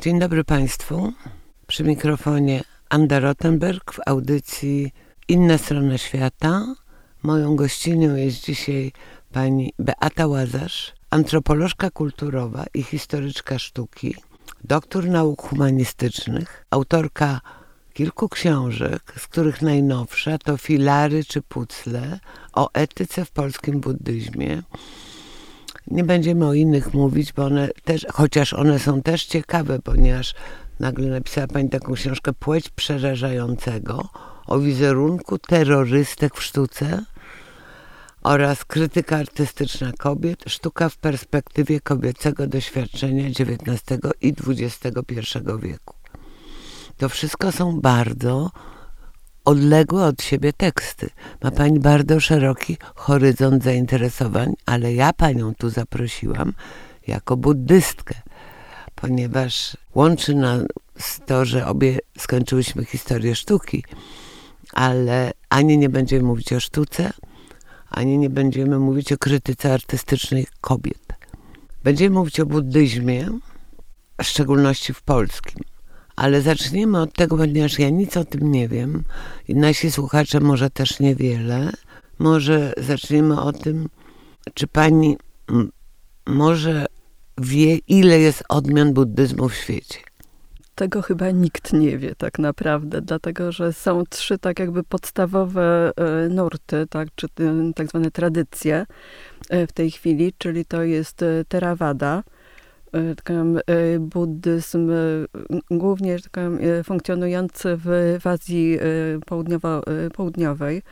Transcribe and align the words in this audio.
Dzień 0.00 0.18
dobry 0.18 0.44
Państwu. 0.44 1.12
Przy 1.66 1.84
mikrofonie 1.84 2.62
Anda 2.88 3.20
Rottenberg 3.20 3.92
w 3.92 3.98
audycji 4.06 4.92
Inna 5.28 5.58
strona 5.58 5.98
świata. 5.98 6.74
Moją 7.22 7.56
gościnią 7.56 8.14
jest 8.14 8.44
dzisiaj 8.44 8.92
pani 9.32 9.72
Beata 9.78 10.26
Łazarz, 10.26 10.92
antropolożka 11.10 11.90
kulturowa 11.90 12.64
i 12.74 12.82
historyczka 12.82 13.58
sztuki, 13.58 14.14
doktor 14.64 15.08
nauk 15.08 15.42
humanistycznych, 15.42 16.66
autorka 16.70 17.40
kilku 17.92 18.28
książek, 18.28 19.14
z 19.18 19.26
których 19.26 19.62
najnowsza 19.62 20.38
to 20.38 20.56
Filary 20.56 21.24
czy 21.24 21.42
Pucle 21.42 22.20
o 22.52 22.70
etyce 22.72 23.24
w 23.24 23.30
polskim 23.30 23.80
buddyzmie. 23.80 24.62
Nie 25.90 26.04
będziemy 26.04 26.46
o 26.46 26.54
innych 26.54 26.94
mówić, 26.94 27.32
bo 27.32 27.44
one 27.44 27.68
też, 27.84 28.06
chociaż 28.12 28.52
one 28.52 28.78
są 28.78 29.02
też 29.02 29.24
ciekawe, 29.24 29.78
ponieważ 29.78 30.34
nagle 30.80 31.06
napisała 31.06 31.46
pani 31.46 31.68
taką 31.68 31.94
książkę 31.94 32.32
Płeć 32.32 32.68
przerażającego 32.68 34.08
o 34.46 34.58
wizerunku 34.58 35.38
terrorystek 35.38 36.36
w 36.36 36.42
sztuce 36.42 37.04
oraz 38.22 38.64
krytyka 38.64 39.16
artystyczna 39.16 39.92
kobiet, 39.98 40.44
sztuka 40.46 40.88
w 40.88 40.96
perspektywie 40.96 41.80
kobiecego 41.80 42.46
doświadczenia 42.46 43.26
XIX 43.26 44.00
i 44.20 44.34
XXI 44.48 45.38
wieku. 45.62 45.94
To 46.96 47.08
wszystko 47.08 47.52
są 47.52 47.80
bardzo 47.80 48.50
odległe 49.44 50.04
od 50.04 50.22
siebie 50.22 50.52
teksty. 50.52 51.10
Ma 51.42 51.50
pani 51.50 51.80
bardzo 51.80 52.20
szeroki 52.20 52.76
horyzont 52.94 53.64
zainteresowań, 53.64 54.52
ale 54.66 54.94
ja 54.94 55.12
panią 55.12 55.54
tu 55.54 55.70
zaprosiłam 55.70 56.52
jako 57.06 57.36
buddystkę, 57.36 58.14
ponieważ 58.94 59.76
łączy 59.94 60.34
nas 60.34 60.62
to, 61.26 61.44
że 61.44 61.66
obie 61.66 61.98
skończyłyśmy 62.18 62.84
historię 62.84 63.34
sztuki, 63.34 63.84
ale 64.72 65.32
ani 65.48 65.78
nie 65.78 65.88
będziemy 65.88 66.22
mówić 66.22 66.52
o 66.52 66.60
sztuce, 66.60 67.10
ani 67.90 68.18
nie 68.18 68.30
będziemy 68.30 68.78
mówić 68.78 69.12
o 69.12 69.18
krytyce 69.18 69.74
artystycznej 69.74 70.46
kobiet. 70.60 71.12
Będziemy 71.84 72.14
mówić 72.14 72.40
o 72.40 72.46
buddyzmie, 72.46 73.28
w 74.22 74.26
szczególności 74.26 74.94
w 74.94 75.02
polskim. 75.02 75.69
Ale 76.20 76.40
zacznijmy 76.40 77.00
od 77.00 77.12
tego, 77.12 77.36
ponieważ 77.36 77.78
ja 77.78 77.90
nic 77.90 78.16
o 78.16 78.24
tym 78.24 78.52
nie 78.52 78.68
wiem 78.68 79.02
i 79.48 79.54
nasi 79.54 79.90
słuchacze 79.90 80.40
może 80.40 80.70
też 80.70 81.00
niewiele. 81.00 81.70
Może 82.18 82.72
zaczniemy 82.76 83.40
o 83.40 83.52
tym, 83.52 83.88
czy 84.54 84.66
pani 84.66 85.16
może 86.26 86.86
wie, 87.38 87.76
ile 87.76 88.18
jest 88.18 88.44
odmian 88.48 88.92
buddyzmu 88.92 89.48
w 89.48 89.54
świecie. 89.54 89.98
Tego 90.74 91.02
chyba 91.02 91.30
nikt 91.30 91.72
nie 91.72 91.98
wie 91.98 92.14
tak 92.14 92.38
naprawdę, 92.38 93.00
dlatego 93.00 93.52
że 93.52 93.72
są 93.72 94.04
trzy 94.10 94.38
tak 94.38 94.58
jakby 94.58 94.82
podstawowe 94.82 95.92
e, 95.96 96.28
nurty, 96.28 96.86
tak, 96.90 97.08
czy 97.14 97.26
tak 97.74 97.88
zwane 97.88 98.10
tradycje 98.10 98.86
e, 99.50 99.66
w 99.66 99.72
tej 99.72 99.90
chwili, 99.90 100.32
czyli 100.38 100.64
to 100.64 100.82
jest 100.82 101.24
e, 102.92 103.14
Theravada, 103.14 103.56
buddyzm 104.00 104.90
głównie 105.70 106.16
funkcjonujący 106.84 107.76
w, 107.76 108.16
w 108.20 108.26
Azji 108.26 108.78
południowo, 109.26 109.82
południowej. 110.14 110.82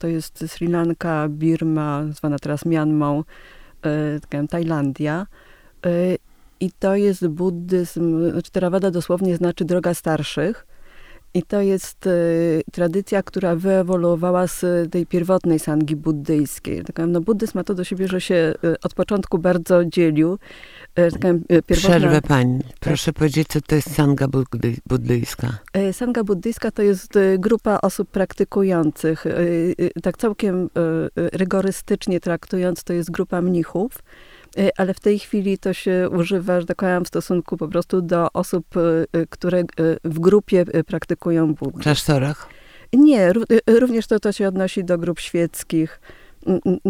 To 0.00 0.06
jest 0.06 0.44
Sri 0.46 0.66
Lanka, 0.66 1.28
Birma, 1.28 2.04
zwana 2.10 2.38
teraz 2.38 2.64
Mianmą, 2.64 3.24
Tajlandia. 4.50 5.26
I 6.60 6.70
to 6.78 6.96
jest 6.96 7.26
buddyzm, 7.26 8.30
znaczy 8.30 8.50
Theravada 8.50 8.90
dosłownie 8.90 9.36
znaczy 9.36 9.64
droga 9.64 9.94
starszych. 9.94 10.66
I 11.34 11.42
to 11.42 11.60
jest 11.60 12.06
y, 12.06 12.62
tradycja, 12.72 13.22
która 13.22 13.56
wyewoluowała 13.56 14.46
z 14.46 14.90
tej 14.92 15.06
pierwotnej 15.06 15.58
sangi 15.58 15.96
buddyjskiej. 15.96 16.84
Tak, 16.84 17.06
no, 17.08 17.20
buddyzm 17.20 17.58
ma 17.58 17.64
to 17.64 17.74
do 17.74 17.84
siebie, 17.84 18.08
że 18.08 18.20
się 18.20 18.54
y, 18.64 18.80
od 18.82 18.94
początku 18.94 19.38
bardzo 19.38 19.84
dzielił. 19.84 20.38
Taka, 20.96 21.34
pierwotna... 21.66 21.98
Przerwę 21.98 22.22
pani. 22.22 22.60
Proszę 22.80 23.12
powiedzieć, 23.12 23.48
co 23.48 23.60
to 23.60 23.74
jest 23.74 23.94
sanga 23.94 24.28
buddyjska. 24.86 25.58
Sanga 25.92 26.24
buddyjska 26.24 26.70
to 26.70 26.82
jest 26.82 27.12
grupa 27.38 27.78
osób 27.82 28.10
praktykujących. 28.10 29.24
Tak 30.02 30.16
całkiem 30.16 30.70
rygorystycznie 31.16 32.20
traktując, 32.20 32.84
to 32.84 32.92
jest 32.92 33.10
grupa 33.10 33.42
mnichów 33.42 33.98
ale 34.76 34.94
w 34.94 35.00
tej 35.00 35.18
chwili 35.18 35.58
to 35.58 35.72
się 35.72 36.08
używa, 36.12 36.60
że 36.60 36.66
tak 36.66 36.76
powiem, 36.76 37.04
w 37.04 37.08
stosunku 37.08 37.56
po 37.56 37.68
prostu 37.68 38.02
do 38.02 38.32
osób, 38.32 38.66
które 39.30 39.62
w 40.04 40.18
grupie 40.18 40.64
praktykują 40.86 41.54
buddyzm. 41.54 41.80
W 41.80 41.82
klasztorach? 41.82 42.48
Nie, 42.92 43.32
również 43.80 44.06
to, 44.06 44.20
to 44.20 44.32
się 44.32 44.48
odnosi 44.48 44.84
do 44.84 44.98
grup 44.98 45.20
świeckich. 45.20 46.00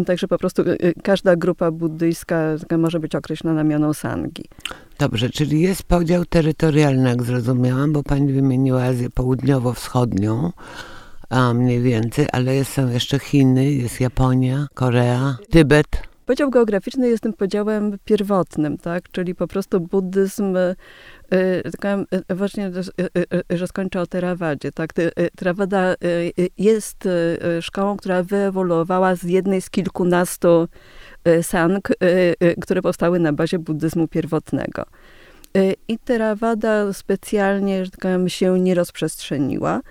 Także 0.05 0.27
po 0.27 0.37
prostu 0.37 0.63
każda 1.03 1.35
grupa 1.35 1.71
buddyjska 1.71 2.55
może 2.77 2.99
być 2.99 3.15
określona 3.15 3.63
mianą 3.63 3.93
sangi. 3.93 4.45
Dobrze, 4.99 5.29
czyli 5.29 5.61
jest 5.61 5.83
podział 5.83 6.25
terytorialny, 6.25 7.09
jak 7.09 7.23
zrozumiałam, 7.23 7.93
bo 7.93 8.03
pani 8.03 8.33
wymieniła 8.33 8.83
Azję 8.83 9.09
Południowo-Wschodnią, 9.09 10.51
a 11.29 11.53
mniej 11.53 11.81
więcej, 11.81 12.27
ale 12.31 12.65
są 12.65 12.89
jeszcze 12.89 13.19
Chiny, 13.19 13.71
jest 13.71 14.01
Japonia, 14.01 14.67
Korea, 14.73 15.37
Tybet. 15.49 15.87
Podział 16.25 16.49
geograficzny 16.49 17.07
jest 17.07 17.23
tym 17.23 17.33
podziałem 17.33 17.97
pierwotnym, 18.05 18.77
tak? 18.77 19.11
Czyli 19.11 19.35
po 19.35 19.47
prostu 19.47 19.79
buddyzm 19.79 20.57
y, 21.33 21.63
y, 22.31 22.35
właśnie, 22.35 22.71
że 23.49 23.67
skończę 23.67 24.01
o 24.01 24.07
Teravadzie, 24.07 24.71
tak? 24.71 24.93
Theravada 25.35 25.95
jest 26.57 27.07
szkołą, 27.61 27.97
która 27.97 28.23
wyewoluowała 28.23 29.15
z 29.15 29.23
jednej 29.23 29.61
z 29.61 29.69
kilkunastu 29.69 30.67
sang, 31.41 31.89
które 32.61 32.81
powstały 32.81 33.19
na 33.19 33.33
bazie 33.33 33.59
buddyzmu 33.59 34.07
pierwotnego. 34.07 34.85
I 35.87 35.99
Theravada 35.99 36.93
specjalnie, 36.93 37.85
że 37.85 37.91
tak 37.91 37.99
powiem, 37.99 38.29
się 38.29 38.59
nie 38.59 38.75
rozprzestrzeniła, 38.75 39.81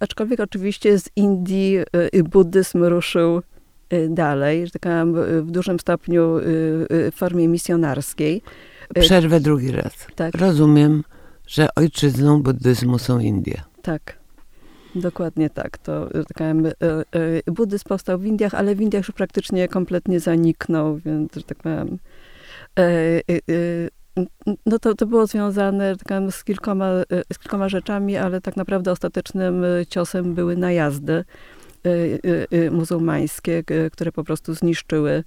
aczkolwiek 0.00 0.40
oczywiście 0.40 0.98
z 0.98 1.08
Indii 1.16 1.78
buddyzm 2.24 2.84
ruszył 2.84 3.42
Y, 3.92 4.08
dalej, 4.10 4.66
że 4.66 4.72
tak 4.72 5.06
w 5.42 5.50
dużym 5.50 5.80
stopniu 5.80 6.38
y, 6.38 6.42
y, 6.92 7.10
w 7.10 7.14
formie 7.14 7.48
misjonarskiej. 7.48 8.42
Przerwę 8.94 9.40
drugi 9.40 9.72
raz. 9.72 10.06
Tak. 10.14 10.34
Rozumiem, 10.34 11.04
że 11.46 11.68
ojczyzną 11.76 12.42
buddyzmu 12.42 12.98
są 12.98 13.18
Indie. 13.18 13.62
Tak. 13.82 14.18
Dokładnie 14.94 15.50
tak. 15.50 15.78
To, 15.78 16.08
tak 16.10 16.54
buddyzm 17.46 17.84
powstał 17.88 18.18
w 18.18 18.24
Indiach, 18.24 18.54
ale 18.54 18.74
w 18.74 18.80
Indiach 18.80 19.08
już 19.08 19.16
praktycznie 19.16 19.68
kompletnie 19.68 20.20
zaniknął, 20.20 20.96
więc, 20.96 21.34
że 21.34 21.42
tak 21.42 21.58
powiem, 21.58 21.98
no 24.66 24.78
to, 24.78 24.94
to 24.94 25.06
było 25.06 25.26
związane 25.26 25.96
tak 25.96 26.32
z, 26.32 26.44
kilkoma, 26.44 26.90
z 27.32 27.38
kilkoma 27.38 27.68
rzeczami, 27.68 28.16
ale 28.16 28.40
tak 28.40 28.56
naprawdę 28.56 28.92
ostatecznym 28.92 29.64
ciosem 29.88 30.34
były 30.34 30.56
najazdy 30.56 31.24
Y, 31.86 32.20
y, 32.26 32.56
y, 32.56 32.70
muzułmańskie, 32.70 33.62
które 33.92 34.12
po 34.12 34.24
prostu 34.24 34.54
zniszczyły 34.54 35.24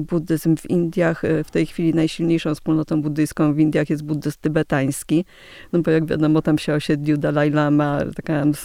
buddyzm 0.00 0.56
w 0.56 0.70
Indiach. 0.70 1.22
W 1.44 1.50
tej 1.50 1.66
chwili 1.66 1.94
najsilniejszą 1.94 2.54
wspólnotą 2.54 3.02
buddyjską 3.02 3.54
w 3.54 3.58
Indiach 3.58 3.90
jest 3.90 4.02
buddyzm 4.02 4.36
tybetański, 4.40 5.24
no 5.72 5.82
bo 5.82 5.90
jak 5.90 6.06
wiadomo, 6.06 6.42
tam 6.42 6.58
się 6.58 6.74
osiedlił 6.74 7.16
Dalai 7.16 7.50
Lama 7.50 7.98
taka 8.16 8.44
z, 8.44 8.64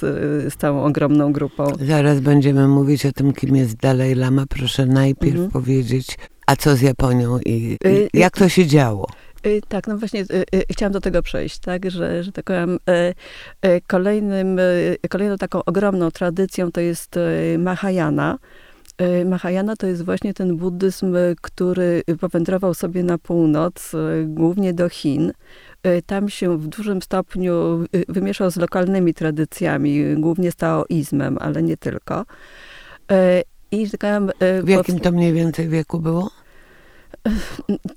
z 0.54 0.56
całą 0.56 0.84
ogromną 0.84 1.34
grupą. 1.34 1.64
Zaraz 1.80 2.20
będziemy 2.20 2.68
mówić 2.68 3.06
o 3.06 3.12
tym, 3.12 3.34
kim 3.34 3.56
jest 3.56 3.76
Dalai 3.76 4.16
Lama. 4.16 4.46
Proszę 4.50 4.86
najpierw 4.86 5.36
mhm. 5.36 5.52
powiedzieć, 5.52 6.18
a 6.48 6.56
co 6.56 6.76
z 6.76 6.82
Japonią 6.82 7.40
i, 7.46 7.78
i 8.14 8.20
jak 8.20 8.38
to 8.38 8.50
się 8.50 8.66
działo? 8.68 9.08
Y, 9.46 9.62
tak, 9.68 9.88
no 9.88 9.98
właśnie 9.98 10.22
y, 10.22 10.44
y, 10.56 10.64
chciałam 10.72 10.94
do 10.94 11.02
tego 11.02 11.22
przejść, 11.22 11.60
tak, 11.60 11.92
że, 11.92 12.24
że 12.24 12.32
tak 12.32 12.46
powiem, 12.46 12.80
kolejnym, 13.88 14.60
kolejną 15.10 15.38
taką 15.38 15.64
ogromną 15.66 16.12
tradycją 16.12 16.72
to 16.72 16.82
jest 16.82 17.20
Mahayana. 17.58 18.38
Mahayana 19.26 19.76
to 19.76 19.88
jest 19.88 20.06
właśnie 20.06 20.34
ten 20.34 20.58
buddyzm, 20.58 21.16
który 21.42 22.02
powędrował 22.20 22.74
sobie 22.74 23.04
na 23.04 23.18
północ, 23.18 23.92
głównie 24.26 24.74
do 24.74 24.90
Chin. 24.90 25.32
Tam 26.06 26.30
się 26.30 26.58
w 26.58 26.68
dużym 26.68 27.02
stopniu 27.02 27.86
wymieszał 28.08 28.52
z 28.52 28.56
lokalnymi 28.56 29.14
tradycjami, 29.14 30.16
głównie 30.16 30.52
z 30.52 30.56
taoizmem, 30.56 31.38
ale 31.42 31.64
nie 31.64 31.78
tylko. 31.78 32.26
I, 33.72 33.88
powiem, 34.00 34.32
w 34.64 34.70
jakim 34.70 35.00
to 35.00 35.12
mniej 35.12 35.34
więcej 35.34 35.70
wieku 35.70 36.00
było? 36.00 36.32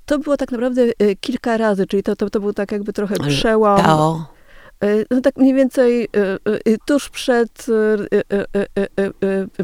To 0.05 0.19
było 0.19 0.37
tak 0.37 0.51
naprawdę 0.51 0.81
kilka 1.19 1.57
razy, 1.57 1.87
czyli 1.87 2.03
to, 2.03 2.15
to, 2.15 2.29
to 2.29 2.39
był 2.39 2.53
tak 2.53 2.71
jakby 2.71 2.93
trochę 2.93 3.15
przełom. 3.15 3.81
Tao. 3.81 4.36
Y, 4.83 5.05
no 5.11 5.21
tak 5.21 5.37
mniej 5.37 5.53
więcej 5.53 6.07
y, 6.67 6.77
tuż 6.85 7.09
przed, 7.09 7.65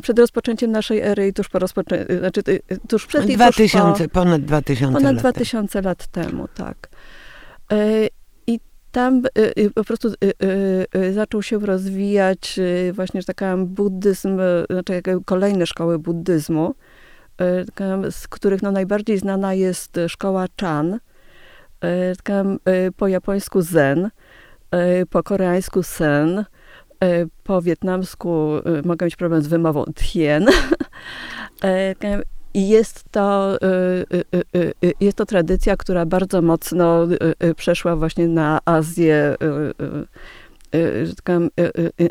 przed 0.01 0.19
rozpoczęciem 0.19 0.71
naszej 0.71 0.99
ery 0.99 1.27
i 1.27 1.33
tuż 1.33 1.49
po 1.49 1.59
rozpoczęciu, 1.59 2.17
znaczy 2.17 2.41
tuż 2.89 3.05
przed 3.07 3.29
i 3.29 3.35
2000, 3.35 4.07
po, 4.07 4.13
ponad 4.13 4.41
2000 4.41 4.93
ponad 4.93 5.13
lat 5.13 5.21
2000 5.21 5.81
lat 5.81 6.07
temu, 6.07 6.47
tak. 6.55 6.89
I 8.47 8.59
tam 8.91 9.21
po 9.75 9.83
prostu 9.83 10.13
zaczął 11.13 11.43
się 11.43 11.59
rozwijać 11.59 12.59
właśnie 12.93 13.23
taki 13.23 13.45
buddyzm, 13.65 14.39
znaczy 14.69 15.01
kolejne 15.25 15.65
szkoły 15.65 15.99
buddyzmu, 15.99 16.75
z 18.11 18.27
których 18.27 18.61
no 18.61 18.71
najbardziej 18.71 19.17
znana 19.17 19.53
jest 19.53 19.99
szkoła 20.07 20.45
Chan, 20.61 20.99
po 22.97 23.07
japońsku 23.07 23.61
Zen, 23.61 24.09
po 25.09 25.23
koreańsku 25.23 25.83
Sen, 25.83 26.45
po 27.43 27.61
wietnamsku 27.61 28.49
mogę 28.85 29.05
mieć 29.05 29.15
problem 29.15 29.41
z 29.41 29.47
wymową 29.47 29.85
Tien. 29.95 30.45
I 32.55 32.67
jest 32.69 33.03
to, 33.11 33.57
jest 34.99 35.17
to 35.17 35.25
tradycja, 35.25 35.77
która 35.77 36.05
bardzo 36.05 36.41
mocno 36.41 37.07
przeszła 37.55 37.95
właśnie 37.95 38.27
na 38.27 38.59
Azję, 38.65 39.35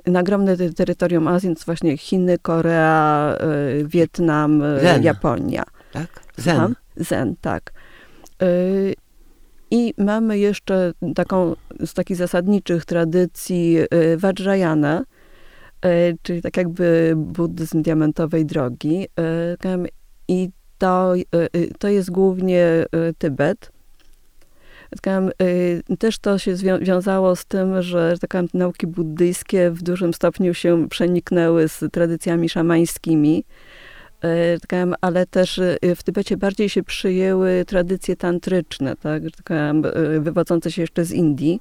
na 0.06 0.20
ogromne 0.20 0.56
terytorium 0.56 1.28
Azji, 1.28 1.56
to 1.56 1.62
właśnie 1.66 1.96
Chiny, 1.96 2.38
Korea, 2.38 3.36
Wietnam, 3.84 4.62
Zen. 4.82 5.02
Japonia. 5.02 5.64
Tak? 5.92 6.20
Zen. 6.36 6.74
Zen, 6.96 7.36
tak. 7.40 7.72
I 9.74 9.94
mamy 9.98 10.38
jeszcze 10.38 10.92
taką 11.14 11.54
z 11.86 11.94
takich 11.94 12.16
zasadniczych 12.16 12.84
tradycji 12.84 13.78
Vajrayana, 14.16 15.04
czyli 16.22 16.42
tak 16.42 16.56
jakby 16.56 17.14
buddyzm 17.16 17.82
diamentowej 17.82 18.46
drogi. 18.46 19.08
I 20.28 20.50
to, 20.78 21.14
to 21.78 21.88
jest 21.88 22.10
głównie 22.10 22.84
Tybet. 23.18 23.72
Też 25.98 26.18
to 26.18 26.38
się 26.38 26.56
związało 26.56 27.36
z 27.36 27.44
tym, 27.44 27.82
że 27.82 28.14
nauki 28.54 28.86
buddyjskie 28.86 29.70
w 29.70 29.82
dużym 29.82 30.14
stopniu 30.14 30.54
się 30.54 30.88
przeniknęły 30.88 31.68
z 31.68 31.84
tradycjami 31.92 32.48
szamańskimi, 32.48 33.44
ale 35.00 35.26
też 35.26 35.60
w 35.96 36.02
Tybecie 36.02 36.36
bardziej 36.36 36.68
się 36.68 36.82
przyjęły 36.82 37.64
tradycje 37.66 38.16
tantryczne, 38.16 38.96
tak, 38.96 39.22
wywodzące 40.20 40.72
się 40.72 40.82
jeszcze 40.82 41.04
z 41.04 41.12
Indii. 41.12 41.60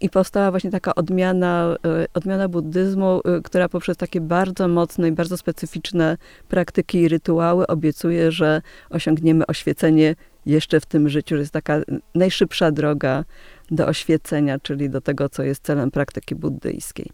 I 0.00 0.10
powstała 0.10 0.50
właśnie 0.50 0.70
taka 0.70 0.94
odmiana, 0.94 1.76
odmiana 2.14 2.48
buddyzmu, 2.48 3.20
która 3.44 3.68
poprzez 3.68 3.96
takie 3.96 4.20
bardzo 4.20 4.68
mocne 4.68 5.08
i 5.08 5.12
bardzo 5.12 5.36
specyficzne 5.36 6.16
praktyki 6.48 6.98
i 6.98 7.08
rytuały 7.08 7.66
obiecuje, 7.66 8.32
że 8.32 8.62
osiągniemy 8.90 9.46
oświecenie 9.46 10.16
jeszcze 10.46 10.80
w 10.80 10.86
tym 10.86 11.08
życiu, 11.08 11.34
że 11.34 11.40
jest 11.40 11.52
taka 11.52 11.80
najszybsza 12.14 12.70
droga 12.70 13.24
do 13.70 13.86
oświecenia, 13.86 14.58
czyli 14.58 14.90
do 14.90 15.00
tego, 15.00 15.28
co 15.28 15.42
jest 15.42 15.64
celem 15.64 15.90
praktyki 15.90 16.34
buddyjskiej. 16.34 17.10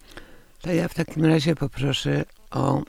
To 0.63 0.73
ja 0.73 0.89
w 0.89 0.95
takim 0.95 1.25
razie 1.25 1.55
poproszę 1.55 2.25
o 2.51 2.83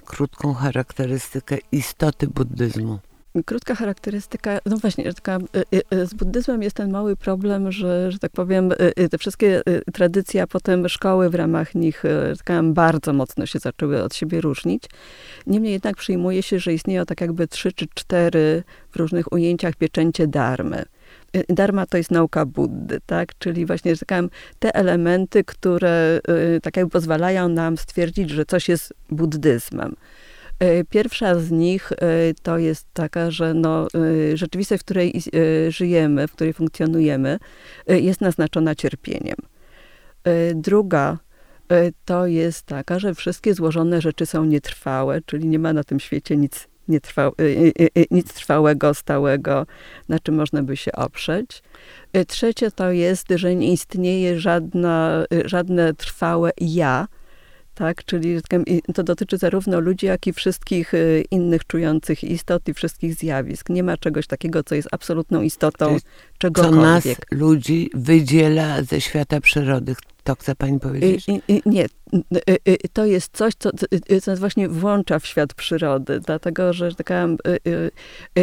krótką 0.00 0.54
charakterystykę 0.54 1.58
istoty 1.72 2.26
buddyzmu. 2.26 2.98
Krótka 3.46 3.74
charakterystyka, 3.74 4.58
no 4.66 4.76
właśnie, 4.76 5.12
taka, 5.14 5.38
y, 5.38 5.76
y, 5.76 5.96
y, 5.96 6.06
z 6.06 6.14
buddyzmem 6.14 6.62
jest 6.62 6.76
ten 6.76 6.90
mały 6.90 7.16
problem, 7.16 7.72
że, 7.72 8.12
że 8.12 8.18
tak 8.18 8.32
powiem, 8.32 8.72
te 9.10 9.18
wszystkie 9.18 9.62
tradycje, 9.92 10.42
a 10.42 10.46
potem 10.46 10.88
szkoły 10.88 11.30
w 11.30 11.34
ramach 11.34 11.74
nich 11.74 12.02
taka, 12.38 12.62
bardzo 12.62 13.12
mocno 13.12 13.46
się 13.46 13.58
zaczęły 13.58 14.02
od 14.02 14.14
siebie 14.14 14.40
różnić. 14.40 14.84
Niemniej 15.46 15.72
jednak 15.72 15.96
przyjmuje 15.96 16.42
się, 16.42 16.58
że 16.58 16.72
istnieją 16.72 17.06
tak 17.06 17.20
jakby 17.20 17.48
trzy 17.48 17.72
czy 17.72 17.86
cztery 17.94 18.62
w 18.90 18.96
różnych 18.96 19.32
ujęciach 19.32 19.76
pieczęcie 19.76 20.26
darmy. 20.26 20.84
Dharma 21.48 21.86
to 21.86 21.96
jest 21.96 22.10
nauka 22.10 22.46
Buddy, 22.46 22.98
tak? 23.06 23.38
Czyli 23.38 23.66
właśnie 23.66 23.92
te 24.58 24.74
elementy, 24.74 25.44
które 25.44 26.20
tak 26.62 26.76
jakby 26.76 26.90
pozwalają 26.90 27.48
nam 27.48 27.76
stwierdzić, 27.76 28.30
że 28.30 28.44
coś 28.44 28.68
jest 28.68 28.94
buddyzmem. 29.10 29.96
E, 30.58 30.84
pierwsza 30.84 31.38
z 31.38 31.50
nich 31.50 31.92
to 32.42 32.58
jest 32.58 32.86
taka, 32.92 33.30
że 33.30 33.54
no, 33.54 33.88
rzeczywistość, 34.34 34.82
w 34.82 34.84
której 34.84 35.22
żyjemy, 35.68 36.28
w 36.28 36.32
której 36.32 36.52
funkcjonujemy, 36.52 37.38
jest 37.86 38.20
naznaczona 38.20 38.74
cierpieniem. 38.74 39.36
Druga 40.54 41.18
to 42.04 42.26
jest 42.26 42.66
taka, 42.66 42.98
że 42.98 43.14
wszystkie 43.14 43.54
złożone 43.54 44.00
rzeczy 44.00 44.26
są 44.26 44.44
nietrwałe, 44.44 45.20
czyli 45.26 45.48
nie 45.48 45.58
ma 45.58 45.72
na 45.72 45.84
tym 45.84 46.00
świecie 46.00 46.36
nic, 46.36 46.68
nietrwa, 46.88 47.30
nic 48.10 48.32
trwałego, 48.32 48.94
stałego, 48.94 49.66
na 50.08 50.18
czym 50.18 50.34
można 50.34 50.62
by 50.62 50.76
się 50.76 50.92
oprzeć. 50.92 51.62
Trzecie 52.28 52.70
to 52.70 52.90
jest, 52.90 53.26
że 53.34 53.54
nie 53.54 53.72
istnieje 53.72 54.40
żadna, 54.40 55.24
żadne 55.44 55.94
trwałe 55.94 56.50
ja, 56.60 57.06
tak? 57.74 58.04
Czyli 58.04 58.40
to 58.94 59.02
dotyczy 59.02 59.38
zarówno 59.38 59.80
ludzi, 59.80 60.06
jak 60.06 60.26
i 60.26 60.32
wszystkich 60.32 60.94
y, 60.94 61.24
innych 61.30 61.66
czujących 61.66 62.24
istot 62.24 62.68
i 62.68 62.74
wszystkich 62.74 63.14
zjawisk. 63.14 63.68
Nie 63.68 63.82
ma 63.82 63.96
czegoś 63.96 64.26
takiego, 64.26 64.64
co 64.64 64.74
jest 64.74 64.88
absolutną 64.92 65.42
istotą 65.42 65.96
czegokolwiek. 66.38 67.02
Co 67.02 67.08
nas, 67.08 67.16
ludzi, 67.30 67.90
wydziela 67.94 68.82
ze 68.82 69.00
świata 69.00 69.40
przyrody. 69.40 69.94
To 70.24 70.34
chce 70.34 70.54
pani 70.54 70.80
powiedzieć? 70.80 71.28
I, 71.28 71.42
i, 71.48 71.62
nie. 71.66 71.86
To 72.92 73.04
jest 73.04 73.36
coś, 73.36 73.54
co, 73.58 73.70
co 74.22 74.30
nas 74.30 74.40
właśnie 74.40 74.68
włącza 74.68 75.18
w 75.18 75.26
świat 75.26 75.54
przyrody. 75.54 76.20
Dlatego, 76.20 76.72
że 76.72 76.94
taka, 76.94 77.28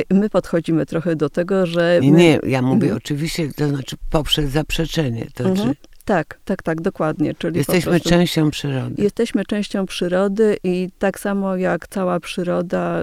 my 0.10 0.30
podchodzimy 0.30 0.86
trochę 0.86 1.16
do 1.16 1.30
tego, 1.30 1.66
że... 1.66 2.00
My... 2.04 2.12
Nie, 2.12 2.40
ja 2.44 2.62
mówię 2.62 2.84
mhm. 2.84 2.98
oczywiście, 2.98 3.54
to 3.54 3.68
znaczy 3.68 3.96
poprzez 4.10 4.50
zaprzeczenie. 4.50 5.28
To 5.34 5.44
mhm. 5.44 5.58
znaczy 5.58 5.80
tak, 6.06 6.40
tak, 6.46 6.64
tak, 6.64 6.82
dokładnie. 6.82 7.34
Czyli 7.34 7.58
jesteśmy 7.58 7.92
prostu, 7.92 8.10
częścią 8.10 8.52
przyrody. 8.52 9.04
Jesteśmy 9.04 9.46
częścią 9.46 9.86
przyrody 9.86 10.58
i 10.64 10.90
tak 11.00 11.20
samo 11.20 11.56
jak 11.56 11.88
cała 11.88 12.20
przyroda, 12.20 13.00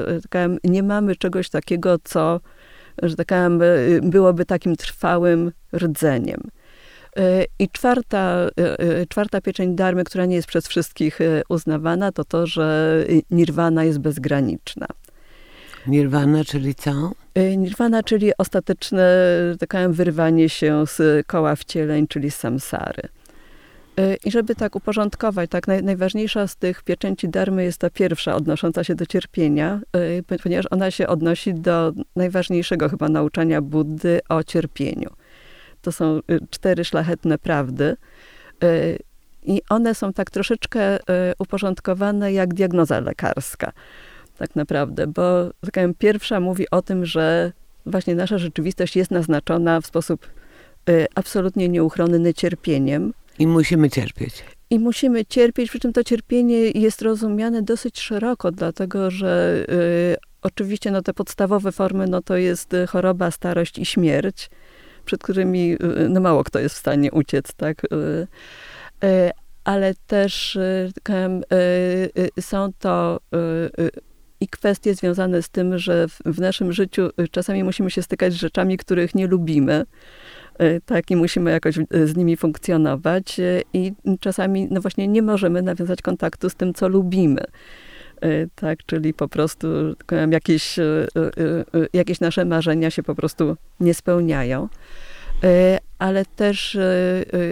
nie 0.64 0.82
mamy 0.82 1.16
czegoś 1.16 1.50
takiego, 1.50 1.96
co, 2.04 2.40
że 3.02 3.16
tak 3.16 3.32
byłoby 4.02 4.44
takim 4.44 4.76
trwałym 4.76 5.52
rdzeniem. 5.76 6.40
I 7.58 7.68
czwarta, 7.68 8.48
czwarta 9.08 9.40
pieczęć 9.40 9.76
darmy, 9.76 10.04
która 10.04 10.26
nie 10.26 10.36
jest 10.36 10.48
przez 10.48 10.68
wszystkich 10.68 11.18
uznawana, 11.48 12.12
to 12.12 12.24
to, 12.24 12.46
że 12.46 13.04
nirwana 13.30 13.84
jest 13.84 13.98
bezgraniczna. 13.98 14.86
Nirwana, 15.86 16.44
czyli 16.44 16.74
co? 16.74 17.12
Nirwana, 17.56 18.02
czyli 18.02 18.32
ostateczne 18.38 19.24
takie 19.58 19.88
wyrwanie 19.88 20.48
się 20.48 20.84
z 20.86 21.26
koła 21.26 21.56
wcieleń, 21.56 22.06
czyli 22.08 22.30
samsary. 22.30 23.02
I 24.24 24.30
żeby 24.30 24.54
tak 24.54 24.76
uporządkować, 24.76 25.50
tak 25.50 25.68
naj, 25.68 25.82
najważniejsza 25.82 26.46
z 26.46 26.56
tych 26.56 26.82
pieczęci 26.82 27.28
darmy 27.28 27.64
jest 27.64 27.78
ta 27.78 27.90
pierwsza, 27.90 28.34
odnosząca 28.34 28.84
się 28.84 28.94
do 28.94 29.06
cierpienia, 29.06 29.80
ponieważ 30.42 30.66
ona 30.70 30.90
się 30.90 31.06
odnosi 31.06 31.54
do 31.54 31.92
najważniejszego 32.16 32.88
chyba 32.88 33.08
nauczania 33.08 33.62
Buddy 33.62 34.20
o 34.28 34.42
cierpieniu. 34.44 35.10
To 35.88 35.92
są 35.92 36.20
cztery 36.50 36.84
szlachetne 36.84 37.38
prawdy. 37.38 37.96
I 39.42 39.62
one 39.68 39.94
są 39.94 40.12
tak 40.12 40.30
troszeczkę 40.30 40.98
uporządkowane 41.38 42.32
jak 42.32 42.54
diagnoza 42.54 43.00
lekarska 43.00 43.72
tak 44.38 44.56
naprawdę, 44.56 45.06
bo 45.06 45.50
taka 45.60 45.80
pierwsza 45.98 46.40
mówi 46.40 46.70
o 46.70 46.82
tym, 46.82 47.06
że 47.06 47.52
właśnie 47.86 48.14
nasza 48.14 48.38
rzeczywistość 48.38 48.96
jest 48.96 49.10
naznaczona 49.10 49.80
w 49.80 49.86
sposób 49.86 50.26
y, 50.90 51.06
absolutnie 51.14 51.68
nieuchronny 51.68 52.34
cierpieniem. 52.34 53.12
I 53.38 53.46
musimy 53.46 53.90
cierpieć. 53.90 54.44
I 54.70 54.78
musimy 54.78 55.24
cierpieć, 55.24 55.68
przy 55.68 55.80
czym 55.80 55.92
to 55.92 56.04
cierpienie 56.04 56.70
jest 56.70 57.02
rozumiane 57.02 57.62
dosyć 57.62 58.00
szeroko, 58.00 58.52
dlatego 58.52 59.10
że 59.10 59.64
y, 59.68 60.16
oczywiście 60.42 60.90
no, 60.90 61.02
te 61.02 61.14
podstawowe 61.14 61.72
formy 61.72 62.06
no, 62.06 62.22
to 62.22 62.36
jest 62.36 62.76
choroba, 62.88 63.30
starość 63.30 63.78
i 63.78 63.86
śmierć, 63.86 64.50
przed 65.08 65.22
którymi 65.22 65.72
y, 65.72 66.08
no, 66.08 66.20
mało 66.20 66.44
kto 66.44 66.58
jest 66.58 66.74
w 66.74 66.78
stanie 66.78 67.12
uciec, 67.12 67.54
tak? 67.54 67.84
Y, 67.84 68.26
y 69.04 69.30
ale 69.64 69.94
też 70.06 70.56
y, 70.56 70.92
są 72.40 72.72
to 72.78 73.20
i 74.40 74.48
kwestie 74.48 74.94
związane 74.94 75.42
z 75.42 75.48
tym, 75.48 75.78
że 75.78 76.06
w, 76.24 76.40
naszym 76.40 76.72
życiu 76.72 77.10
czasami 77.30 77.64
musimy 77.64 77.90
się 77.90 78.02
stykać 78.02 78.32
z 78.32 78.36
rzeczami, 78.36 78.76
których 78.76 79.14
nie 79.14 79.26
lubimy 79.26 79.84
tak, 80.86 81.10
i 81.10 81.16
musimy 81.16 81.50
jakoś 81.50 81.74
z 82.04 82.16
nimi 82.16 82.36
funkcjonować 82.36 83.40
i 83.72 83.92
czasami, 84.20 84.68
no 84.70 84.80
właśnie, 84.80 85.08
nie 85.08 85.22
możemy 85.22 85.62
nawiązać 85.62 86.02
kontaktu 86.02 86.50
z 86.50 86.54
tym, 86.54 86.74
co 86.74 86.88
lubimy. 86.88 87.44
Tak, 88.54 88.78
czyli 88.86 89.14
po 89.14 89.28
prostu 89.28 89.68
jakieś, 90.30 90.76
jakieś 91.92 92.20
nasze 92.20 92.44
marzenia 92.44 92.90
się 92.90 93.02
po 93.02 93.14
prostu 93.14 93.56
nie 93.80 93.94
spełniają. 93.94 94.68
Ale 95.98 96.24
też 96.24 96.78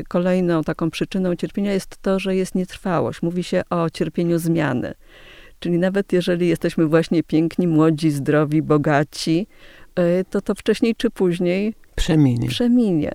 kolejną 0.08 0.64
taką 0.64 0.90
przyczyną 0.90 1.36
cierpienia 1.36 1.72
jest 1.72 1.96
to, 2.02 2.18
że 2.18 2.36
jest 2.36 2.54
nietrwałość. 2.54 3.22
Mówi 3.22 3.44
się 3.44 3.62
o 3.70 3.90
cierpieniu 3.90 4.38
zmiany. 4.38 4.94
Czyli 5.58 5.78
nawet 5.78 6.12
jeżeli 6.12 6.48
jesteśmy 6.48 6.86
właśnie 6.86 7.22
piękni, 7.22 7.66
młodzi, 7.66 8.10
zdrowi, 8.10 8.62
bogaci, 8.62 9.46
to 10.30 10.40
to 10.40 10.54
wcześniej 10.54 10.94
czy 10.96 11.10
później 11.10 11.74
przeminie. 11.96 12.48
przeminie. 12.48 13.12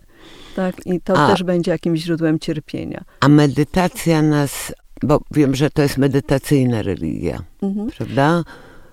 Tak, 0.56 0.76
i 0.86 1.02
to 1.02 1.14
A- 1.26 1.32
też 1.32 1.44
będzie 1.44 1.72
jakimś 1.72 2.00
źródłem 2.00 2.40
cierpienia. 2.40 3.04
A 3.20 3.28
medytacja 3.28 4.22
nas, 4.22 4.74
bo 5.04 5.20
wiem, 5.32 5.56
że 5.56 5.70
to 5.70 5.82
jest 5.82 5.98
medytacyjna 5.98 6.82
religia, 6.82 7.44
Mhm. 7.62 7.90
prawda? 7.98 8.44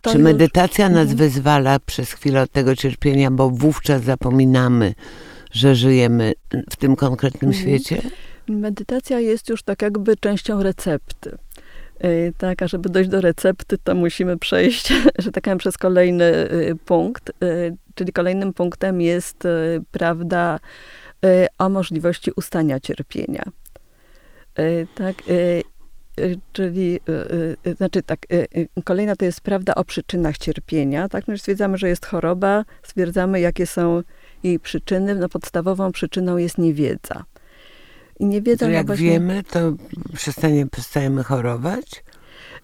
To 0.02 0.10
Czy 0.12 0.18
już- 0.18 0.24
medytacja 0.24 0.88
nas 0.88 0.98
Mhm. 1.10 1.16
wyzwala 1.16 1.78
przez 1.78 2.12
chwilę 2.12 2.42
od 2.42 2.50
tego 2.52 2.76
cierpienia, 2.76 3.30
bo 3.30 3.50
wówczas 3.50 4.02
zapominamy, 4.02 4.94
że 5.52 5.74
żyjemy 5.74 6.32
w 6.70 6.76
tym 6.76 6.96
konkretnym 6.96 7.50
Mhm. 7.50 7.62
świecie? 7.66 8.02
Medytacja 8.48 9.20
jest 9.20 9.48
już 9.48 9.62
tak 9.62 9.82
jakby 9.82 10.16
częścią 10.16 10.62
recepty. 10.62 11.38
Yy, 12.02 12.32
Tak, 12.38 12.62
a 12.62 12.68
żeby 12.68 12.88
dojść 12.88 13.10
do 13.10 13.20
recepty, 13.20 13.78
to 13.84 13.94
musimy 13.94 14.38
przejść, 14.38 14.92
że 15.18 15.32
tak 15.32 15.44
powiem, 15.44 15.58
przez 15.58 15.78
kolejny 15.78 16.24
y, 16.24 16.76
punkt. 16.84 17.30
Y, 17.44 17.76
Czyli 17.94 18.12
kolejnym 18.12 18.52
punktem 18.54 19.00
jest 19.00 19.44
y, 19.44 19.48
prawda 19.90 20.58
y, 21.24 21.46
o 21.58 21.68
możliwości 21.68 22.30
ustania 22.36 22.80
cierpienia. 22.80 23.42
Y, 24.58 24.86
Tak, 24.94 25.22
y, 25.28 25.32
y, 25.32 25.62
czyli, 26.52 27.00
y, 27.08 27.70
y, 27.70 27.75
znaczy 27.75 28.02
tak, 28.02 28.18
y, 28.32 28.46
y, 28.56 28.82
kolejna 28.84 29.16
to 29.16 29.25
jest 29.25 29.40
prawda 29.40 29.75
o 29.75 29.84
przyczynach 29.84 30.38
cierpienia. 30.38 31.08
Tak, 31.08 31.28
no, 31.28 31.38
stwierdzamy, 31.38 31.78
że 31.78 31.88
jest 31.88 32.06
choroba, 32.06 32.64
stwierdzamy, 32.82 33.40
jakie 33.40 33.66
są 33.66 34.02
jej 34.42 34.58
przyczyny. 34.58 35.14
No, 35.14 35.28
podstawową 35.28 35.92
przyczyną 35.92 36.37
jest 36.37 36.58
niewiedza. 36.58 37.25
I 38.20 38.26
niewiedza, 38.26 38.66
To 38.66 38.70
no 38.70 38.76
jak 38.76 38.87
właśnie, 38.87 39.10
wiemy, 39.10 39.42
to 39.50 39.72
przestanie, 40.14 40.66
przestajemy 40.66 41.25
chorować? 41.25 42.04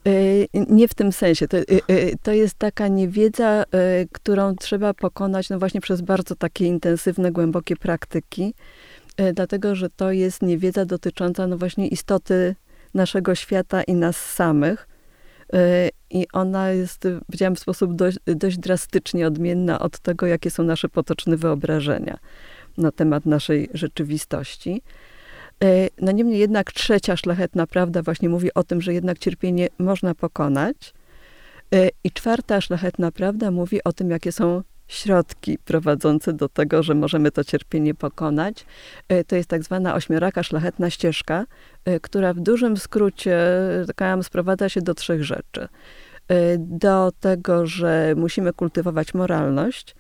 y, 0.09 0.49
nie 0.55 0.89
w 0.89 0.95
tym 0.95 1.13
sensie. 1.13 1.49
To, 1.49 1.57
y, 1.57 1.65
y, 1.91 2.15
to 2.23 2.33
jest 2.33 2.55
taka 2.55 2.89
niewiedza, 2.89 3.63
y, 3.63 4.09
którą 4.13 4.57
trzeba 4.57 4.95
pokonać 4.95 5.51
no 5.51 5.59
właśnie 5.59 5.81
przez 5.81 6.01
bardzo 6.01 6.37
takie 6.37 6.67
intensywne, 6.67 7.33
głębokie 7.33 7.77
praktyki, 7.77 8.55
y, 9.21 9.33
dlatego 9.33 9.75
że 9.75 9.91
to 9.91 10.13
jest 10.13 10.43
niewiedza 10.43 10.85
dotycząca 10.85 11.47
no 11.47 11.59
właśnie 11.59 11.89
istoty 11.89 12.55
naszego 12.95 13.35
świata 13.35 13.83
i 13.83 13.95
nas 13.95 14.17
samych. 14.17 14.89
Y, 15.55 15.91
I 16.11 16.27
ona 16.33 16.71
jest, 16.71 17.09
powiedziałam, 17.27 17.55
w 17.55 17.59
sposób 17.59 17.95
dość, 17.95 18.19
dość 18.27 18.59
drastycznie 18.59 19.27
odmienna 19.27 19.79
od 19.79 19.99
tego, 19.99 20.27
jakie 20.27 20.51
są 20.51 20.63
nasze 20.63 20.89
potoczne 20.89 21.37
wyobrażenia 21.37 22.19
na 22.79 22.93
temat 22.93 23.27
naszej 23.27 23.69
rzeczywistości. 23.75 24.83
Y, 25.65 25.91
No 26.01 26.13
niemniej 26.13 26.39
jednak 26.41 26.73
trzecia 26.73 27.17
szlachetna 27.17 27.67
prawda 27.67 28.03
właśnie 28.03 28.29
mówi 28.29 28.55
o 28.55 28.65
tym, 28.65 28.81
że 28.81 28.95
jednak 28.95 29.19
cierpienie 29.19 29.69
można 29.79 30.15
pokonać. 30.15 30.95
Y, 31.75 31.91
I 32.05 32.11
czwarta 32.11 32.61
szlachetna 32.61 33.13
prawda 33.13 33.51
mówi 33.51 33.85
o 33.85 33.93
tym, 33.93 34.11
jakie 34.11 34.33
są 34.33 34.63
środki 34.89 35.59
prowadzące 35.65 36.33
do 36.33 36.49
tego, 36.49 36.83
że 36.83 36.95
możemy 36.95 37.31
to 37.31 37.45
cierpienie 37.45 37.95
pokonać. 37.95 38.67
Y, 39.13 39.25
To 39.25 39.37
jest 39.37 39.49
tak 39.49 39.63
zwana 39.63 39.95
ośmioraka 39.95 40.43
szlachetna 40.43 40.91
ścieżka, 40.91 41.45
y, 41.89 42.01
która 42.01 42.35
w 42.35 42.41
dużym 42.41 42.77
skrócie 42.77 43.39
tak 43.97 44.25
sprowadza 44.25 44.69
się 44.69 44.81
do 44.81 44.95
trzech 44.95 45.25
rzeczy. 45.25 45.69
Y, 46.33 46.57
Do 46.59 47.13
tego, 47.21 47.67
że 47.67 48.15
musimy 48.17 48.53
kultywować 48.53 49.15
moralność, 49.15 49.95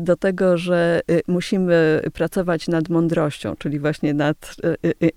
do 0.00 0.16
tego, 0.16 0.58
że 0.58 1.00
musimy 1.28 2.02
pracować 2.14 2.68
nad 2.68 2.88
mądrością, 2.88 3.56
czyli 3.58 3.78
właśnie 3.80 4.14
nad, 4.14 4.56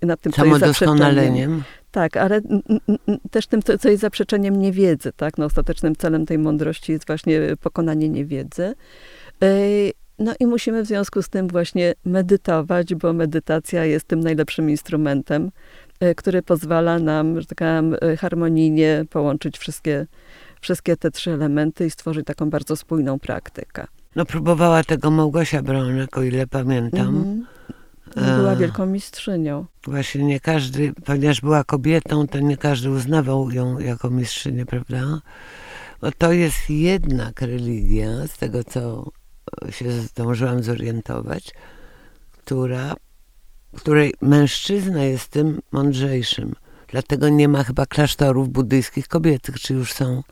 nad 0.02 0.22
tym, 0.22 0.32
co 0.32 0.42
jest. 0.46 1.64
Tak, 1.96 2.18
ale 2.18 2.42
też 3.32 3.48
tym, 3.48 3.62
co, 3.62 3.90
jest 3.90 4.02
zaprzeczeniem 4.02 4.60
niewiedzy, 4.60 5.12
tak? 5.16 5.38
No, 5.38 5.46
ostatecznym 5.46 5.96
celem 5.96 6.26
tej 6.26 6.38
mądrości 6.38 6.92
jest 6.92 7.08
właśnie 7.08 7.42
pokonanie 7.62 8.10
niewiedzy. 8.10 8.74
No 10.20 10.34
i 10.40 10.46
musimy 10.46 10.84
w 10.84 10.88
związku 10.88 11.22
z 11.22 11.30
tym 11.30 11.48
właśnie 11.48 11.94
medytować, 12.06 12.96
bo 12.96 13.14
medytacja 13.14 13.86
jest 13.86 14.08
tym 14.08 14.20
najlepszym 14.20 14.70
instrumentem, 14.70 15.52
yy, 16.02 16.16
który 16.16 16.42
pozwala 16.42 17.00
nam, 17.00 17.42
że 17.42 17.48
tak 17.48 17.58
powiem, 17.58 17.96
yy, 18.02 18.18
harmonijnie 18.18 19.06
połączyć 19.10 19.58
wszystkie, 19.58 20.08
wszystkie 20.62 20.98
te 20.98 21.12
trzy 21.12 21.32
elementy 21.32 21.86
i 21.86 21.90
stworzyć 21.90 22.26
taką 22.26 22.50
bardzo 22.50 22.76
spójną 22.76 23.20
praktykę. 23.20 23.88
No 24.16 24.26
próbowała 24.26 24.84
tego 24.84 25.12
Małgosia 25.12 25.62
Bronek, 25.62 26.18
o 26.18 26.24
ile 26.24 26.48
pamiętam. 26.48 27.08
Mhm. 27.08 27.46
Była 28.16 28.52
A. 28.52 28.56
wielką 28.56 28.86
mistrzynią. 28.86 29.66
Właśnie 29.88 30.24
nie 30.24 30.40
każdy, 30.40 30.94
ponieważ 31.06 31.42
była 31.42 31.64
kobietą, 31.64 32.28
to 32.28 32.40
nie 32.40 32.58
każdy 32.58 32.90
uznawał 32.90 33.52
ją 33.52 33.80
jako 33.80 34.10
mistrzynię, 34.10 34.66
prawda? 34.66 35.22
Bo 36.02 36.12
to 36.12 36.32
jest 36.32 36.70
jednak 36.70 37.42
religia, 37.42 38.28
z 38.28 38.38
tego 38.38 38.64
co 38.64 39.12
się 39.70 39.92
zdążyłam 39.92 40.64
zorientować, 40.64 41.52
która, 42.32 42.96
której 43.78 44.14
mężczyzna 44.22 45.04
jest 45.04 45.28
tym 45.28 45.62
mądrzejszym. 45.72 46.54
Dlatego 46.88 47.30
nie 47.30 47.48
ma 47.48 47.64
chyba 47.64 47.86
klasztorów 47.86 48.50
buddyjskich 48.50 49.08
kobiecych, 49.08 49.60
czy 49.60 49.74
już 49.74 49.94
są? 49.94 50.24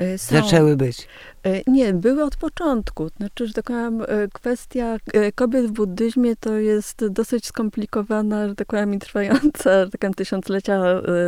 Yy, 0.00 0.18
są- 0.18 0.36
Zaczęły 0.36 0.76
być. 0.76 1.08
E, 1.44 1.60
Nie, 1.66 1.94
były 1.94 2.24
od 2.24 2.36
początku. 2.36 3.08
Znaczy, 3.16 3.46
że 3.46 3.52
tak 3.52 3.64
powiem, 3.64 4.02
e, 4.02 4.06
kwestia 4.32 4.96
kobiet 5.34 5.66
w 5.66 5.70
buddyzmie 5.70 6.36
to 6.36 6.58
jest 6.58 7.06
dosyć 7.06 7.46
skomplikowana, 7.46 8.48
że 8.48 8.54
tak 8.54 8.66
powiem, 8.66 8.94
i 8.94 8.98
trwająca, 8.98 9.84
że 9.84 9.90
tak 9.90 10.00
powiem, 10.00 10.14
tysiąclecia 10.14 10.80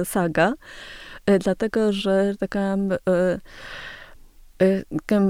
saga, 0.04 0.52
dlatego, 1.40 1.92
że, 1.92 2.32
że 2.32 2.36
tak 2.36 2.50
powiem, 2.50 2.88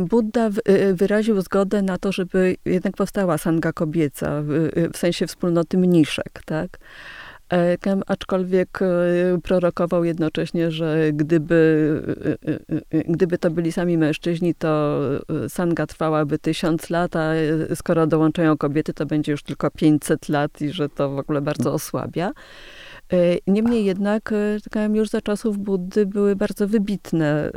Buddha 0.07 0.51
wyraził 0.93 1.41
zgodę 1.41 1.83
na 1.83 1.99
to, 1.99 2.13
żeby 2.13 2.57
jednak 2.65 2.97
powstała 2.97 3.39
sanga 3.39 3.73
kobieca, 3.73 4.43
w, 4.43 4.71
w 4.93 4.97
sensie 4.97 5.27
wspólnoty 5.27 5.79
mniszek, 5.79 6.43
tak? 6.45 6.79
Aczkolwiek 8.07 8.83
e, 8.83 8.87
prorokował 9.43 10.05
jednocześnie, 10.05 10.71
że 10.71 11.13
gdyby, 11.13 12.03
e, 12.47 12.99
e, 12.99 13.05
gdyby 13.09 13.39
to 13.39 13.51
byli 13.51 13.73
sami 13.73 13.99
mężczyźni, 13.99 14.55
to 14.55 15.01
sanga 15.49 15.87
trwałaby 15.87 16.39
tysiąc 16.39 16.91
lat, 16.91 17.17
a 17.17 17.33
skoro 17.75 18.07
dołączają 18.07 18.57
kobiety, 18.57 18.95
to 18.95 19.07
będzie 19.07 19.33
już 19.33 19.43
tylko 19.43 19.71
500 19.71 20.29
lat 20.29 20.61
i 20.61 20.71
że 20.71 20.89
to 20.89 21.11
w 21.11 21.19
ogóle 21.19 21.41
bardzo 21.41 21.73
osłabia. 21.73 22.33
E, 23.13 23.17
Niemniej 23.47 23.85
jednak, 23.85 24.35
już 24.93 25.09
za 25.09 25.21
czasów 25.21 25.59
Buddy 25.59 26.07
były 26.07 26.37
bardzo 26.37 26.69
wybitne 26.69 27.51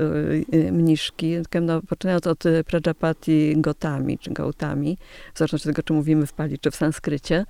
mniszki, 0.71 1.35
no, 1.61 1.81
poczynając 1.81 2.27
od 2.27 2.43
Prajapati 2.65 3.53
Gotami, 3.57 4.17
czy 4.17 4.31
Gautami, 4.31 4.97
w 5.33 5.39
zależności 5.39 5.69
od 5.69 5.75
tego, 5.75 5.83
czy 5.83 5.93
mówimy 5.93 6.25
w 6.25 6.33
pali, 6.33 6.59
czy 6.59 6.71
w 6.71 6.75
sanskrycie, 6.75 7.45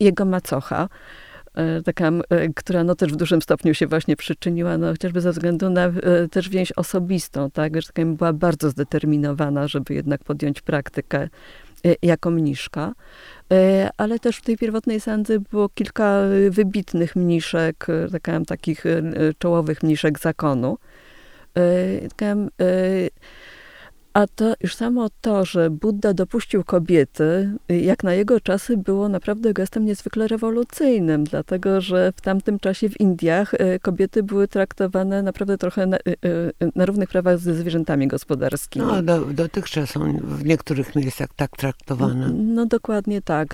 jego 0.00 0.24
macocha, 0.24 0.88
taka, 1.84 2.06
m, 2.06 2.22
e, 2.30 2.48
która 2.48 2.84
no 2.84 2.94
też 2.94 3.12
w 3.12 3.16
dużym 3.16 3.42
stopniu 3.42 3.74
się 3.74 3.86
właśnie 3.86 4.16
przyczyniła, 4.16 4.78
no 4.78 4.90
chociażby 4.92 5.20
ze 5.20 5.32
względu 5.32 5.70
na 5.70 5.84
e, 5.86 5.92
też 6.30 6.48
więź 6.48 6.72
osobistą, 6.72 7.50
tak, 7.50 7.76
że 7.76 7.82
tak 7.82 7.92
powiem, 7.92 8.16
była 8.16 8.32
bardzo 8.32 8.70
zdeterminowana, 8.70 9.68
żeby 9.68 9.94
jednak 9.94 10.24
podjąć 10.24 10.60
praktykę 10.60 11.28
e, 11.86 11.94
jako 12.02 12.30
mniszka. 12.30 12.92
E, 13.52 13.90
Ale 13.96 14.18
też 14.18 14.36
w 14.36 14.42
tej 14.42 14.56
pierwotnej 14.58 15.00
sandze 15.00 15.38
było 15.38 15.68
kilka 15.68 16.04
e, 16.04 16.50
wybitnych 16.50 17.16
mniszek, 17.16 17.86
e, 17.88 18.08
tak 18.10 18.22
powiem, 18.22 18.44
takich 18.44 18.86
e, 18.86 19.02
czołowych 19.38 19.82
mniszek 19.82 20.18
zakonu. 20.18 20.78
E, 21.56 22.08
tak 22.16 22.22
e, 22.22 22.38
A 24.18 24.26
to 24.26 24.54
już 24.60 24.74
samo 24.74 25.08
to, 25.20 25.44
że 25.44 25.70
Buddha 25.70 26.14
dopuścił 26.14 26.64
kobiety, 26.64 27.50
y, 27.70 27.80
jak 27.80 28.04
na 28.04 28.14
jego 28.14 28.40
czasy 28.40 28.76
było 28.76 29.08
naprawdę 29.08 29.52
gestem 29.52 29.84
niezwykle 29.84 30.28
rewolucyjnym, 30.28 31.24
dlatego 31.24 31.80
że 31.80 32.12
w 32.16 32.20
tamtym 32.20 32.58
czasie 32.58 32.88
w 32.88 33.00
Indiach 33.00 33.54
y, 33.54 33.80
kobiety 33.82 34.22
były 34.22 34.48
traktowane 34.48 35.22
naprawdę 35.22 35.58
trochę 35.58 35.86
na, 35.86 35.96
y, 35.96 36.52
na 36.74 36.86
równych 36.86 37.08
prawach 37.08 37.38
ze 37.38 37.54
zwierzętami 37.54 38.08
gospodarskimi. 38.08 38.86
No, 38.86 39.02
do, 39.02 39.20
dotychczas 39.24 39.90
są 39.90 40.18
w 40.22 40.44
niektórych 40.44 40.96
miejscach 40.96 41.28
tak 41.36 41.56
traktowane. 41.56 42.28
No 42.28 42.66
dokładnie 42.66 43.22
tak. 43.22 43.48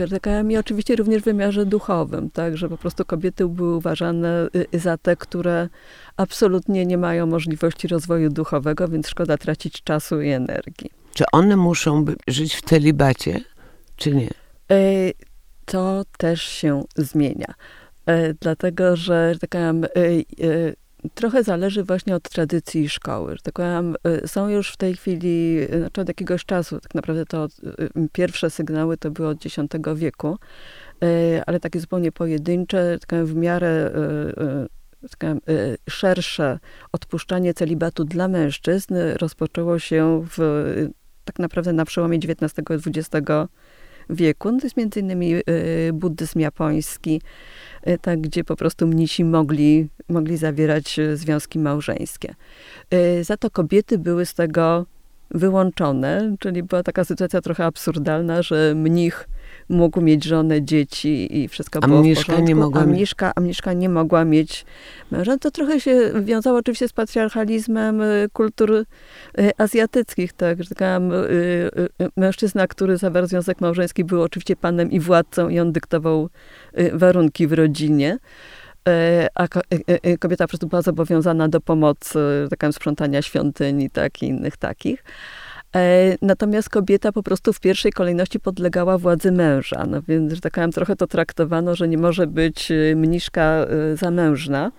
I 0.51 0.57
oczywiście 0.57 0.97
również 0.97 1.23
w 1.23 1.25
wymiarze 1.25 1.67
duchowym, 1.67 2.31
tak, 2.31 2.57
że 2.57 2.69
po 2.69 2.79
prostu 2.79 3.05
kobiety 3.05 3.49
były 3.49 3.77
uważane 3.77 4.49
za 4.73 4.99
te, 4.99 5.17
które 5.17 5.69
absolutnie 6.17 6.87
nie 6.87 6.99
mają 6.99 7.27
możliwości 7.27 7.89
rozwoju 7.89 8.31
duchowego, 8.31 8.89
więc 8.89 9.09
szkoda 9.09 9.37
tracić 9.39 9.83
czasu 9.83 10.21
i 10.21 10.31
energii. 10.31 10.91
Czy 11.15 11.25
one 11.33 11.57
muszą 11.57 12.05
żyć 12.29 12.55
w 12.55 12.61
celibacie, 12.61 13.41
czy 13.97 14.15
nie? 14.15 14.29
E, 14.71 14.77
To 15.65 16.03
też 16.19 16.43
się 16.43 16.83
zmienia. 16.97 17.55
E, 18.07 18.35
Dlatego, 18.35 18.97
że 18.97 19.35
tak 19.41 19.51
powiem, 19.51 19.85
e, 19.85 19.89
trochę 21.15 21.43
zależy 21.43 21.85
właśnie 21.85 22.15
od 22.15 22.23
tradycji 22.23 22.89
szkoły. 22.89 23.33
Że 23.37 23.43
tak 23.43 23.55
powiem, 23.55 23.97
są 24.27 24.49
już 24.49 24.73
w 24.73 24.77
tej 24.77 24.97
chwili, 24.97 25.59
znaczy 25.79 26.01
od 26.01 26.09
jakiegoś 26.09 26.45
czasu, 26.45 26.81
tak 26.81 26.95
naprawdę 26.95 27.27
to 27.27 27.49
pierwsze 28.13 28.51
sygnały 28.51 28.97
to 28.97 29.11
były 29.11 29.29
od 29.29 29.47
X 29.47 29.57
wieku, 29.95 30.39
ale 31.47 31.61
takie 31.61 31.81
zupełnie 31.81 32.13
pojedyncze, 32.13 32.97
tak 33.01 33.09
powiem, 33.09 33.27
w 33.27 33.35
miarę 33.35 33.93
e, 35.05 35.27
e, 35.27 35.31
e, 35.31 35.77
szersze 35.91 36.59
odpuszczanie 36.93 37.55
celibatu 37.55 38.05
dla 38.05 38.29
mężczyzn 38.29 38.95
rozpoczęło 39.21 39.79
się 39.79 40.25
w, 40.37 40.65
tak 41.25 41.39
naprawdę 41.39 41.73
na 41.73 41.85
przełomie 41.85 42.19
XIX 42.19 42.55
i 42.71 42.91
XX 42.91 43.27
wieku. 44.11 44.53
No 44.53 44.59
to 44.59 44.67
jest 44.67 44.77
między 44.77 45.01
innymi 45.01 45.35
buddyzm 45.93 46.39
japoński, 46.39 47.21
tak, 48.03 48.21
gdzie 48.21 48.45
po 48.45 48.57
prostu 48.57 48.87
mnisi 48.87 49.25
mogli, 49.25 49.89
mogli 50.09 50.37
zawierać 50.37 51.01
związki 51.15 51.59
małżeńskie. 51.59 52.35
Za 53.23 53.37
to 53.37 53.51
kobiety 53.51 53.99
były 53.99 54.27
z 54.27 54.35
tego 54.35 54.87
wyłączone, 55.31 56.37
czyli 56.41 56.63
była 56.63 56.83
taka 56.83 57.05
sytuacja 57.05 57.41
trochę 57.41 57.65
absurdalna, 57.65 58.43
że 58.43 58.75
mnich 58.75 59.29
mógł 59.69 60.01
mieć 60.01 60.25
żonę, 60.25 60.63
dzieci 60.63 61.39
i 61.39 61.49
wszystko 61.49 61.79
a 61.83 61.87
było 61.87 62.01
mniszka 62.01 62.23
w 62.23 62.27
porządku, 62.27 62.49
nie 62.49 62.55
mogła 62.55 62.81
a, 62.81 62.87
mniszka, 62.87 63.33
a 63.37 63.41
mniszka 63.41 63.73
nie 63.73 63.89
mogła 63.89 64.25
mieć 64.25 64.65
męża. 65.11 65.39
To 65.39 65.51
trochę 65.51 65.81
się 65.81 66.13
wiązało 66.21 66.59
oczywiście 66.59 66.89
z 66.89 66.93
patriarchalizmem 66.93 68.01
y, 68.01 68.29
kultur 68.33 68.73
y, 68.73 68.85
azjatyckich, 69.59 70.33
tak, 70.33 70.63
że 70.63 70.69
taka 70.69 70.99
y, 70.99 72.11
mężczyzna, 72.17 72.67
który 72.67 72.97
zawarł 72.97 73.27
związek 73.27 73.61
małżeński 73.61 74.05
był 74.05 74.23
oczywiście 74.23 74.57
panem 74.57 74.91
i 74.91 75.01
władcą 75.01 75.49
i 75.49 75.61
on 75.61 75.73
dyktował 75.73 76.29
warunki 76.93 77.47
w 77.47 77.53
rodzinie 77.53 78.19
a 79.35 79.49
kobieta 80.19 80.45
po 80.45 80.49
prostu 80.49 80.67
była 80.67 80.83
zobowiązana 80.83 81.49
do 81.49 81.61
pomocy, 81.61 82.19
takiego 82.51 82.73
sprzątania 82.73 83.23
świątyni, 83.23 83.91
tak, 83.91 84.23
i 84.23 84.27
innych 84.27 84.57
takich. 84.57 85.05
E, 85.75 86.17
natomiast 86.23 86.71
kobieta 86.71 87.13
po 87.13 87.23
prostu 87.23 87.53
w 87.53 87.61
pierwszej 87.61 87.93
kolejności 87.93 88.41
podlegała 88.41 88.99
władzy 88.99 89.33
męża. 89.33 89.87
No 89.89 90.03
więc, 90.09 90.33
że 90.33 90.41
tak 90.41 90.53
powiem, 90.53 90.73
trochę 90.73 90.97
to 90.97 91.07
traktowano, 91.07 91.75
że 91.75 91.89
nie 91.89 91.99
może 91.99 92.27
być 92.27 92.71
e, 92.71 92.97
mniszka 92.97 93.43
e, 93.43 93.97
zamężna, 93.97 94.73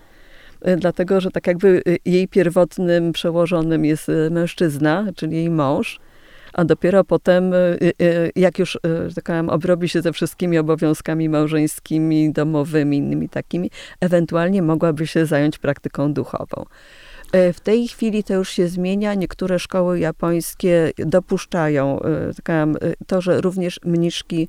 dlatego 0.77 1.21
że 1.21 1.31
tak 1.31 1.47
jakby 1.47 1.81
jej 2.05 2.27
pierwotnym 2.27 3.11
przełożonym 3.11 3.85
jest 3.85 4.07
mężczyzna, 4.31 5.05
czyli 5.15 5.35
jej 5.35 5.49
mąż, 5.49 5.99
a 6.53 6.65
dopiero 6.65 7.03
potem, 7.03 7.51
jak 8.35 8.59
już, 8.59 8.79
że 9.07 9.15
tak 9.15 9.23
powiem, 9.23 9.49
obrobi 9.49 9.89
się 9.89 10.01
ze 10.01 10.13
wszystkimi 10.13 10.57
obowiązkami 10.57 11.29
małżeńskimi, 11.29 12.31
domowymi, 12.31 12.97
innymi 12.97 13.29
takimi, 13.29 13.71
ewentualnie 13.99 14.61
mogłaby 14.61 15.07
się 15.07 15.25
zająć 15.25 15.57
praktyką 15.57 16.13
duchową. 16.13 16.65
E, 17.32 17.53
w 17.53 17.60
tej 17.60 17.88
chwili 17.88 18.24
to 18.24 18.34
już 18.34 18.50
się 18.50 18.67
zmienia. 18.67 19.13
Niektóre 19.13 19.60
szkoły 19.60 20.00
japońskie 20.00 20.91
dopuszczają 20.98 22.00
e, 22.01 22.53
e, 22.53 22.94
to, 23.08 23.22
że 23.22 23.41
również 23.41 23.79
mniszki 23.86 24.48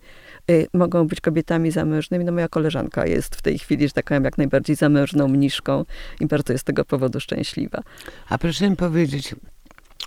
mogą 0.75 1.07
być 1.07 1.21
kobietami 1.21 1.71
zamężnymi. 1.71 2.25
No 2.25 2.33
moja 2.33 2.49
koleżanka 2.49 3.07
jest 3.07 3.37
w 3.37 3.43
tej 3.43 3.59
chwili, 3.59 3.89
że 3.89 3.93
tak 3.93 4.05
powiem, 4.05 4.25
jak 4.25 4.39
najbardziej 4.39 4.77
zamężną 4.77 5.29
mniszką 5.29 5.85
i 6.21 6.27
bardzo 6.27 6.53
jest 6.53 6.63
z 6.63 6.65
tego 6.65 6.85
powodu 6.85 7.21
szczęśliwa. 7.21 7.83
A 8.29 8.39
proszę 8.39 8.71
mi 8.71 8.77
powiedzieć, 8.77 9.35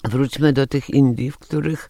wróćmy 0.04 0.54
do 0.54 0.68
tych 0.68 0.90
Indii, 0.90 1.32
w 1.32 1.38
których 1.38 1.90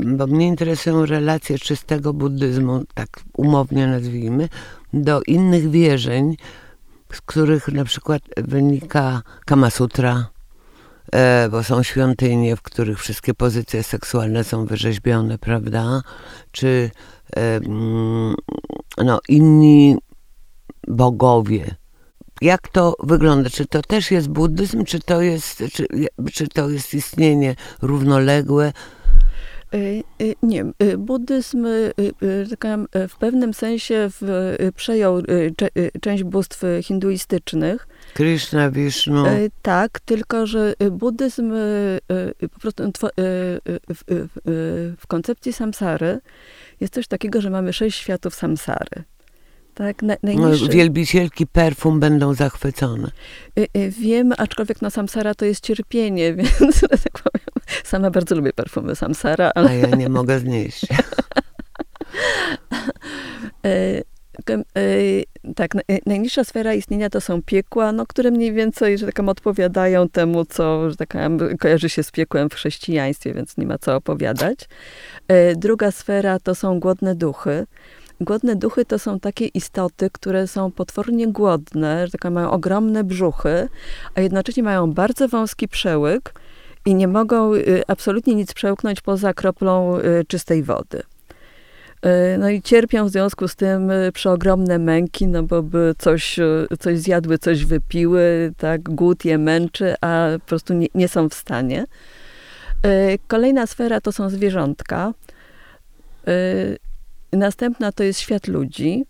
bo 0.00 0.26
mnie 0.26 0.46
interesują 0.46 1.06
relacje 1.06 1.58
czystego 1.58 2.12
buddyzmu, 2.12 2.84
tak 2.94 3.08
umownie 3.36 3.86
nazwijmy, 3.86 4.48
do 4.92 5.22
innych 5.26 5.70
wierzeń, 5.70 6.36
z 7.12 7.20
których 7.20 7.68
na 7.68 7.84
przykład 7.84 8.22
wynika 8.36 9.22
Kama 9.46 9.70
Sutra, 9.70 10.30
e, 11.12 11.48
bo 11.48 11.64
są 11.64 11.82
świątynie, 11.82 12.56
w 12.56 12.62
których 12.62 13.00
wszystkie 13.00 13.34
pozycje 13.34 13.82
seksualne 13.82 14.44
są 14.44 14.66
wyrzeźbione, 14.66 15.38
prawda? 15.38 16.02
Czy 16.52 16.90
e, 17.36 17.56
mm, 17.56 18.34
no, 19.04 19.20
inni 19.28 19.96
bogowie. 20.88 21.74
Jak 22.40 22.68
to 22.68 22.94
wygląda? 23.02 23.50
Czy 23.50 23.66
to 23.66 23.82
też 23.82 24.10
jest 24.10 24.28
buddyzm, 24.28 24.84
czy 24.84 25.00
to 25.00 25.22
jest, 25.22 25.62
czy, 25.72 25.86
czy 26.32 26.48
to 26.48 26.68
jest 26.68 26.94
istnienie 26.94 27.54
równoległe? 27.82 28.72
Y, 29.74 30.04
y, 30.22 30.34
nie, 30.42 30.64
y, 30.82 30.98
buddyzm 30.98 31.66
w 33.08 33.16
pewnym 33.18 33.54
sensie 33.54 34.10
przejął 34.76 35.22
część 36.00 36.24
bóstw 36.24 36.62
hinduistycznych. 36.82 37.88
Krishna, 38.14 38.70
Vishnu. 38.70 39.24
Tak, 39.62 40.00
tylko 40.00 40.46
że 40.46 40.74
buddyzm 40.90 41.52
po 42.52 42.60
prostu 42.60 42.84
w 44.98 45.06
koncepcji 45.08 45.52
samsary 45.52 46.20
jest 46.80 46.94
coś 46.94 47.06
takiego, 47.06 47.40
że 47.40 47.50
mamy 47.50 47.72
sześć 47.72 47.98
światów 47.98 48.34
samsary. 48.34 49.04
Tak, 49.78 50.02
na, 50.02 50.16
najniższy... 50.22 50.64
no, 50.64 50.72
wielbicielki 50.72 51.46
perfum 51.46 52.00
będą 52.00 52.34
zachwycone. 52.34 53.10
Wiem, 53.88 54.32
aczkolwiek 54.38 54.82
no 54.82 54.90
samsara 54.90 55.34
to 55.34 55.44
jest 55.44 55.64
cierpienie, 55.64 56.34
więc 56.38 56.80
tak 56.80 57.12
powiem, 57.12 57.46
Sama 57.84 58.10
bardzo 58.10 58.34
lubię 58.34 58.52
perfumy 58.52 58.96
Samsara, 58.96 59.50
ale... 59.54 59.70
A 59.70 59.72
ja 59.72 59.96
nie 59.96 60.08
mogę 60.08 60.38
znieść. 60.38 60.86
E, 63.64 64.02
e, 64.50 65.54
tak, 65.54 65.70
najniższa 66.06 66.44
sfera 66.44 66.74
istnienia 66.74 67.10
to 67.10 67.20
są 67.20 67.42
piekła, 67.42 67.92
no, 67.92 68.06
które 68.06 68.30
mniej 68.30 68.52
więcej, 68.52 68.98
że 68.98 69.06
tak 69.06 69.28
odpowiadają 69.28 70.08
temu, 70.08 70.44
co, 70.44 70.90
że 70.90 70.96
tak 70.96 71.14
kojarzy 71.60 71.88
się 71.88 72.02
z 72.02 72.10
piekłem 72.10 72.50
w 72.50 72.54
chrześcijaństwie, 72.54 73.34
więc 73.34 73.56
nie 73.56 73.66
ma 73.66 73.78
co 73.78 73.96
opowiadać. 73.96 74.58
Druga 75.56 75.90
sfera 75.90 76.38
to 76.40 76.54
są 76.54 76.80
głodne 76.80 77.14
duchy. 77.14 77.66
Głodne 78.20 78.56
duchy 78.56 78.84
to 78.84 78.98
są 78.98 79.20
takie 79.20 79.46
istoty, 79.46 80.10
które 80.12 80.46
są 80.46 80.70
potwornie 80.70 81.28
głodne, 81.28 82.06
że 82.06 82.12
tak 82.12 82.32
mają 82.32 82.50
ogromne 82.50 83.04
brzuchy, 83.04 83.68
a 84.14 84.20
jednocześnie 84.20 84.62
mają 84.62 84.92
bardzo 84.92 85.28
wąski 85.28 85.68
przełyk, 85.68 86.32
i 86.88 86.94
nie 86.94 87.08
mogą 87.08 87.54
y, 87.54 87.82
absolutnie 87.86 88.34
nic 88.34 88.54
przełknąć 88.54 89.00
poza 89.00 89.34
kroplą 89.34 89.98
y, 89.98 90.24
czystej 90.28 90.62
wody. 90.62 91.02
Y, 92.06 92.38
no 92.38 92.50
i 92.50 92.62
cierpią 92.62 93.06
w 93.06 93.10
związku 93.10 93.48
z 93.48 93.56
tym 93.56 93.90
przeogromne 94.14 94.78
męki, 94.78 95.26
no 95.26 95.42
bo 95.42 95.62
by 95.62 95.94
coś, 95.98 96.40
coś 96.80 96.98
zjadły, 96.98 97.38
coś 97.38 97.64
wypiły, 97.64 98.52
tak, 98.56 98.82
głód 98.82 99.24
je 99.24 99.38
męczy, 99.38 99.94
a 100.00 100.26
po 100.40 100.46
prostu 100.46 100.74
nie, 100.74 100.86
nie 100.94 101.08
są 101.08 101.28
w 101.28 101.34
stanie. 101.34 101.84
Kolejna 103.26 103.66
sfera 103.66 104.00
to 104.00 104.12
są 104.12 104.30
zwierzątka. 104.30 105.12
Następna 107.32 107.92
to 107.92 108.02
jest 108.02 108.20
świat 108.20 108.48
ludzi. 108.48 109.04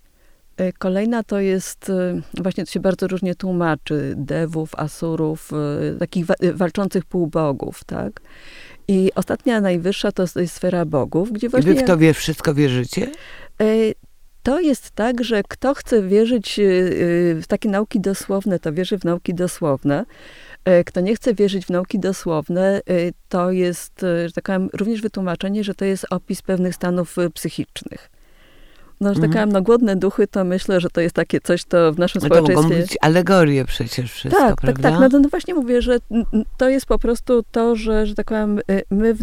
E, 0.59 0.73
kolejna 0.73 1.23
to 1.23 1.41
jest, 1.41 1.91
e, 1.91 2.21
właśnie 2.35 2.65
to 2.65 2.71
się 2.71 2.81
bardzo 2.81 3.07
różnie 3.07 3.35
tłumaczy, 3.35 4.15
dewów, 4.17 4.75
asurów, 4.75 5.51
e, 5.53 5.99
takich 5.99 6.27
walczących 6.55 7.05
półbogów, 7.05 7.85
tak? 7.85 8.21
I 8.89 9.11
ostatnia, 9.15 9.61
najwyższa 9.61 10.13
to 10.13 10.23
jest 10.23 10.55
sfera 10.55 10.85
bogów, 10.85 11.33
gdzie 11.33 11.49
właśnie... 11.49 11.73
I 11.73 11.75
wy 11.75 11.81
w 11.81 11.85
to 11.87 11.97
wie, 11.97 12.15
wszystko 12.15 12.55
wierzycie? 12.55 13.11
To 14.43 14.61
jest 14.61 14.91
tak, 14.91 15.25
że 15.25 15.43
kto 15.49 15.75
chce 15.75 16.03
wierzyć 16.03 16.61
w 17.41 17.45
takie 17.49 17.69
nauki 17.69 18.01
dosłowne, 18.01 18.59
to 18.59 18.73
wierzy 18.73 18.99
w 18.99 19.05
nauki 19.05 19.35
dosłowne. 19.35 20.05
Kto 20.87 21.01
nie 21.01 21.17
chce 21.17 21.35
wierzyć 21.35 21.67
w 21.67 21.71
nauki 21.71 21.99
dosłowne, 21.99 22.81
to 23.29 23.51
jest, 23.51 24.01
że 24.01 24.33
tak 24.35 24.45
powiem, 24.45 24.69
również 24.73 25.03
wytłumaczenie, 25.03 25.65
że 25.65 25.75
to 25.75 25.85
jest 25.85 26.07
opis 26.11 26.43
pewnych 26.43 26.75
stanów 26.75 27.17
psychicznych. 27.35 28.11
No, 29.01 29.15
że 29.15 29.21
tak 29.21 29.31
mhm. 29.31 29.49
no 29.53 29.63
głodne 29.63 29.97
duchy, 29.97 30.27
to 30.27 30.45
myślę, 30.45 30.81
że 30.81 30.91
to 30.91 31.01
jest 31.01 31.15
takie 31.15 31.41
coś, 31.41 31.65
to 31.65 31.93
w 31.93 31.99
naszym 31.99 32.21
no 32.23 32.27
społeczeństwie... 32.27 32.63
To 32.63 32.69
mogą 32.69 32.81
być 32.81 32.97
alegorie 33.01 33.65
przecież 33.65 34.13
wszystko, 34.13 34.43
Tak, 34.43 34.57
prawda? 34.61 34.91
tak, 34.91 35.01
tak. 35.01 35.13
No, 35.13 35.19
no 35.19 35.29
właśnie 35.29 35.55
mówię, 35.55 35.83
że 35.83 35.99
to 36.57 36.69
jest 36.69 36.87
po 36.87 36.99
prostu 36.99 37.45
to, 37.51 37.77
że, 37.77 38.07
że 38.07 38.15
tak 38.15 38.27
powiem, 38.27 38.61
my 38.91 39.15
w, 39.15 39.19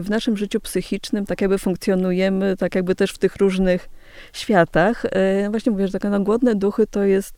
w 0.00 0.10
naszym 0.10 0.36
życiu 0.36 0.60
psychicznym 0.60 1.26
tak 1.26 1.40
jakby 1.40 1.58
funkcjonujemy, 1.58 2.56
tak 2.56 2.74
jakby 2.74 2.94
też 2.94 3.10
w 3.10 3.18
tych 3.18 3.36
różnych 3.36 3.88
światach. 4.32 5.04
E, 5.04 5.50
właśnie 5.50 5.72
mówię, 5.72 5.86
że 5.86 5.92
takie 5.92 6.08
no, 6.08 6.20
głodne 6.20 6.54
duchy 6.54 6.86
to 6.86 7.02
jest 7.02 7.34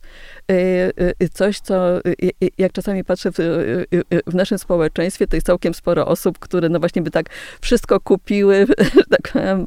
e, 0.51 0.53
e, 1.19 1.29
coś, 1.33 1.59
co 1.59 1.99
jak 2.57 2.71
czasami 2.71 3.03
patrzę 3.03 3.31
w, 3.31 3.35
w 4.27 4.35
naszym 4.35 4.57
społeczeństwie, 4.57 5.27
to 5.27 5.35
jest 5.35 5.47
całkiem 5.47 5.73
sporo 5.73 6.07
osób, 6.07 6.39
które 6.39 6.69
no 6.69 6.79
właśnie 6.79 7.01
by 7.01 7.11
tak 7.11 7.25
wszystko 7.61 7.99
kupiły, 7.99 8.65
tak 9.15 9.31
powiem, 9.33 9.65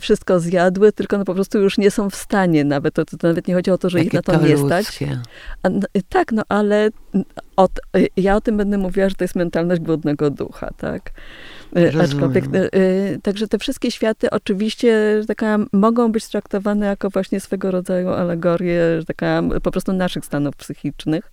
wszystko 0.00 0.40
zjadły, 0.40 0.92
tylko 0.92 1.18
no 1.18 1.24
po 1.24 1.34
prostu 1.34 1.58
już 1.58 1.78
nie 1.78 1.90
są 1.90 2.10
w 2.10 2.16
stanie 2.16 2.64
nawet. 2.64 2.94
To, 2.94 3.04
to 3.04 3.16
nawet 3.22 3.48
nie 3.48 3.54
chodzi 3.54 3.70
o 3.70 3.78
to, 3.78 3.90
że 3.90 3.98
Jakie 3.98 4.06
ich 4.06 4.12
na 4.12 4.22
to, 4.22 4.32
to 4.32 4.46
nie 4.46 4.58
stać. 4.58 4.98
A, 5.62 5.68
no, 5.68 5.80
tak, 6.08 6.32
no 6.32 6.42
ale 6.48 6.90
od, 7.56 7.70
ja 8.16 8.36
o 8.36 8.40
tym 8.40 8.56
będę 8.56 8.78
mówiła, 8.78 9.08
że 9.08 9.14
to 9.14 9.24
jest 9.24 9.34
mentalność 9.34 9.80
głodnego 9.80 10.30
ducha, 10.30 10.70
tak? 10.76 11.10
Y, 11.76 12.02
aczkolwiek, 12.02 12.44
y, 12.54 12.70
y, 12.78 13.18
także 13.22 13.48
te 13.48 13.58
wszystkie 13.58 13.90
światy 13.90 14.30
oczywiście, 14.30 15.20
że 15.20 15.26
taka, 15.26 15.58
mogą 15.72 16.12
być 16.12 16.28
traktowane 16.28 16.86
jako 16.86 17.10
właśnie 17.10 17.40
swego 17.40 17.70
rodzaju 17.70 18.08
alegorie, 18.08 18.80
że 18.98 19.04
taka, 19.04 19.42
po 19.62 19.70
prostu 19.70 19.92
naszych 19.92 20.24
stanów 20.24 20.56
psychicznych. 20.56 21.32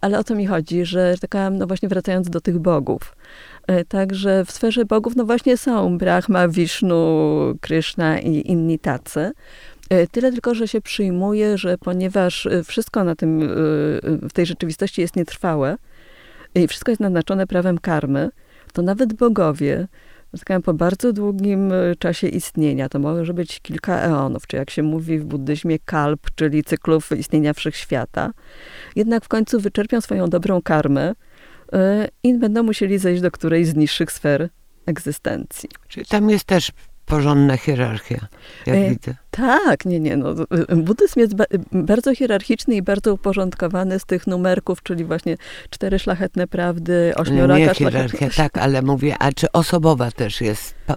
Ale 0.00 0.18
o 0.18 0.24
co 0.24 0.34
mi 0.34 0.46
chodzi, 0.46 0.84
że 0.84 1.14
taka, 1.20 1.50
no 1.50 1.66
właśnie 1.66 1.88
wracając 1.88 2.30
do 2.30 2.40
tych 2.40 2.58
bogów, 2.58 3.16
Także 3.88 4.44
w 4.44 4.50
sferze 4.50 4.84
bogów, 4.84 5.16
no 5.16 5.24
właśnie 5.24 5.56
są 5.56 5.98
Brahma, 5.98 6.48
Vishnu, 6.48 6.96
Krishna 7.60 8.18
i 8.20 8.50
inni 8.50 8.78
tacy. 8.78 9.32
Tyle 10.10 10.32
tylko, 10.32 10.54
że 10.54 10.68
się 10.68 10.80
przyjmuje, 10.80 11.58
że 11.58 11.78
ponieważ 11.78 12.48
wszystko 12.64 13.04
na 13.04 13.16
tym, 13.16 13.40
w 14.02 14.32
tej 14.32 14.46
rzeczywistości 14.46 15.00
jest 15.00 15.16
nietrwałe 15.16 15.76
i 16.54 16.68
wszystko 16.68 16.92
jest 16.92 17.00
naznaczone 17.00 17.46
prawem 17.46 17.78
karmy, 17.78 18.30
to 18.76 18.82
nawet 18.82 19.14
bogowie 19.14 19.88
po 20.64 20.74
bardzo 20.74 21.12
długim 21.12 21.72
czasie 21.98 22.28
istnienia, 22.28 22.88
to 22.88 22.98
może 22.98 23.34
być 23.34 23.60
kilka 23.60 24.00
eonów, 24.00 24.46
czy 24.46 24.56
jak 24.56 24.70
się 24.70 24.82
mówi 24.82 25.18
w 25.18 25.24
buddyzmie 25.24 25.78
kalp, 25.78 26.20
czyli 26.34 26.64
cyklów 26.64 27.12
istnienia 27.12 27.52
wszechświata, 27.52 28.30
jednak 28.96 29.24
w 29.24 29.28
końcu 29.28 29.60
wyczerpią 29.60 30.00
swoją 30.00 30.30
dobrą 30.30 30.62
karmę 30.62 31.14
i 32.22 32.34
będą 32.34 32.62
musieli 32.62 32.98
zejść 32.98 33.22
do 33.22 33.30
którejś 33.30 33.66
z 33.66 33.74
niższych 33.74 34.12
sfer 34.12 34.48
egzystencji. 34.86 35.68
Czyli 35.88 36.06
tam 36.06 36.30
jest 36.30 36.44
też 36.44 36.70
porządna 37.06 37.56
hierarchia, 37.56 38.26
jak 38.66 38.76
e, 38.76 38.90
widzę. 38.90 39.14
Tak, 39.30 39.84
nie, 39.84 40.00
nie. 40.00 40.16
No, 40.16 40.34
buddyzm 40.76 41.20
jest 41.20 41.34
ba 41.34 41.44
bardzo 41.72 42.14
hierarchiczny 42.14 42.74
i 42.74 42.82
bardzo 42.82 43.14
uporządkładany 43.14 43.98
z 43.98 44.04
tych 44.04 44.26
numerków, 44.26 44.82
czyli 44.82 45.04
właśnie 45.04 45.36
cztery 45.70 45.98
szlachetne 45.98 46.46
prawdy, 46.46 47.12
ośmioraka 47.16 47.60
Nie 47.60 47.74
hierarchia, 47.74 48.28
tak, 48.36 48.58
ale 48.58 48.82
mówię, 48.82 49.16
a 49.18 49.32
czy 49.32 49.52
osobowa 49.52 50.10
też 50.10 50.40
jest? 50.40 50.74
Yy, 50.88 50.96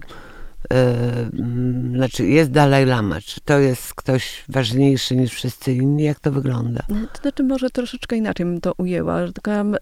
znaczy 1.95 2.26
jest 2.26 2.52
Dalaj 2.52 2.86
Lama, 2.86 3.22
czy 3.22 3.41
to 3.41 3.60
jest 3.60 3.93
ktoś 3.93 4.43
ważniejszy 4.50 5.15
niż 5.15 5.34
wszyscy 5.34 5.74
inni? 5.74 6.04
Jak 6.04 6.19
to 6.19 6.32
wygląda? 6.32 6.84
No, 6.89 7.08
to 7.13 7.22
znaczy 7.22 7.43
może 7.43 7.69
troszeczkę 7.69 8.15
inaczej 8.15 8.45
bym 8.45 8.62
to 8.62 8.74
ujęła. 8.78 9.28
Że 9.28 9.34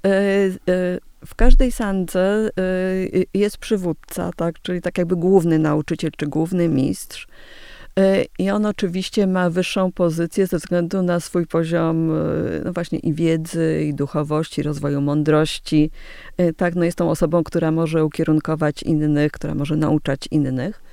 yy, 0.04 0.58
yy, 0.68 1.00
w 1.28 1.36
każdej 1.36 1.72
sandze 1.72 2.50
y, 2.60 3.26
jest 3.34 3.58
przywódca, 3.58 4.32
tak? 4.36 4.62
czyli 4.62 4.82
tak 4.82 4.98
jakby 4.98 5.16
główny 5.16 5.60
nauczyciel 5.60 6.12
czy 6.18 6.28
główny 6.28 6.68
mistrz. 6.68 7.28
Y, 8.00 8.26
I 8.40 8.50
on 8.50 8.66
oczywiście 8.66 9.28
ma 9.28 9.50
wyższą 9.50 9.92
pozycję 9.92 10.48
ze 10.48 10.58
względu 10.58 11.02
na 11.02 11.20
swój 11.20 11.48
poziom, 11.48 12.12
y, 12.12 12.62
no 12.66 12.74
właśnie 12.74 13.00
i 13.00 13.14
wiedzy, 13.14 13.84
i 13.90 13.94
duchowości, 13.94 14.64
rozwoju 14.64 15.02
mądrości. 15.02 15.92
Tak, 16.58 16.76
no 16.76 16.86
jest 16.86 16.98
tą 16.98 17.10
osobą, 17.10 17.44
która 17.44 17.72
może 17.72 18.06
ukierunkować 18.06 18.84
innych, 18.84 19.32
która 19.32 19.56
może 19.56 19.76
nauczać 19.76 20.28
innych. 20.32 20.87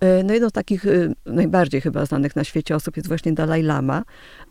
E, 0.00 0.22
no 0.22 0.32
jedną 0.32 0.48
z 0.48 0.52
takich 0.52 0.86
e, 0.86 0.90
najbardziej 1.26 1.80
chyba 1.80 2.06
znanych 2.06 2.36
na 2.36 2.44
świecie 2.44 2.76
osób 2.76 2.96
jest 2.96 3.08
właśnie 3.08 3.32
Dalai 3.32 3.62
Lama, 3.62 4.02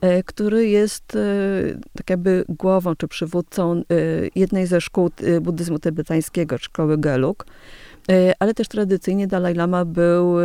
e, 0.01 0.23
który 0.23 0.67
jest 0.67 1.17
tak 1.97 2.09
jakby 2.09 2.45
głową 2.49 2.95
czy 2.95 3.07
przywódcą 3.07 3.83
jednej 4.35 4.67
ze 4.67 4.81
szkół 4.81 5.09
buddyzmu 5.41 5.79
tybetańskiego, 5.79 6.57
szkoły 6.57 6.97
Gelug, 6.97 7.45
ale 8.39 8.53
też 8.53 8.67
tradycyjnie 8.67 9.27
Dalai 9.27 9.53
Lama 9.53 9.85
był 9.85 10.35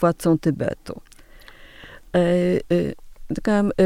władcą 0.00 0.38
Tybetu. 0.38 1.00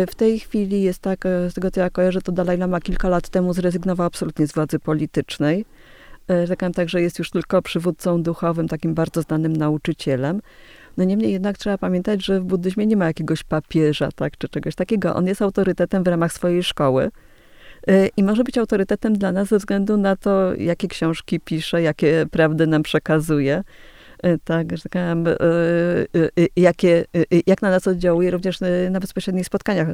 W 0.09 0.14
tej 0.16 0.40
chwili 0.40 0.83
jest 0.83 0.99
tak, 0.99 1.25
z 1.25 1.55
tego 1.55 1.70
co 1.70 1.81
ja 1.81 1.90
kojarzę, 1.90 2.20
to 2.23 2.33
Dalai 2.33 2.57
Lama 2.59 2.81
kilka 2.81 3.09
lat 3.09 3.29
temu 3.29 3.53
zrezygnował 3.53 4.07
absolutnie 4.07 4.46
z 4.46 4.53
władzy 4.53 4.79
politycznej 4.79 5.64
Rekan 6.31 6.73
także 6.73 7.03
jest 7.03 7.19
już 7.19 7.31
tylko 7.31 7.62
przywódcą 7.62 8.23
duchowym, 8.23 8.69
takim 8.69 8.95
bardzo 8.95 9.23
znanym 9.23 9.57
nauczycielem. 9.57 10.40
No 10.97 11.05
niemniej 11.05 11.33
jednak 11.33 11.59
trzeba 11.59 11.79
pamiętać, 11.79 12.25
że 12.25 12.40
w 12.40 12.45
buddyzmie 12.45 12.87
nie 12.87 12.97
ma 12.97 13.07
jakiegoś 13.07 13.43
papieża, 13.43 14.09
tak, 14.12 14.38
czy 14.38 14.49
czegoś 14.49 14.75
takiego. 14.75 15.14
On 15.14 15.27
jest 15.27 15.43
autorytetem 15.43 16.05
w 16.05 16.07
ramach 16.07 16.33
swojej 16.33 16.62
szkoły. 16.62 17.11
E, 17.88 18.07
I 18.16 18.23
może 18.23 18.45
być 18.45 18.59
autorytetem 18.59 19.19
dla 19.19 19.33
nas 19.33 19.49
ze 19.49 19.59
względu 19.59 19.97
na 19.97 20.16
to, 20.16 20.55
jakie 20.55 20.88
książki 20.88 21.40
pisze, 21.40 21.83
jakie 21.83 22.27
prawdy 22.31 22.66
nam 22.66 22.83
przekazuje. 22.83 23.62
E, 24.23 24.38
tak, 24.38 24.77
że 24.77 24.83
tak 24.83 25.19
jakie, 26.57 27.05
jak 27.47 27.62
na 27.62 27.71
nas 27.71 27.88
oddziałuje 27.88 28.31
również 28.31 28.59
na 28.90 29.01
bezpośrednich 29.01 29.47
spotkaniach. 29.47 29.88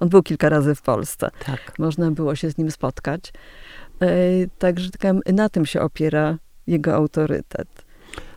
On 0.00 0.08
był 0.08 0.22
kilka 0.22 0.48
razy 0.48 0.74
w 0.74 0.82
Polsce. 0.82 1.30
Tak. 1.46 1.78
Można 1.78 2.10
było 2.10 2.34
się 2.34 2.50
z 2.50 2.58
nim 2.58 2.70
spotkać. 2.70 3.32
E, 4.00 4.08
także 4.58 4.90
tak, 4.90 5.16
na 5.32 5.48
tym 5.48 5.66
się 5.66 5.80
opiera 5.80 6.38
jego 6.66 6.94
autorytet. 6.94 7.68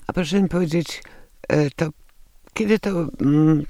A 0.07 0.13
proszę 0.13 0.41
mi 0.41 0.49
powiedzieć, 0.49 1.03
e, 1.47 1.69
to 1.69 1.89
kiedy 2.53 2.79
to, 2.79 2.89
mm, 3.21 3.63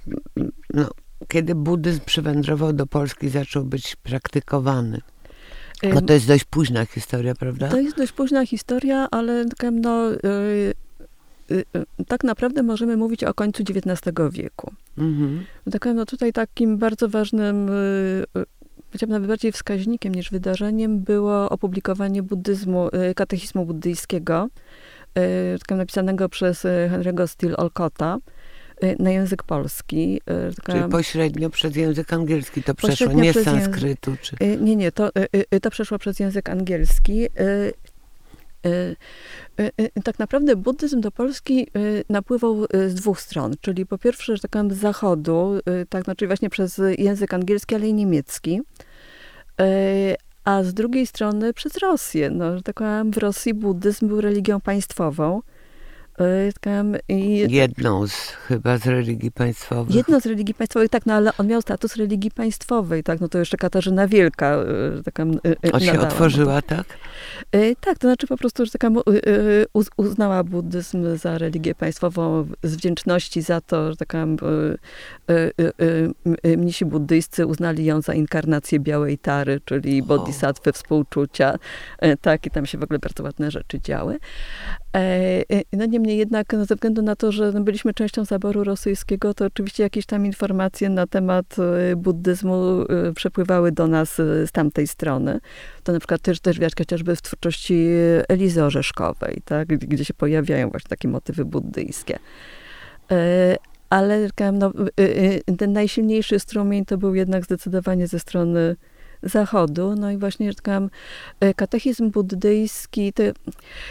no, 0.74 0.90
kiedy 1.28 1.56
buddyzm 1.56 2.00
przywędrował 2.06 2.74
do 2.74 2.88
Polski, 2.88 3.30
zaczął 3.30 3.66
być 3.66 3.96
praktykowany? 3.96 5.02
No 5.94 6.02
to 6.02 6.14
jest 6.14 6.28
dość 6.28 6.44
późna 6.44 6.86
historia, 6.86 7.36
prawda? 7.36 7.68
To 7.68 7.80
jest 7.80 7.98
dość 7.98 8.12
późna 8.12 8.46
historia, 8.46 9.08
ale 9.12 9.46
no, 9.72 10.10
yy, 10.10 10.74
tak 12.08 12.24
naprawdę 12.24 12.64
możemy 12.64 12.98
mówić 12.98 13.24
o 13.24 13.34
końcu 13.34 13.64
XIX 13.64 14.16
wieku. 14.32 14.74
Mhm. 14.98 15.46
Tak, 15.72 15.86
no 15.96 16.06
tutaj 16.06 16.34
takim 16.34 16.78
bardzo 16.78 17.10
ważnym 17.10 17.70
powiedziałabym 18.90 19.14
nawet 19.14 19.28
bardziej 19.28 19.52
wskaźnikiem 19.52 20.16
niż 20.16 20.32
wydarzeniem 20.32 21.00
było 21.00 21.50
opublikowanie 21.50 22.24
buddyzmu, 22.24 22.88
y, 22.88 23.14
katechizmu 23.16 23.66
buddyjskiego, 23.66 24.50
y, 25.72 25.76
napisanego 25.76 26.30
przez 26.30 26.66
y, 26.66 26.90
Henry'ego 26.92 27.28
Steele 27.28 27.58
Olcotta 27.58 28.18
na 29.00 29.12
język 29.12 29.44
polski. 29.44 30.22
Taka, 30.56 30.74
Czyli 30.74 30.92
pośrednio 30.92 31.50
przez 31.50 31.76
język 31.76 32.14
angielski 32.14 32.64
to 32.64 32.76
przeszło, 32.76 33.14
nie 33.14 33.34
z 33.34 33.44
sanskrytu? 33.44 34.16
Czy... 34.22 34.36
Nie, 34.62 34.76
nie, 34.76 34.92
to, 34.92 35.10
to 35.62 35.70
przeszło 35.70 36.00
przez 36.00 36.20
język 36.20 36.50
angielski. 36.50 37.28
Tak 40.04 40.20
naprawdę 40.20 40.56
buddyzm 40.56 41.02
do 41.02 41.12
Polski 41.12 41.68
napływał 42.10 42.66
z 42.88 42.94
dwóch 42.94 43.22
stron, 43.22 43.54
czyli 43.62 43.86
po 43.86 43.98
pierwsze, 43.98 44.36
że 44.36 44.42
tak 44.42 44.52
powiem, 44.52 44.72
z 44.72 44.78
zachodu, 44.78 45.60
tak, 45.90 46.04
znaczy 46.04 46.28
właśnie 46.28 46.50
przez 46.50 46.82
język 46.98 47.34
angielski, 47.34 47.76
ale 47.76 47.88
i 47.88 47.94
niemiecki, 47.94 48.62
a 50.44 50.64
z 50.64 50.74
drugiej 50.74 51.08
strony 51.08 51.54
przez 51.54 51.78
Rosję. 51.78 52.30
No, 52.30 52.58
że 52.58 52.64
tak 52.64 52.76
powiem, 52.76 53.12
w 53.12 53.18
Rosji 53.18 53.54
buddyzm 53.54 54.08
był 54.08 54.22
religią 54.22 54.62
państwową. 54.62 55.42
I 57.08 57.52
Jedną 57.52 58.08
z 58.08 58.14
chyba 58.48 58.78
z 58.78 58.86
religii 58.86 59.32
państwowych. 59.32 59.96
Jedną 59.96 60.20
z 60.20 60.26
religii 60.26 60.54
państwowych, 60.54 60.90
tak, 60.90 61.06
no 61.06 61.14
ale 61.14 61.32
on 61.38 61.48
miał 61.48 61.62
status 61.62 61.96
religii 61.96 62.32
państwowej, 62.32 63.04
tak, 63.04 63.22
no 63.22 63.28
to 63.28 63.40
jeszcze 63.40 63.58
Katarzyna 63.58 64.08
Wielka. 64.08 64.56
E, 64.56 65.04
taka, 65.04 65.24
e, 65.24 65.72
on 65.72 65.80
się 65.80 66.00
otworzyła, 66.00 66.62
tak? 66.62 66.86
E, 67.52 67.76
tak, 67.76 67.98
to 67.98 68.08
znaczy 68.08 68.28
po 68.28 68.38
prostu, 68.38 68.66
że 68.66 68.72
taka 68.72 68.90
uznała 69.98 70.44
buddyzm 70.44 71.18
za 71.18 71.38
religię 71.38 71.76
państwową 71.76 72.48
z 72.64 72.76
wdzięczności 72.76 73.42
za 73.42 73.62
to, 73.62 73.92
że 73.92 73.98
taka 73.98 74.28
mnisi 76.58 76.86
buddyjscy 76.86 77.46
uznali 77.46 77.86
ją 77.86 78.02
za 78.02 78.14
inkarnację 78.14 78.80
białej 78.80 79.18
tary, 79.18 79.62
czyli 79.66 80.04
bodhisattwy 80.04 80.72
współczucia, 80.72 81.56
tak, 82.22 82.46
i 82.46 82.52
tam 82.52 82.66
się 82.66 82.78
w 82.78 82.84
ogóle 82.84 83.00
bardzo 83.00 83.24
ładne 83.24 83.52
rzeczy 83.52 83.82
działy. 83.82 84.20
No 85.74 85.86
niemniej 85.86 86.18
jednak 86.18 86.54
no, 86.54 86.66
ze 86.66 86.76
względu 86.76 87.02
na 87.02 87.16
to, 87.16 87.32
że 87.32 87.52
no, 87.52 87.62
byliśmy 87.62 87.94
częścią 87.94 88.26
zaboru 88.26 88.64
rosyjskiego, 88.64 89.34
to 89.34 89.46
oczywiście 89.46 89.84
jakieś 89.84 90.06
tam 90.06 90.26
informacje 90.26 90.90
na 90.90 91.08
temat 91.08 91.56
y, 91.92 91.96
buddyzmu 91.96 92.86
przepływały 93.16 93.72
do 93.72 93.88
nas 93.88 94.16
z 94.18 94.52
tamtej 94.52 94.88
strony. 94.88 95.40
To 95.84 95.92
na 95.92 96.00
przykład 96.00 96.22
też, 96.22 96.40
też 96.40 96.56
widać 96.60 96.74
chociażby 96.78 97.16
w 97.16 97.22
twórczości 97.22 97.88
Elizy 98.28 98.64
Orzeszkowej, 98.64 99.42
tak? 99.46 99.68
gdzie 99.68 100.06
się 100.06 100.14
pojawiają 100.14 100.70
właśnie 100.70 100.90
takie 100.90 101.08
motywy 101.08 101.46
buddyjskie. 101.46 102.20
Ale 103.90 104.30
no, 104.54 104.72
ten 105.58 105.74
najsilniejszy 105.74 106.40
strumień 106.40 106.86
to 106.86 106.98
był 106.98 107.16
jednak 107.16 107.46
zdecydowanie 107.46 108.08
ze 108.08 108.20
strony 108.20 108.76
Zachodu. 109.24 109.96
No 109.96 110.12
i 110.12 110.18
właśnie, 110.18 110.52
że 110.52 110.56
tak 110.56 110.82
katechizm 111.56 112.12
buddyjski, 112.12 113.14
to 113.14 113.24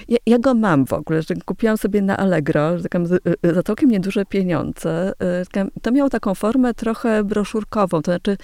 ja, 0.09 0.19
ja, 0.27 0.39
go 0.39 0.55
mam 0.55 0.87
w 0.87 0.93
ogóle, 0.93 1.23
że 1.23 1.35
kupiłam 1.45 1.79
sobie 1.79 2.03
na 2.03 2.17
Allegro, 2.17 2.79
że 2.79 2.85
tak 2.85 3.03
e, 3.43 3.55
za 3.55 3.63
całkiem 3.63 3.91
nieduże 3.91 4.25
pieniądze. 4.25 5.13
E, 5.55 5.65
to 5.83 5.93
miało 5.93 6.11
taką 6.11 6.35
formę 6.35 6.75
trochę 6.75 7.25
broszurkową, 7.25 8.03
to 8.03 8.13
znaczy 8.13 8.37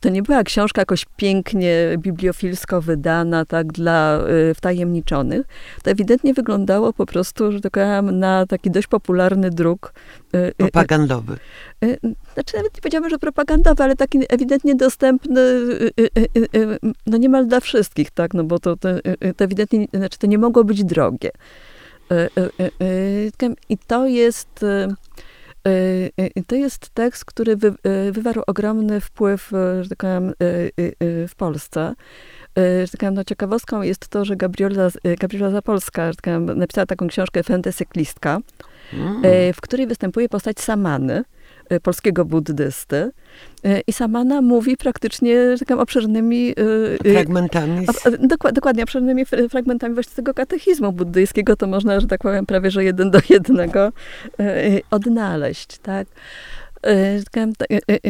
to 0.00 0.08
nie 0.08 0.22
była 0.22 0.42
książka 0.42 0.80
jakoś 0.80 1.06
pięknie 1.16 1.94
bibliofilsko 1.98 2.80
wydana, 2.80 3.44
tak, 3.44 3.72
dla 3.72 4.18
wtajemniczonych. 4.54 5.46
To 5.82 5.90
ewidentnie 5.90 6.34
wyglądało 6.34 6.92
po 6.92 7.06
prostu, 7.06 7.52
że 7.52 7.60
tak 7.60 7.76
na 8.02 8.46
taki 8.46 8.70
dość 8.70 8.86
popularny 8.86 9.50
druk. 9.50 9.92
Propagandowy. 10.56 11.36
Znaczy 12.34 12.56
nawet 12.56 12.74
nie 12.74 12.80
powiedziałabym, 12.80 13.10
że 13.10 13.18
propagandowy, 13.18 13.84
ale 13.84 13.96
taki 13.96 14.18
ewidentnie 14.28 14.74
dostępny 14.74 15.40
no 17.06 17.18
niemal 17.18 17.46
dla 17.46 17.60
wszystkich, 17.60 18.10
tak, 18.10 18.34
no 18.34 18.44
bo 18.44 18.58
to, 18.58 18.76
to, 18.76 18.88
to 19.36 19.44
ewidentnie, 19.44 19.86
znaczy 19.94 20.18
to 20.18 20.26
nie 20.26 20.38
mogło 20.38 20.64
być 20.64 20.84
drogie. 20.84 21.30
I 23.68 23.78
to 23.86 24.06
jest, 24.06 24.64
to 26.46 26.54
jest 26.54 26.90
tekst, 26.90 27.24
który 27.24 27.56
wy, 27.56 27.74
wywarł 28.12 28.42
ogromny 28.46 29.00
wpływ, 29.00 29.50
że 29.80 29.88
tak 29.88 29.98
powiem, 29.98 30.32
w 31.28 31.32
Polsce. 31.36 31.94
Że 32.56 32.88
tak 32.88 33.00
powiem, 33.00 33.14
no 33.14 33.24
ciekawostką 33.24 33.82
jest 33.82 34.08
to, 34.08 34.24
że 34.24 34.36
Gabriela, 34.36 34.88
Gabriela 35.20 35.50
Zapolska 35.50 36.12
że 36.12 36.16
tak 36.16 36.24
powiem, 36.24 36.58
napisała 36.58 36.86
taką 36.86 37.08
książkę 37.08 37.42
Fentesyklistka, 37.42 38.38
mm. 38.92 39.22
w 39.54 39.60
której 39.60 39.86
występuje 39.86 40.28
postać 40.28 40.60
Samany, 40.60 41.24
polskiego 41.80 42.24
buddysty. 42.24 43.10
I 43.86 43.92
Samana 43.92 44.42
mówi 44.42 44.76
praktycznie 44.76 45.54
takim 45.58 45.78
obszernymi... 45.78 46.54
Fragmentami? 47.12 47.86
Dokładnie, 48.20 48.52
dokładnie, 48.52 48.82
obszernymi 48.82 49.24
fragmentami 49.50 49.94
właśnie 49.94 50.16
tego 50.16 50.34
katechizmu 50.34 50.92
buddyjskiego, 50.92 51.56
to 51.56 51.66
można, 51.66 52.00
że 52.00 52.06
tak 52.06 52.20
powiem, 52.20 52.46
prawie 52.46 52.70
że 52.70 52.84
jeden 52.84 53.10
do 53.10 53.18
jednego 53.30 53.92
odnaleźć, 54.90 55.78
tak? 55.78 56.08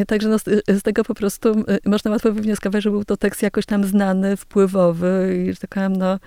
Także 0.07 0.29
no, 0.29 0.39
z 0.69 0.83
tego 0.83 1.05
po 1.05 1.15
prostu 1.15 1.65
można 1.87 2.11
łatwo 2.11 2.33
wywnioskować, 2.33 2.83
że 2.83 2.91
był 2.91 3.05
to 3.05 3.17
tekst 3.17 3.43
jakoś 3.43 3.67
tam 3.67 3.85
znany, 3.85 4.37
wpływowy 4.37 5.45
i 5.47 5.53
że 5.53 5.61
tak 5.61 5.71
powiem, 5.71 5.97
no, 5.97 6.19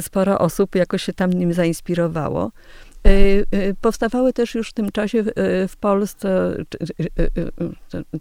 sporo 0.00 0.38
osób 0.38 0.74
jakoś 0.74 1.02
się 1.02 1.12
tam 1.12 1.32
nim 1.32 1.52
zainspirowało. 1.52 2.52
Powstawały 3.80 4.32
też 4.32 4.54
już 4.54 4.70
w 4.70 4.72
tym 4.72 4.92
czasie 4.92 5.24
w 5.68 5.76
Polsce, 5.80 6.56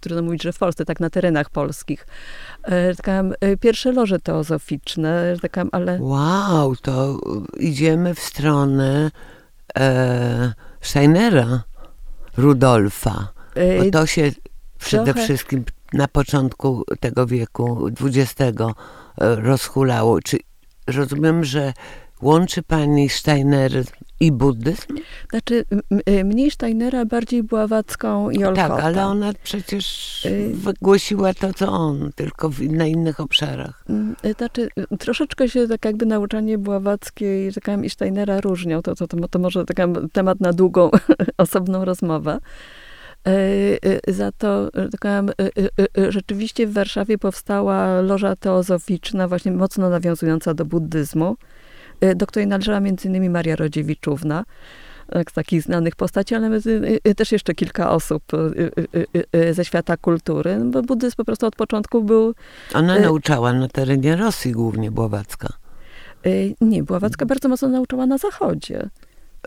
trudno 0.01 0.23
mówić, 0.23 0.43
że 0.43 0.53
w 0.53 0.57
Polsce, 0.57 0.85
tak 0.85 0.99
na 0.99 1.09
terenach 1.09 1.49
polskich, 1.49 2.07
pierwsze 3.61 3.91
loże 3.91 4.19
teozoficzne, 4.19 5.35
ale... 5.71 5.97
Wow, 6.01 6.75
to 6.75 7.19
idziemy 7.59 8.15
w 8.15 8.19
stronę 8.19 9.11
e, 9.77 10.53
Steinera, 10.81 11.63
Rudolfa. 12.37 13.33
Bo 13.79 13.91
to 13.91 14.05
się 14.05 14.31
przede 14.79 15.13
Trochę... 15.13 15.23
wszystkim 15.23 15.65
na 15.93 16.07
początku 16.07 16.83
tego 16.99 17.27
wieku 17.27 17.89
XX 18.01 18.61
rozhulało. 19.17 20.21
Czy 20.21 20.37
rozumiem, 20.87 21.43
że 21.43 21.73
łączy 22.21 22.63
pani 22.63 23.09
Steiner 23.09 23.71
i 24.19 24.31
buddyzm? 24.31 24.95
Znaczy, 25.29 25.65
mniej 26.23 26.51
Steinera, 26.51 27.05
bardziej 27.05 27.43
Bławacką 27.43 28.29
i 28.29 28.43
Olkota. 28.43 28.75
Tak, 28.75 28.83
ale 28.85 29.05
ona 29.05 29.33
przecież 29.43 30.27
wygłosiła 30.51 31.33
to, 31.33 31.53
co 31.53 31.71
on, 31.71 32.11
tylko 32.15 32.49
w, 32.49 32.61
na 32.61 32.85
innych 32.85 33.19
obszarach. 33.19 33.85
Znaczy, 34.37 34.67
troszeczkę 34.99 35.49
się 35.49 35.67
tak 35.67 35.85
jakby 35.85 36.05
nauczanie 36.05 36.57
Bławackiej 36.57 37.53
tak 37.53 37.83
i 37.83 37.89
Steinera 37.89 38.41
różnią. 38.41 38.81
To, 38.81 38.95
to, 38.95 39.07
to, 39.07 39.27
to 39.27 39.39
może 39.39 39.65
taki 39.65 39.81
temat 40.13 40.39
na 40.39 40.53
długą, 40.53 40.89
osobną 41.37 41.85
rozmowę. 41.85 42.39
E, 43.27 43.31
e, 44.07 44.13
za 44.13 44.31
to 44.31 44.69
e, 45.97 46.11
rzeczywiście 46.11 46.67
w 46.67 46.73
Warszawie 46.73 47.17
powstała 47.17 48.01
loża 48.01 48.35
teozoficzna, 48.35 49.27
właśnie 49.27 49.51
mocno 49.51 49.89
nawiązująca 49.89 50.53
do 50.53 50.65
buddyzmu, 50.65 51.35
do 52.15 52.27
której 52.27 52.47
należała 52.47 52.79
między 52.79 53.07
innymi 53.07 53.29
Maria 53.29 53.55
Rodziewiczówna, 53.55 54.45
z 55.29 55.33
takich 55.33 55.61
znanych 55.61 55.95
postaci, 55.95 56.35
ale 56.35 56.49
też 57.15 57.31
jeszcze 57.31 57.53
kilka 57.53 57.91
osób 57.91 58.23
ze 59.51 59.65
świata 59.65 59.97
kultury, 59.97 60.57
no 60.57 60.71
bo 60.71 60.81
buddyzm 60.81 61.15
po 61.15 61.25
prostu 61.25 61.45
od 61.45 61.55
początku 61.55 62.03
był... 62.03 62.35
Ona 62.73 62.99
nauczała 62.99 63.53
na 63.53 63.67
terenie 63.67 64.15
Rosji 64.15 64.51
głównie, 64.51 64.91
Bławacka. 64.91 65.47
Nie, 66.61 66.83
Bławacka 66.83 67.25
bardzo 67.25 67.49
mocno 67.49 67.67
nauczała 67.67 68.05
na 68.05 68.17
zachodzie. 68.17 68.89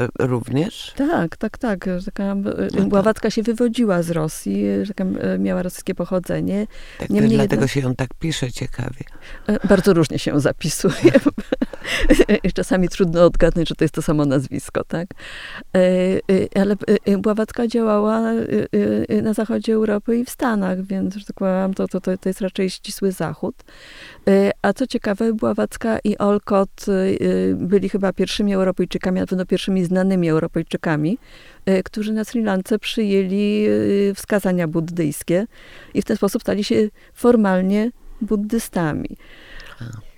E, 0.00 0.08
również? 0.18 0.92
Tak, 0.96 1.36
tak, 1.36 1.58
tak. 1.58 1.88
Taka, 2.04 2.22
e, 2.24 2.36
no 2.78 2.86
Bławacka 2.86 3.30
się 3.30 3.42
wywodziła 3.42 4.02
z 4.02 4.10
Rosji, 4.10 4.64
taka, 4.88 5.04
e, 5.04 5.38
miała 5.38 5.62
rosyjskie 5.62 5.94
pochodzenie. 5.94 6.66
Tak, 6.98 7.10
Niemniej 7.10 7.34
dlatego 7.34 7.62
jedna... 7.62 7.68
się 7.68 7.80
ją 7.80 7.94
tak 7.94 8.08
pisze 8.18 8.52
ciekawie. 8.52 9.04
Bardzo 9.68 9.94
różnie 9.94 10.18
się 10.18 10.40
zapisuje. 10.40 11.12
Czasami 12.54 12.88
trudno 12.88 13.24
odgadnąć, 13.24 13.68
że 13.68 13.74
to 13.74 13.84
jest 13.84 13.94
to 13.94 14.02
samo 14.02 14.24
nazwisko, 14.24 14.84
tak? 14.84 15.08
Ale 16.54 16.76
Bławacka 17.18 17.66
działała 17.66 18.20
na 19.22 19.32
zachodzie 19.32 19.72
Europy 19.72 20.18
i 20.18 20.24
w 20.24 20.30
Stanach, 20.30 20.82
więc, 20.82 21.14
że 21.14 21.24
tak 21.24 21.36
powiem, 21.36 21.74
to, 21.74 21.88
to, 21.88 22.00
to 22.00 22.28
jest 22.28 22.40
raczej 22.40 22.70
ścisły 22.70 23.12
zachód. 23.12 23.54
A 24.62 24.72
co 24.72 24.86
ciekawe, 24.86 25.32
Bławacka 25.32 25.98
i 26.04 26.18
Olcott 26.18 26.86
byli 27.54 27.88
chyba 27.88 28.12
pierwszymi 28.12 28.54
Europejczykami, 28.54 29.20
na 29.20 29.26
pewno 29.26 29.46
pierwszymi 29.46 29.84
znanymi 29.84 30.28
Europejczykami, 30.28 31.18
e, 31.66 31.82
którzy 31.82 32.12
na 32.12 32.24
Sri 32.24 32.42
Lance 32.42 32.78
przyjęli 32.78 33.66
e, 34.10 34.14
wskazania 34.14 34.68
buddyjskie 34.68 35.46
i 35.94 36.02
w 36.02 36.04
ten 36.04 36.16
sposób 36.16 36.42
stali 36.42 36.64
się 36.64 36.88
formalnie 37.14 37.90
buddystami. 38.20 39.16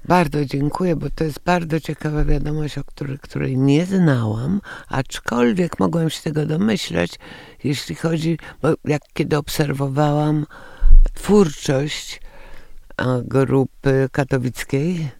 Bardzo 0.04 0.44
dziękuję, 0.44 0.96
bo 0.96 1.10
to 1.10 1.24
jest 1.24 1.40
bardzo 1.44 1.80
ciekawa 1.80 2.24
wiadomość, 2.24 2.78
o 2.78 2.84
której, 2.84 3.18
której 3.18 3.56
nie 3.56 3.86
znałam, 3.86 4.60
aczkolwiek 4.88 5.80
mogłam 5.80 6.10
się 6.10 6.22
tego 6.22 6.46
domyśleć, 6.46 7.18
jeśli 7.64 7.94
chodzi, 7.94 8.38
bo 8.62 8.68
jak 8.84 9.02
kiedy 9.12 9.36
obserwowałam 9.36 10.46
twórczość 11.14 12.20
grupy 13.24 14.08
katowickiej, 14.12 15.10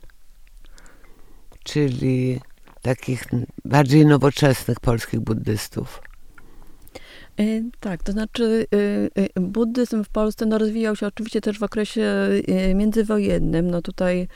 czyli 1.65 2.41
takich 2.83 3.25
bardziej 3.65 4.07
nowoczesnych 4.07 4.81
polskich 4.81 5.21
buddystów. 5.21 6.10
E, 7.39 7.63
tak, 7.81 8.03
to 8.03 8.13
znaczy 8.13 8.67
e, 8.75 9.23
e, 9.23 9.41
buddyzm 9.41 10.05
w 10.05 10.09
Polsce 10.09 10.47
no, 10.47 10.59
rozwijał 10.59 10.97
się 10.97 11.07
oczywiście 11.07 11.41
też 11.41 11.59
w 11.59 11.63
okresie 11.63 12.29
międzywojennym. 12.75 13.71
No 13.71 13.83
tutaj 13.83 14.29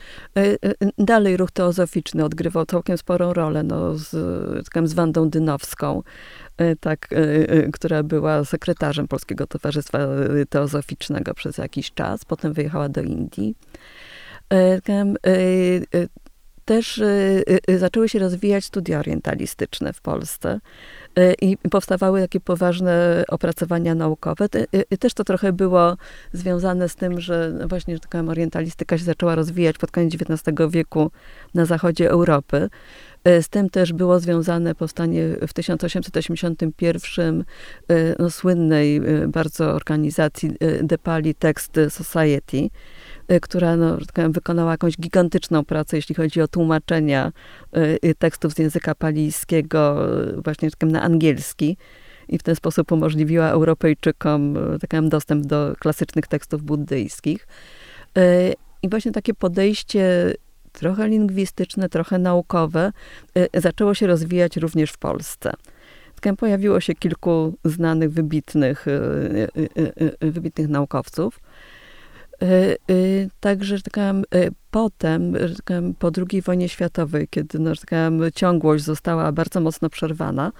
dalej 0.97 1.37
ruch 1.37 1.51
teozoficzny 1.51 2.25
odgrywał 2.25 2.65
całkiem 2.65 2.97
sporą 2.97 3.33
rolę 3.33 3.63
no, 3.63 3.95
z, 3.97 4.09
z 4.85 4.93
Wandą 4.93 5.29
Dynowską, 5.29 6.03
tak, 6.79 7.07
która 7.73 8.03
była 8.03 8.45
sekretarzem 8.45 9.07
Polskiego 9.07 9.47
Towarzystwa 9.47 9.99
Teozoficznego 10.49 11.33
przez 11.33 11.57
jakiś 11.57 11.93
czas. 11.93 12.25
Potem 12.25 12.53
wyjechała 12.53 12.89
do 12.89 13.01
Indii 13.01 13.55
też 16.65 16.97
y, 16.97 17.43
y, 17.49 17.59
y, 17.73 17.79
zaczęły 17.79 18.09
się 18.09 18.19
rozwijać 18.19 18.65
studia 18.65 18.99
orientalistyczne 18.99 19.93
w 19.93 20.01
Polsce 20.01 20.59
i 21.41 21.57
powstawały 21.57 22.21
takie 22.21 22.39
poważne 22.39 23.23
opracowania 23.27 23.95
naukowe. 23.95 24.49
Też 24.99 25.13
to 25.13 25.23
trochę 25.23 25.53
było 25.53 25.97
związane 26.33 26.89
z 26.89 26.95
tym, 26.95 27.21
że 27.21 27.53
właśnie 27.67 27.93
że 27.93 27.99
taka 27.99 28.19
orientalistyka 28.19 28.97
się 28.97 29.03
zaczęła 29.03 29.35
rozwijać 29.35 29.77
pod 29.77 29.91
koniec 29.91 30.13
XIX 30.15 30.57
wieku 30.69 31.11
na 31.53 31.65
zachodzie 31.65 32.09
Europy. 32.09 32.69
Z 33.25 33.49
tym 33.49 33.69
też 33.69 33.93
było 33.93 34.19
związane 34.19 34.75
powstanie 34.75 35.23
w 35.47 35.53
1881 35.53 37.43
no, 38.19 38.29
słynnej 38.29 39.01
bardzo 39.27 39.73
organizacji 39.73 40.51
The 40.89 40.97
Pali 40.97 41.35
Text 41.35 41.79
Society, 41.89 42.69
która 43.41 43.75
no, 43.75 43.97
tak 44.13 44.31
wykonała 44.31 44.71
jakąś 44.71 44.97
gigantyczną 44.97 45.65
pracę, 45.65 45.95
jeśli 45.95 46.15
chodzi 46.15 46.41
o 46.41 46.47
tłumaczenia 46.47 47.31
y, 47.77 47.99
y, 48.05 48.15
tekstów 48.15 48.53
z 48.53 48.59
języka 48.59 48.95
palijskiego 48.95 50.07
właśnie 50.43 50.71
tak 50.71 50.89
na 50.89 51.01
angielski 51.01 51.77
i 52.29 52.37
w 52.37 52.43
ten 52.43 52.55
sposób 52.55 52.91
umożliwiła 52.91 53.49
Europejczykom 53.49 54.57
tak 54.89 55.07
dostęp 55.09 55.45
do 55.45 55.75
klasycznych 55.79 56.27
tekstów 56.27 56.63
buddyjskich. 56.63 57.47
I 58.81 58.89
właśnie 58.89 59.11
takie 59.11 59.33
podejście 59.33 60.33
trochę 60.71 61.07
lingwistyczne, 61.07 61.89
trochę 61.89 62.19
naukowe 62.19 62.91
zaczęło 63.53 63.93
się 63.93 64.07
rozwijać 64.07 64.57
również 64.57 64.91
w 64.91 64.97
Polsce. 64.97 65.51
Pojawiło 66.37 66.79
się 66.79 66.93
kilku 66.95 67.53
znanych, 67.65 68.11
wybitnych, 68.11 68.85
wybitnych 70.21 70.69
naukowców. 70.69 71.39
E, 72.41 72.71
e, 72.71 72.75
także, 73.39 73.77
że 73.77 73.83
tak 73.83 73.93
powiem, 73.93 74.23
e, 74.35 74.49
potem, 74.71 75.33
tak 75.65 75.81
po 75.99 76.11
II 76.31 76.41
wojnie 76.41 76.69
światowej, 76.69 77.27
kiedy 77.27 77.59
no, 77.59 77.75
tak 77.75 77.89
powiem, 77.89 78.21
ciągłość 78.35 78.83
została 78.83 79.31
bardzo 79.31 79.59
mocno 79.61 79.89
przerwana, 79.89 80.51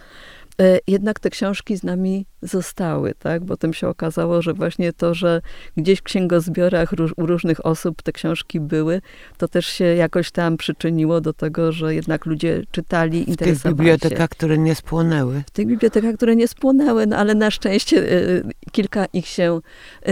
jednak 0.87 1.19
te 1.19 1.29
książki 1.29 1.77
z 1.77 1.83
nami 1.83 2.25
zostały, 2.45 3.13
tak? 3.19 3.43
Bo 3.43 3.57
tym 3.57 3.73
się 3.73 3.87
okazało, 3.87 4.41
że 4.41 4.53
właśnie 4.53 4.93
to, 4.93 5.13
że 5.13 5.41
gdzieś 5.77 5.99
w 5.99 6.03
księgozbiorach 6.03 6.91
róż, 6.91 7.13
u 7.17 7.25
różnych 7.25 7.65
osób 7.65 8.01
te 8.01 8.11
książki 8.11 8.59
były, 8.59 9.01
to 9.37 9.47
też 9.47 9.65
się 9.65 9.85
jakoś 9.85 10.31
tam 10.31 10.57
przyczyniło 10.57 11.21
do 11.21 11.33
tego, 11.33 11.71
że 11.71 11.95
jednak 11.95 12.25
ludzie 12.25 12.63
czytali, 12.71 13.29
interesowali 13.29 13.55
się. 13.55 13.59
W 13.59 13.63
tych 13.63 13.73
bibliotekach, 13.73 14.29
które 14.29 14.57
nie 14.57 14.75
spłonęły. 14.75 15.43
W 15.47 15.51
tych 15.51 15.67
bibliotekach, 15.67 16.15
które 16.15 16.35
nie 16.35 16.47
spłonęły, 16.47 17.07
no 17.07 17.17
ale 17.17 17.35
na 17.35 17.51
szczęście 17.51 17.97
y, 17.97 18.43
kilka 18.71 19.05
ich 19.05 19.27
się 19.27 19.59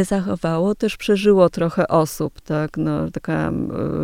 zachowało. 0.02 0.76
Też 0.76 0.98
przeżyło 0.98 1.50
trochę 1.50 1.88
osób, 1.88 2.42
tak? 2.42 2.78
No, 2.78 3.12
taka 3.12 3.52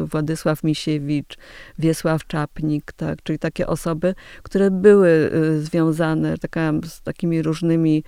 y, 0.03 0.05
Władysław 0.05 0.63
Misiewicz, 0.63 1.37
Wiesław 1.79 2.27
Czapnik, 2.27 2.91
tak? 2.91 3.23
Czyli 3.23 3.39
takie 3.39 3.67
osoby, 3.67 4.15
które 4.43 4.71
były 4.71 5.09
y, 5.09 5.61
związane 5.61 6.37
taka, 6.37 6.71
z 6.83 7.01
takimi 7.01 7.41
różnymi 7.41 8.03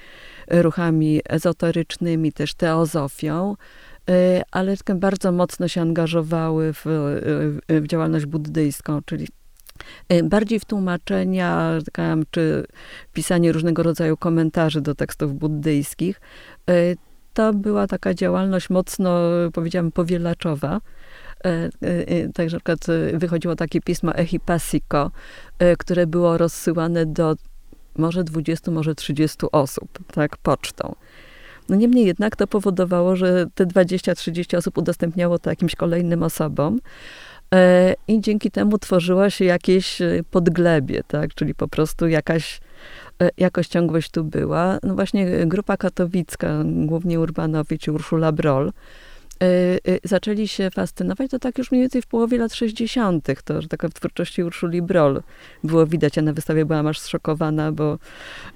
ruchami 0.47 1.21
ezoterycznymi, 1.29 2.33
też 2.33 2.53
teozofią, 2.53 3.55
y, 4.09 4.13
ale 4.51 4.75
bardzo 4.95 5.31
mocno 5.31 5.67
się 5.67 5.81
angażowały 5.81 6.73
w, 6.73 6.81
w 7.69 7.87
działalność 7.87 8.25
buddyjską, 8.25 8.99
czyli 9.05 9.27
Bardziej 10.23 10.59
w 10.59 10.65
tłumaczenia, 10.65 11.79
czy 12.31 12.65
pisanie 13.13 13.51
różnego 13.51 13.83
rodzaju 13.83 14.17
komentarzy 14.17 14.81
do 14.81 14.95
tekstów 14.95 15.33
buddyjskich. 15.33 16.21
To 17.33 17.53
była 17.53 17.87
taka 17.87 18.13
działalność 18.13 18.69
mocno, 18.69 19.19
powiedziałam, 19.53 19.91
powielaczowa. 19.91 20.81
Także 22.33 22.57
na 22.57 22.59
przykład 22.59 22.79
wychodziło 23.13 23.55
takie 23.55 23.81
pismo 23.81 24.15
Echipasiko, 24.15 25.11
które 25.77 26.07
było 26.07 26.37
rozsyłane 26.37 27.05
do 27.05 27.35
może 27.97 28.23
20, 28.23 28.71
może 28.71 28.95
30 28.95 29.37
osób, 29.51 29.99
tak, 30.13 30.37
pocztą. 30.37 30.95
No 31.69 31.75
niemniej 31.75 32.05
jednak 32.05 32.35
to 32.35 32.47
powodowało, 32.47 33.15
że 33.15 33.45
te 33.55 33.65
20-30 33.65 34.57
osób 34.57 34.77
udostępniało 34.77 35.39
to 35.39 35.49
jakimś 35.49 35.75
kolejnym 35.75 36.23
osobom. 36.23 36.79
E, 37.53 37.95
I 38.07 38.21
dzięki 38.21 38.51
temu 38.51 38.77
tworzyła 38.77 39.29
się 39.29 39.45
jakieś 39.45 40.01
e, 40.01 40.23
podglebie, 40.31 41.03
tak? 41.07 41.33
czyli 41.33 41.55
po 41.55 41.67
prostu 41.67 42.07
jakaś, 42.07 42.59
e, 43.21 43.29
jakaś 43.37 43.67
ciągłość 43.67 44.11
tu 44.11 44.23
była. 44.23 44.79
No 44.83 44.95
właśnie 44.95 45.45
grupa 45.45 45.77
katowicka, 45.77 46.63
głównie 46.65 47.19
Urbanowicz 47.19 47.87
i 47.87 47.91
Urszula 47.91 48.31
Broll, 48.31 48.71
zaczęli 50.03 50.47
się 50.47 50.69
fascynować, 50.69 51.31
to 51.31 51.39
tak 51.39 51.57
już 51.57 51.71
mniej 51.71 51.83
więcej 51.83 52.01
w 52.01 52.07
połowie 52.07 52.37
lat 52.37 52.53
60. 52.53 53.27
To, 53.43 53.61
że 53.61 53.67
taka 53.67 53.87
w 53.87 53.93
twórczości 53.93 54.43
Urszuli 54.43 54.81
Broll 54.81 55.21
było 55.63 55.87
widać. 55.87 56.15
Ja 56.15 56.21
na 56.21 56.33
wystawie 56.33 56.65
byłam 56.65 56.87
aż 56.87 56.99
zszokowana, 56.99 57.71
bo 57.71 57.97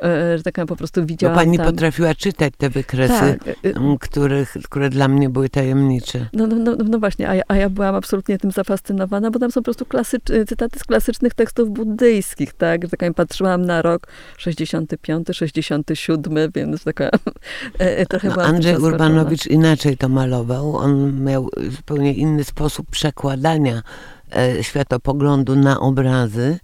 e, 0.04 0.38
że 0.38 0.44
taka 0.44 0.66
po 0.66 0.76
prostu 0.76 1.06
widziałam 1.06 1.36
Bo 1.36 1.42
pani 1.42 1.58
tam... 1.58 1.66
potrafiła 1.66 2.16
czytać 2.16 2.54
te 2.58 2.70
wykresy, 2.70 3.38
tak. 3.46 3.48
Y, 3.66 3.74
których, 4.00 4.58
które 4.64 4.90
dla 4.90 5.08
mnie 5.08 5.30
były 5.30 5.50
tajemnicze. 5.50 6.28
No, 6.34 6.48
no, 6.48 6.56
no, 6.56 6.76
no 6.86 7.00
właśnie, 7.00 7.30
a 7.30 7.36
ja, 7.36 7.44
a 7.48 7.56
ja 7.56 7.70
byłam 7.70 7.96
absolutnie 7.96 8.38
tym 8.38 8.52
zafascynowana, 8.52 9.32
bo 9.32 9.40
tam 9.40 9.52
są 9.52 9.62
po 9.62 9.64
prostu 9.64 9.86
klasycz, 9.86 10.24
cytaty 10.48 10.80
z 10.80 10.84
klasycznych 10.84 11.34
tekstów 11.34 11.70
buddyjskich, 11.70 12.54
tak? 12.54 12.82
tak 12.98 13.14
patrzyłam 13.14 13.66
na 13.66 13.82
rok 13.82 14.08
65, 14.38 15.28
67, 15.32 16.52
więc 16.56 16.84
taka 16.84 17.10
e, 17.80 18.06
trochę 18.06 18.28
no, 18.28 18.34
byłam 18.34 18.50
Andrzej 18.50 18.78
Urbanowicz 18.78 19.48
inaczej 19.48 19.98
to 19.98 20.10
malował 20.10 20.75
on 20.78 21.24
miał 21.24 21.50
zupełnie 21.70 22.14
inny 22.14 22.44
sposób 22.44 22.90
przekładania 22.90 23.82
e, 24.36 24.64
światopoglądu 24.64 25.56
na 25.56 25.80
obrazy, 25.80 26.60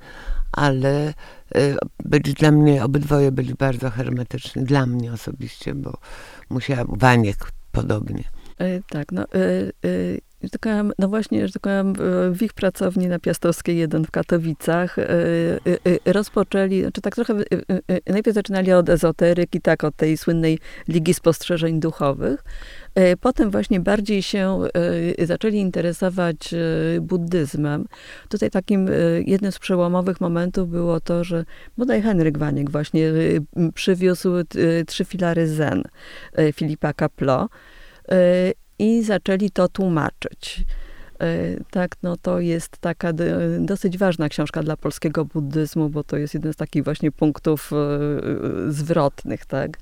ale 0.51 1.07
e, 1.07 1.13
byli 2.05 2.33
dla 2.33 2.51
mnie, 2.51 2.83
obydwoje 2.83 3.31
byli 3.31 3.53
bardzo 3.53 3.89
hermetyczni, 3.89 4.63
dla 4.63 4.85
mnie 4.85 5.13
osobiście, 5.13 5.75
bo 5.75 5.97
musiałam, 6.49 6.87
Waniek 6.89 7.51
podobnie. 7.71 8.23
E, 8.59 8.81
tak, 8.89 9.11
no, 9.11 9.25
taka, 10.49 10.83
no 10.99 11.07
właśnie, 11.07 11.47
że 11.47 11.53
taka 11.53 11.83
w 12.31 12.41
ich 12.41 12.53
pracowni 12.53 13.07
na 13.07 13.19
Piastowskiej 13.19 13.77
1 13.77 14.05
w 14.05 14.11
Katowicach 14.11 14.95
rozpoczęli, 16.05 16.81
znaczy 16.81 17.01
tak 17.01 17.15
trochę, 17.15 17.33
najpierw 18.07 18.35
zaczynali 18.35 18.71
od 18.71 18.89
ezoteryki, 18.89 19.61
tak, 19.61 19.83
od 19.83 19.95
tej 19.95 20.17
słynnej 20.17 20.59
Ligi 20.87 21.13
Spostrzeżeń 21.13 21.79
Duchowych, 21.79 22.43
potem 23.21 23.51
właśnie 23.51 23.79
bardziej 23.79 24.23
się 24.23 24.59
zaczęli 25.23 25.57
interesować 25.57 26.55
buddyzmem. 27.01 27.85
Tutaj 28.29 28.49
takim 28.49 28.89
jednym 29.25 29.51
z 29.51 29.59
przełomowych 29.59 30.21
momentów 30.21 30.69
było 30.69 30.99
to, 30.99 31.23
że 31.23 31.45
bodaj 31.77 32.01
Henryk 32.01 32.37
Waniek 32.37 32.71
właśnie 32.71 33.11
przywiózł 33.73 34.29
trzy 34.87 35.05
filary 35.05 35.47
zen 35.47 35.83
Filipa 36.53 36.93
Kaplo 36.93 37.49
i 38.81 39.03
zaczęli 39.03 39.49
to 39.49 39.67
tłumaczyć. 39.67 40.63
Tak, 41.71 41.95
no 42.03 42.17
to 42.17 42.39
jest 42.39 42.77
taka 42.77 43.11
dosyć 43.59 43.97
ważna 43.97 44.29
książka 44.29 44.63
dla 44.63 44.77
polskiego 44.77 45.25
buddyzmu, 45.25 45.89
bo 45.89 46.03
to 46.03 46.17
jest 46.17 46.33
jeden 46.33 46.53
z 46.53 46.55
takich 46.55 46.83
właśnie 46.83 47.11
punktów 47.11 47.71
zwrotnych, 48.69 49.45
tak. 49.45 49.77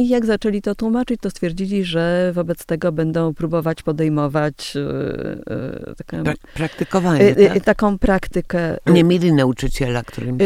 I 0.00 0.08
jak 0.08 0.26
zaczęli 0.26 0.62
to 0.62 0.74
tłumaczyć, 0.74 1.20
to 1.20 1.30
stwierdzili, 1.30 1.84
że 1.84 2.32
wobec 2.34 2.64
tego 2.64 2.92
będą 2.92 3.34
próbować 3.34 3.82
podejmować 3.82 4.76
e, 4.76 5.94
taką, 5.94 6.24
pra 6.24 6.34
praktykowanie, 6.54 7.36
e, 7.36 7.48
tak? 7.48 7.64
taką 7.64 7.98
praktykę. 7.98 8.76
Nie 8.86 9.04
mieli 9.04 9.32
nauczyciela, 9.32 10.02
którym 10.02 10.38
to... 10.38 10.44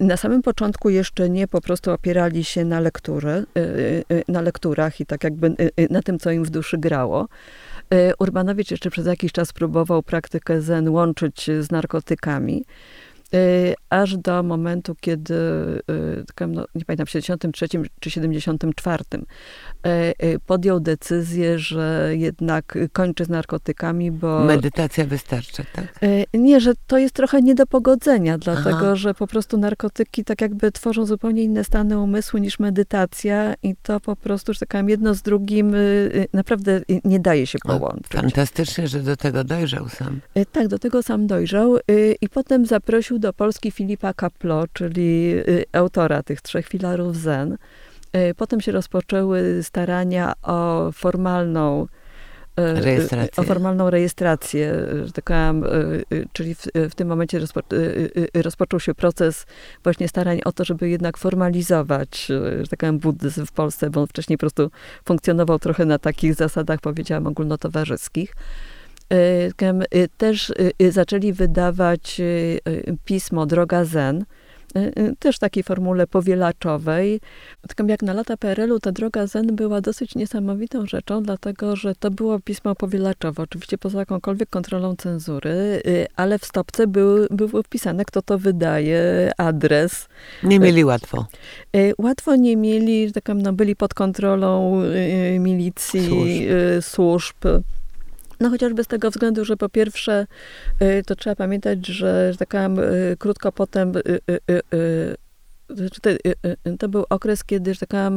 Na 0.00 0.16
samym 0.16 0.42
początku 0.42 0.90
jeszcze 0.90 1.30
nie, 1.30 1.48
po 1.48 1.60
prostu 1.60 1.92
opierali 1.92 2.44
się 2.44 2.64
na 2.64 2.80
lekturze, 2.80 3.44
na 4.28 4.40
lekturach 4.40 5.00
i 5.00 5.06
tak 5.06 5.24
jakby 5.24 5.54
na 5.90 6.02
tym, 6.02 6.18
co 6.18 6.30
im 6.30 6.44
w 6.44 6.50
duszy 6.50 6.78
grało. 6.78 7.28
Urbanowicz 8.18 8.70
jeszcze 8.70 8.90
przez 8.90 9.06
jakiś 9.06 9.32
czas 9.32 9.52
próbował 9.52 10.02
praktykę 10.02 10.60
zen 10.60 10.88
łączyć 10.88 11.50
z 11.60 11.70
narkotykami. 11.70 12.64
Y, 13.34 13.74
aż 13.90 14.16
do 14.16 14.42
momentu, 14.42 14.94
kiedy, 15.00 15.34
y, 16.40 16.46
no, 16.48 16.64
nie 16.74 16.84
pamiętam, 16.84 17.06
w 17.06 17.10
73 17.10 17.68
czy 18.00 18.10
74 18.10 19.04
y, 19.86 20.40
podjął 20.46 20.80
decyzję, 20.80 21.58
że 21.58 22.12
jednak 22.12 22.78
kończy 22.92 23.24
z 23.24 23.28
narkotykami, 23.28 24.10
bo... 24.10 24.44
Medytacja 24.44 25.04
wystarcza, 25.04 25.62
tak? 25.72 26.00
Nie, 26.34 26.60
że 26.60 26.72
to 26.86 26.98
jest 26.98 27.14
trochę 27.14 27.42
nie 27.42 27.54
do 27.54 27.66
pogodzenia, 27.66 28.38
dlatego, 28.38 28.76
Aha. 28.76 28.96
że 28.96 29.14
po 29.14 29.26
prostu 29.26 29.58
narkotyki 29.58 30.24
tak 30.24 30.40
jakby 30.40 30.72
tworzą 30.72 31.06
zupełnie 31.06 31.42
inne 31.42 31.64
stany 31.64 31.98
umysłu 31.98 32.38
niż 32.38 32.58
medytacja 32.58 33.54
i 33.62 33.74
to 33.82 34.00
po 34.00 34.16
prostu, 34.16 34.52
że 34.52 34.60
tak 34.60 34.68
powiem, 34.68 34.88
jedno 34.88 35.14
z 35.14 35.22
drugim 35.22 35.74
naprawdę 36.32 36.80
nie 37.04 37.20
daje 37.20 37.46
się 37.46 37.58
połączyć. 37.58 38.12
Fantastycznie, 38.12 38.88
że 38.88 39.00
do 39.00 39.16
tego 39.16 39.44
dojrzał 39.44 39.88
sam. 39.88 40.20
Tak, 40.52 40.68
do 40.68 40.78
tego 40.78 41.02
sam 41.02 41.26
dojrzał 41.26 41.76
i 42.20 42.28
potem 42.28 42.66
zaprosił 42.66 43.13
do 43.18 43.32
Polski 43.32 43.70
Filipa 43.70 44.14
Kaplo, 44.14 44.64
czyli 44.72 45.34
y, 45.48 45.64
autora 45.72 46.22
tych 46.22 46.40
trzech 46.40 46.68
filarów 46.68 47.16
Zen. 47.16 47.52
Y, 48.16 48.34
potem 48.36 48.60
się 48.60 48.72
rozpoczęły 48.72 49.62
starania 49.62 50.32
o 50.42 50.90
formalną 50.92 51.86
y, 52.60 52.80
Rejestrację. 52.80 53.42
o 53.42 53.46
formalną 53.46 53.90
rejestrację, 53.90 54.86
tak 55.14 55.24
powiem, 55.24 55.64
czyli 56.32 56.54
w, 56.54 56.66
w, 56.90 56.94
tym 56.94 57.08
momencie 57.08 57.38
rozpo, 57.38 57.60
rozpoczął 58.34 58.80
się 58.80 58.94
proces 58.94 59.46
właśnie 59.82 60.08
starań 60.08 60.40
o 60.44 60.52
to, 60.52 60.64
żeby 60.64 60.88
jednak 60.88 61.16
formalizować, 61.16 62.26
że 62.60 62.66
tak 62.70 62.80
powiem, 62.80 62.98
buddyzm 62.98 63.46
w 63.46 63.52
Polsce, 63.52 63.90
bo 63.90 64.00
on 64.00 64.06
wcześniej 64.06 64.36
po 64.36 64.40
prostu 64.40 64.70
funkcjonował 65.04 65.58
trochę 65.58 65.84
na 65.84 65.98
takich 65.98 66.34
zasadach, 66.34 66.80
powiedziałam, 66.80 67.26
ogólnotowarzyskich. 67.26 68.34
Y, 69.14 69.52
y, 69.94 70.08
też 70.18 70.52
y, 70.82 70.92
zaczęli 70.92 71.32
wydawać 71.32 72.20
pismo 73.04 73.46
Droga 73.46 73.84
Zen, 73.84 74.24
też 75.18 75.38
takiej 75.38 75.62
formule 75.62 76.06
powielaczowej. 76.06 77.20
Taką 77.68 77.86
jak 77.86 78.02
na 78.02 78.12
lata 78.12 78.36
PRL-u 78.36 78.80
ta 78.80 78.92
droga 78.92 79.26
Zen 79.26 79.56
była 79.56 79.80
dosyć 79.80 80.14
niesamowitą 80.14 80.86
rzeczą, 80.86 81.22
dlatego 81.22 81.76
że 81.76 81.94
to 81.94 82.10
było 82.10 82.40
pismo 82.40 82.74
powielaczowe, 82.74 83.42
oczywiście 83.42 83.78
poza 83.78 83.98
jakąkolwiek 83.98 84.50
kontrolą 84.50 84.96
cenzury, 84.96 85.82
ale 86.16 86.38
w 86.38 86.44
stopce 86.44 86.86
był, 86.86 87.26
był 87.30 87.62
wpisane, 87.62 88.04
kto 88.04 88.22
to 88.22 88.38
wydaje, 88.38 89.32
adres. 89.36 90.08
Nie 90.42 90.60
mieli 90.60 90.84
łatwo. 90.84 91.26
Łatwo 91.98 92.36
nie 92.36 92.56
mieli, 92.56 93.12
tak 93.12 93.28
no, 93.34 93.52
byli 93.52 93.76
pod 93.76 93.94
kontrolą 93.94 94.82
milicji, 95.38 96.08
służb. 96.80 97.34
służb 97.44 97.64
no 98.40 98.50
chociażby 98.50 98.84
z 98.84 98.86
tego 98.86 99.10
względu, 99.10 99.44
że 99.44 99.56
po 99.56 99.68
pierwsze 99.68 100.26
y, 100.82 101.02
to 101.06 101.16
trzeba 101.16 101.36
pamiętać, 101.36 101.86
że, 101.86 102.32
że 102.32 102.38
tak 102.38 102.54
krótko 103.18 103.52
potem 103.52 103.92
y, 103.96 105.14
znaczy, 105.70 106.00
to 106.78 106.88
był 106.88 107.04
okres, 107.10 107.44
kiedy, 107.44 107.74
że 107.74 107.80
tak 107.80 108.12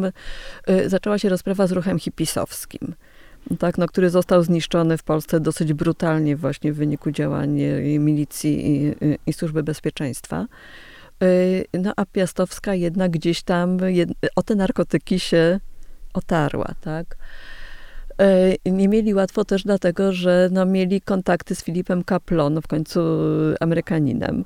zaczęła 0.87 1.19
się 1.19 1.29
rozprawa 1.29 1.67
z 1.67 1.71
ruchem 1.71 1.99
hipisowskim. 1.99 2.93
Tak, 3.59 3.77
no, 3.77 3.87
który 3.87 4.09
został 4.09 4.43
zniszczony 4.43 4.97
w 4.97 5.03
Polsce 5.03 5.39
dosyć 5.39 5.73
brutalnie 5.73 6.35
właśnie 6.35 6.73
w 6.73 6.75
wyniku 6.75 7.11
działań 7.11 7.59
milicji 7.99 8.75
i, 8.75 8.95
i 9.27 9.33
służby 9.33 9.63
bezpieczeństwa. 9.63 10.45
No 11.73 11.93
a 11.95 12.05
Piastowska 12.05 12.75
jednak 12.75 13.11
gdzieś 13.11 13.43
tam 13.43 13.77
o 14.35 14.43
te 14.43 14.55
narkotyki 14.55 15.19
się 15.19 15.59
otarła, 16.13 16.73
tak. 16.81 17.17
E, 18.21 18.71
nie 18.71 18.87
mieli 18.87 19.13
łatwo 19.13 19.45
też 19.45 19.63
dlatego, 19.63 20.13
że 20.13 20.49
no, 20.51 20.65
mieli 20.65 21.01
kontakty 21.01 21.55
z 21.55 21.63
Filipem 21.63 22.03
Kaplon, 22.03 22.53
no, 22.53 22.61
w 22.61 22.67
końcu 22.67 22.99
Amerykaninem. 23.59 24.45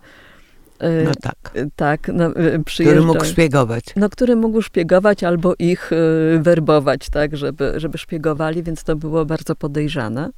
E, 0.80 1.04
no 1.04 1.12
tak. 1.22 1.54
Tak, 1.76 2.12
no, 2.14 2.32
Który 2.66 3.02
mógł 3.02 3.26
szpiegować. 3.26 3.84
No, 3.96 4.10
który 4.10 4.36
mógł 4.36 4.62
szpiegować 4.62 5.24
albo 5.24 5.54
ich 5.60 5.92
werbować, 6.40 7.10
tak, 7.10 7.38
żeby, 7.38 7.74
żeby 7.76 7.98
szpiegowali, 7.98 8.64
więc 8.64 8.84
to 8.84 8.96
było 8.96 9.26
bardzo 9.26 9.56
podejrzane. 9.56 10.30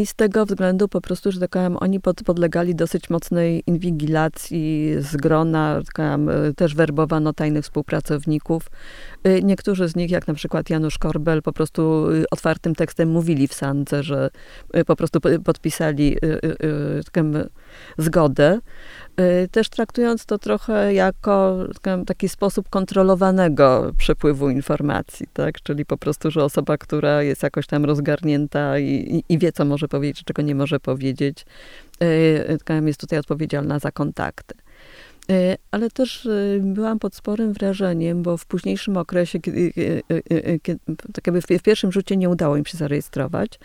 I 0.00 0.06
z 0.06 0.14
tego 0.14 0.46
względu 0.46 0.88
po 0.88 1.00
prostu, 1.00 1.32
że 1.32 1.40
tak 1.40 1.50
powiem, 1.50 1.76
oni 1.76 2.00
pod, 2.00 2.22
podlegali 2.22 2.74
dosyć 2.74 3.10
mocnej 3.10 3.62
inwigilacji 3.66 4.94
z 4.98 5.16
grona, 5.16 5.80
tak 5.86 5.94
powiem, 5.94 6.30
też 6.56 6.74
werbowano 6.74 7.32
tajnych 7.32 7.64
współpracowników. 7.64 8.70
Niektórzy 9.42 9.88
z 9.88 9.96
nich, 9.96 10.10
jak 10.10 10.28
na 10.28 10.34
przykład 10.34 10.70
Janusz 10.70 10.98
Korbel, 10.98 11.42
po 11.42 11.52
prostu 11.52 12.06
otwartym 12.30 12.74
tekstem 12.74 13.10
mówili 13.10 13.48
w 13.48 13.54
sandze, 13.54 14.02
że 14.02 14.30
po 14.86 14.96
prostu 14.96 15.20
podpisali 15.44 16.16
zgodę. 17.06 17.48
Y, 19.20 19.48
też 19.48 19.68
traktując 19.68 20.26
to 20.26 20.38
trochę 20.38 20.94
jako 20.94 21.56
taki 22.06 22.28
sposób 22.28 22.68
kontrolowanego 22.68 23.92
przepływu 23.96 24.50
informacji, 24.50 25.26
tak? 25.32 25.62
Czyli 25.62 25.86
po 25.86 25.96
prostu, 25.96 26.30
że 26.30 26.44
osoba, 26.44 26.78
która 26.78 27.22
jest 27.22 27.42
jakoś 27.42 27.66
tam 27.66 27.84
rozgarnięta 27.84 28.78
i, 28.78 29.24
i 29.28 29.38
wie, 29.38 29.52
co 29.52 29.64
może 29.64 29.88
powiedzieć, 29.88 30.24
czego 30.24 30.42
nie 30.42 30.54
może 30.54 30.80
powiedzieć, 30.80 31.46
y, 32.02 32.58
jest 32.86 33.00
tutaj 33.00 33.18
odpowiedzialna 33.18 33.78
za 33.78 33.90
kontakty. 33.90 34.54
Y, 35.30 35.56
ale 35.70 35.90
też 35.90 36.28
byłam 36.60 36.98
pod 36.98 37.14
sporym 37.14 37.52
wrażeniem, 37.52 38.22
bo 38.22 38.36
w 38.36 38.46
późniejszym 38.46 38.96
okresie, 38.96 39.40
kiedy, 39.40 39.72
kiedy, 40.62 40.80
tak 41.12 41.26
jakby 41.26 41.58
w 41.58 41.62
pierwszym 41.62 41.92
rzucie 41.92 42.16
nie 42.16 42.28
udało 42.28 42.56
im 42.56 42.66
się 42.66 42.78
zarejestrować, 42.78 43.58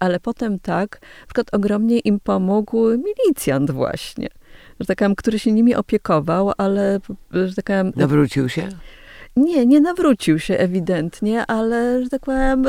ale 0.00 0.20
potem 0.20 0.58
tak, 0.58 1.00
na 1.20 1.26
przykład 1.26 1.54
ogromnie 1.54 1.98
im 1.98 2.20
pomógł 2.20 2.88
milicjant 2.88 3.70
właśnie 3.70 4.28
że 4.80 4.86
tak 4.86 4.98
powiem, 4.98 5.14
który 5.14 5.38
się 5.38 5.52
nimi 5.52 5.74
opiekował, 5.74 6.52
ale 6.58 7.00
że 7.32 7.54
tak 7.54 7.64
powiem... 7.64 7.92
Nawrócił 7.96 8.48
się? 8.48 8.68
Nie, 9.36 9.66
nie 9.66 9.80
nawrócił 9.80 10.38
się 10.38 10.58
ewidentnie, 10.58 11.46
ale, 11.46 12.02
że 12.04 12.10
tak 12.10 12.20
powiem, 12.20 12.64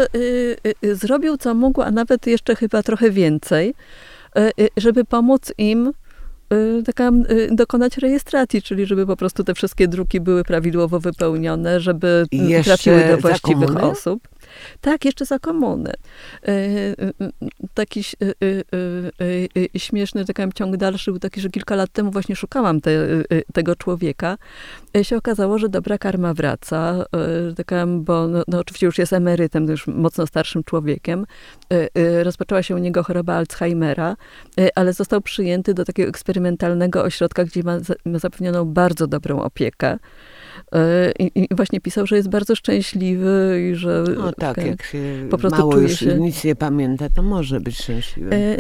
zrobił 0.81 1.37
co 1.37 1.53
mógł, 1.53 1.81
a 1.81 1.91
nawet 1.91 2.27
jeszcze 2.27 2.55
chyba 2.55 2.83
trochę 2.83 3.11
więcej, 3.11 3.73
żeby 4.77 5.05
pomóc 5.05 5.53
im 5.57 5.91
taka, 6.85 7.11
dokonać 7.51 7.97
rejestracji, 7.97 8.61
czyli 8.61 8.85
żeby 8.85 9.05
po 9.05 9.15
prostu 9.17 9.43
te 9.43 9.53
wszystkie 9.53 9.87
druki 9.87 10.19
były 10.19 10.43
prawidłowo 10.43 10.99
wypełnione, 10.99 11.79
żeby 11.79 12.25
trafiły 12.63 13.07
do 13.07 13.17
właściwych 13.17 13.83
osób. 13.83 14.27
Tak, 14.81 15.05
jeszcze 15.05 15.25
za 15.25 15.39
komuny. 15.39 15.91
E, 16.43 16.51
e, 16.51 16.95
taki 17.73 17.99
e, 17.99 19.79
śmieszny 19.79 20.25
taki 20.25 20.41
ciąg 20.55 20.77
dalszy 20.77 21.11
był 21.11 21.19
taki, 21.19 21.41
że 21.41 21.49
kilka 21.49 21.75
lat 21.75 21.91
temu 21.91 22.11
właśnie 22.11 22.35
szukałam 22.35 22.81
te, 22.81 22.91
tego 23.53 23.75
człowieka. 23.75 24.37
się 25.03 25.17
okazało, 25.17 25.57
że 25.57 25.69
dobra 25.69 25.97
karma 25.97 26.33
wraca, 26.33 27.05
taka, 27.57 27.87
bo 27.87 28.27
no, 28.27 28.43
no, 28.47 28.59
oczywiście 28.59 28.85
już 28.85 28.97
jest 28.97 29.13
emerytem, 29.13 29.67
już 29.67 29.87
mocno 29.87 30.27
starszym 30.27 30.63
człowiekiem. 30.63 31.25
Rozpoczęła 32.23 32.63
się 32.63 32.75
u 32.75 32.77
niego 32.77 33.03
choroba 33.03 33.33
Alzheimera, 33.33 34.15
ale 34.75 34.93
został 34.93 35.21
przyjęty 35.21 35.73
do 35.73 35.85
takiego 35.85 36.09
eksperymentalnego 36.09 37.03
ośrodka, 37.03 37.43
gdzie 37.43 37.63
ma 37.63 37.77
zapewnioną 38.19 38.65
bardzo 38.65 39.07
dobrą 39.07 39.41
opiekę. 39.41 39.97
I, 41.19 41.31
I, 41.35 41.47
właśnie 41.55 41.81
pisał, 41.81 42.07
że 42.07 42.15
jest 42.15 42.29
bardzo 42.29 42.55
szczęśliwy 42.55 43.67
i 43.71 43.75
że 43.75 44.03
no 44.17 44.31
tak, 44.31 44.57
jak 44.57 44.83
się 44.83 45.27
po 45.29 45.37
prostu 45.37 45.59
mało 45.59 45.77
już 45.77 45.99
się... 45.99 46.19
nic 46.19 46.43
nie 46.43 46.55
pamięta, 46.55 47.09
to 47.09 47.23
może 47.23 47.59
być 47.59 47.77
szczęśliwy. 47.77 48.35
E, 48.35 48.57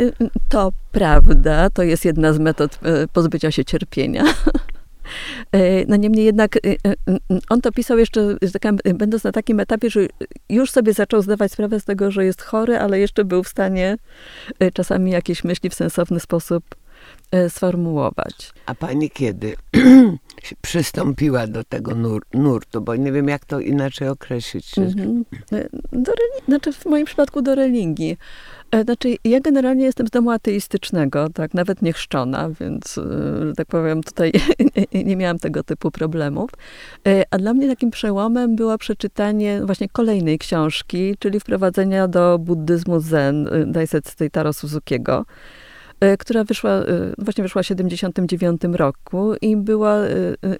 to 0.49 0.71
prawda, 0.91 1.69
to 1.69 1.83
jest 1.83 2.05
jedna 2.05 2.33
z 2.33 2.39
metod 2.39 2.79
e, 2.83 3.07
pozbycia 3.07 3.51
się 3.51 3.65
cierpienia. 3.65 4.23
E, 5.51 5.85
no 5.85 5.95
niemniej 5.95 6.25
jednak 6.25 6.59
on 7.49 7.61
to 7.61 7.71
pisał 7.71 7.97
jeszcze, 7.97 8.35
będąc 8.95 9.23
na 9.23 9.31
takim 9.31 9.59
etapie, 9.59 9.89
że 9.89 10.07
już 10.49 10.71
sobie 10.71 10.93
zaczął 10.93 11.21
zdawać 11.21 11.51
sprawę 11.51 11.79
z 11.79 11.85
tego, 11.85 12.11
że 12.11 12.25
jest 12.25 12.41
chory, 12.41 12.77
ale 12.77 12.99
jeszcze 12.99 13.25
był 13.25 13.43
w 13.43 13.47
stanie 13.47 13.97
czasami 14.73 15.11
jakieś 15.11 15.43
myśli 15.43 15.69
w 15.69 15.73
sensowny 15.73 16.19
sposób 16.19 16.63
sformułować. 17.49 18.53
A 18.65 18.75
pani 18.75 19.09
kiedy 19.09 19.55
przystąpiła 20.61 21.47
do 21.47 21.63
tego 21.63 21.95
nur, 21.95 22.23
nurtu, 22.33 22.81
bo 22.81 22.95
nie 22.95 23.11
wiem, 23.11 23.27
jak 23.27 23.45
to 23.45 23.59
inaczej 23.59 24.07
określić. 24.07 24.71
Mm-hmm. 24.71 25.23
Do, 25.91 26.11
znaczy 26.47 26.73
w 26.73 26.85
moim 26.85 27.05
przypadku 27.05 27.41
do 27.41 27.55
religii. 27.55 28.17
E, 28.71 28.83
znaczy, 28.83 29.15
ja 29.23 29.39
generalnie 29.39 29.85
jestem 29.85 30.07
z 30.07 30.09
domu 30.09 30.31
ateistycznego, 30.31 31.29
tak, 31.29 31.53
nawet 31.53 31.81
nie 31.81 31.93
chrzczona, 31.93 32.49
więc, 32.59 32.97
e, 32.97 33.01
że 33.47 33.53
tak 33.53 33.67
powiem, 33.67 34.03
tutaj 34.03 34.31
nie 35.05 35.15
miałam 35.15 35.39
tego 35.39 35.63
typu 35.63 35.91
problemów. 35.91 36.49
A 37.31 37.37
dla 37.37 37.53
mnie 37.53 37.67
takim 37.67 37.91
przełomem 37.91 38.55
było 38.55 38.77
przeczytanie 38.77 39.61
właśnie 39.65 39.89
kolejnej 39.89 40.39
książki, 40.39 41.15
czyli 41.19 41.39
wprowadzenia 41.39 42.07
do 42.07 42.39
buddyzmu 42.39 42.99
zen 42.99 43.49
Daisetsu 43.67 44.29
Taro 44.31 44.53
Suzukiego. 44.53 45.25
E, 45.99 46.17
która 46.17 46.43
wyszła, 46.43 46.71
e, 46.71 46.85
właśnie 47.17 47.43
wyszła 47.43 47.63
w 47.63 47.65
79 47.65 48.61
roku 48.73 49.33
i 49.41 49.57
była 49.57 49.97
e, 49.97 50.07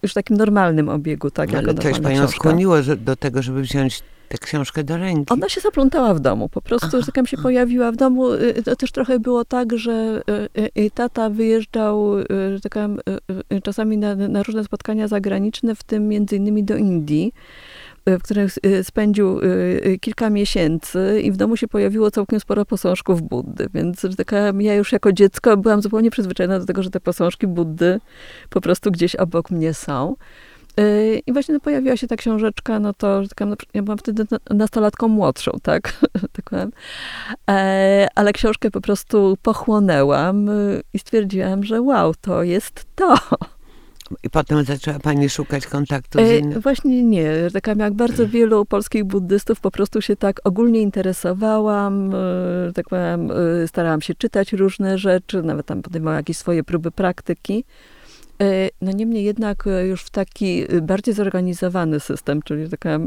już 0.04 0.12
w 0.12 0.14
takim 0.14 0.38
normalnym 0.38 0.90
obiegu, 0.90 1.32
tak? 1.32 1.54
Ale 1.54 1.74
coś 1.74 2.00
panią 2.00 2.28
skłoniło 2.28 2.76
do 2.98 3.16
tego, 3.16 3.42
żeby 3.42 3.62
wziąć 3.62 4.04
tę 4.30 4.38
książkę 4.38 4.84
do 4.84 4.98
ręki. 4.98 5.34
Ona 5.34 5.50
się 5.50 5.62
zaplątała 5.62 6.14
w 6.14 6.20
domu, 6.20 6.50
po 6.50 6.62
prostu, 6.62 6.88
Aha. 6.88 7.02
że 7.06 7.12
tak 7.12 7.28
się 7.28 7.38
pojawiła 7.38 7.92
w 7.92 7.96
domu. 7.96 8.28
To 8.66 8.76
też 8.76 8.92
trochę 8.92 9.20
było 9.20 9.46
tak, 9.46 9.78
że 9.78 10.22
tata 10.94 11.30
wyjeżdżał 11.30 12.16
że 12.30 12.60
tak 12.62 12.76
czasami 13.64 13.98
na, 13.98 14.16
na 14.16 14.44
różne 14.44 14.64
spotkania 14.64 15.08
zagraniczne, 15.08 15.76
w 15.76 15.84
tym 15.84 16.08
między 16.08 16.36
innymi 16.36 16.64
do 16.64 16.78
Indii. 16.78 17.34
E, 18.10 18.20
w 18.20 18.24
których 18.24 18.56
e, 18.64 18.84
spędził 18.84 19.40
e, 19.40 19.98
kilka 19.98 20.30
miesięcy 20.30 21.22
i 21.24 21.32
w 21.32 21.38
domu 21.38 21.58
się 21.58 21.68
pojawiło 21.68 22.12
całkiem 22.12 22.40
sporo 22.40 22.66
posążków 22.66 23.22
Buddy, 23.22 23.68
więc 23.74 24.16
taka, 24.18 24.38
ja 24.60 24.76
już 24.76 24.92
jako 24.92 25.12
dziecko 25.12 25.58
byłam 25.58 25.82
zupełnie 25.82 26.12
przyzwyczajona 26.12 26.60
do 26.60 26.66
tego, 26.66 26.84
że 26.84 26.90
te 26.90 27.00
posążki 27.00 27.48
Buddy 27.48 28.00
po 28.50 28.62
prostu 28.62 28.92
gdzieś 28.92 29.16
obok 29.16 29.52
mnie 29.52 29.74
są. 29.74 30.16
I 31.28 31.34
właśnie 31.34 31.54
no, 31.54 31.60
pojawiła 31.60 31.98
się 31.98 32.08
ta 32.08 32.16
książeczka, 32.16 32.80
no 32.80 32.94
to 32.94 33.22
taka, 33.30 33.46
no, 33.46 33.56
ja 33.74 33.84
byłam 33.84 33.98
wtedy 33.98 34.26
nastolatką 34.50 35.08
młodszą, 35.08 35.52
tak? 35.64 35.94
tak 36.36 36.72
ale 38.16 38.34
książkę 38.34 38.72
po 38.72 38.82
prostu 38.82 39.38
pochłonęłam 39.42 40.50
i 40.94 41.00
stwierdziłam, 41.00 41.64
że 41.64 41.82
wow, 41.82 42.14
to 42.22 42.44
jest 42.44 42.86
to. 42.96 43.16
I 44.24 44.30
potem 44.30 44.64
zaczęła 44.64 45.00
pani 45.00 45.30
szukać 45.30 45.68
kontaktu 45.68 46.20
z 46.20 46.32
innymi? 46.40 46.62
Właśnie 46.62 47.04
nie. 47.04 47.32
Tak 47.54 47.68
jak 47.68 47.94
bardzo 47.94 48.28
wielu 48.28 48.66
polskich 48.66 49.04
buddystów 49.04 49.60
po 49.60 49.72
prostu 49.72 50.02
się 50.02 50.16
tak 50.16 50.40
ogólnie 50.44 50.82
interesowałam, 50.82 52.16
e, 52.16 52.74
tak 52.74 52.90
powiem, 52.90 53.32
e, 53.32 53.68
starałam 53.68 54.02
się 54.02 54.16
czytać 54.16 54.54
różne 54.54 54.98
rzeczy, 54.98 55.44
nawet 55.44 55.66
tam 55.66 55.82
podejmowałam 55.82 56.18
jakieś 56.18 56.38
swoje 56.38 56.64
próby 56.64 56.92
praktyki. 56.92 57.64
E, 58.42 58.70
no 58.82 58.92
niemniej 58.92 59.24
jednak 59.24 59.64
już 59.90 60.04
w 60.04 60.10
taki 60.10 60.66
bardziej 60.82 61.14
zorganizowany 61.14 62.00
system, 62.00 62.42
czyli 62.42 62.70
taka 62.70 63.00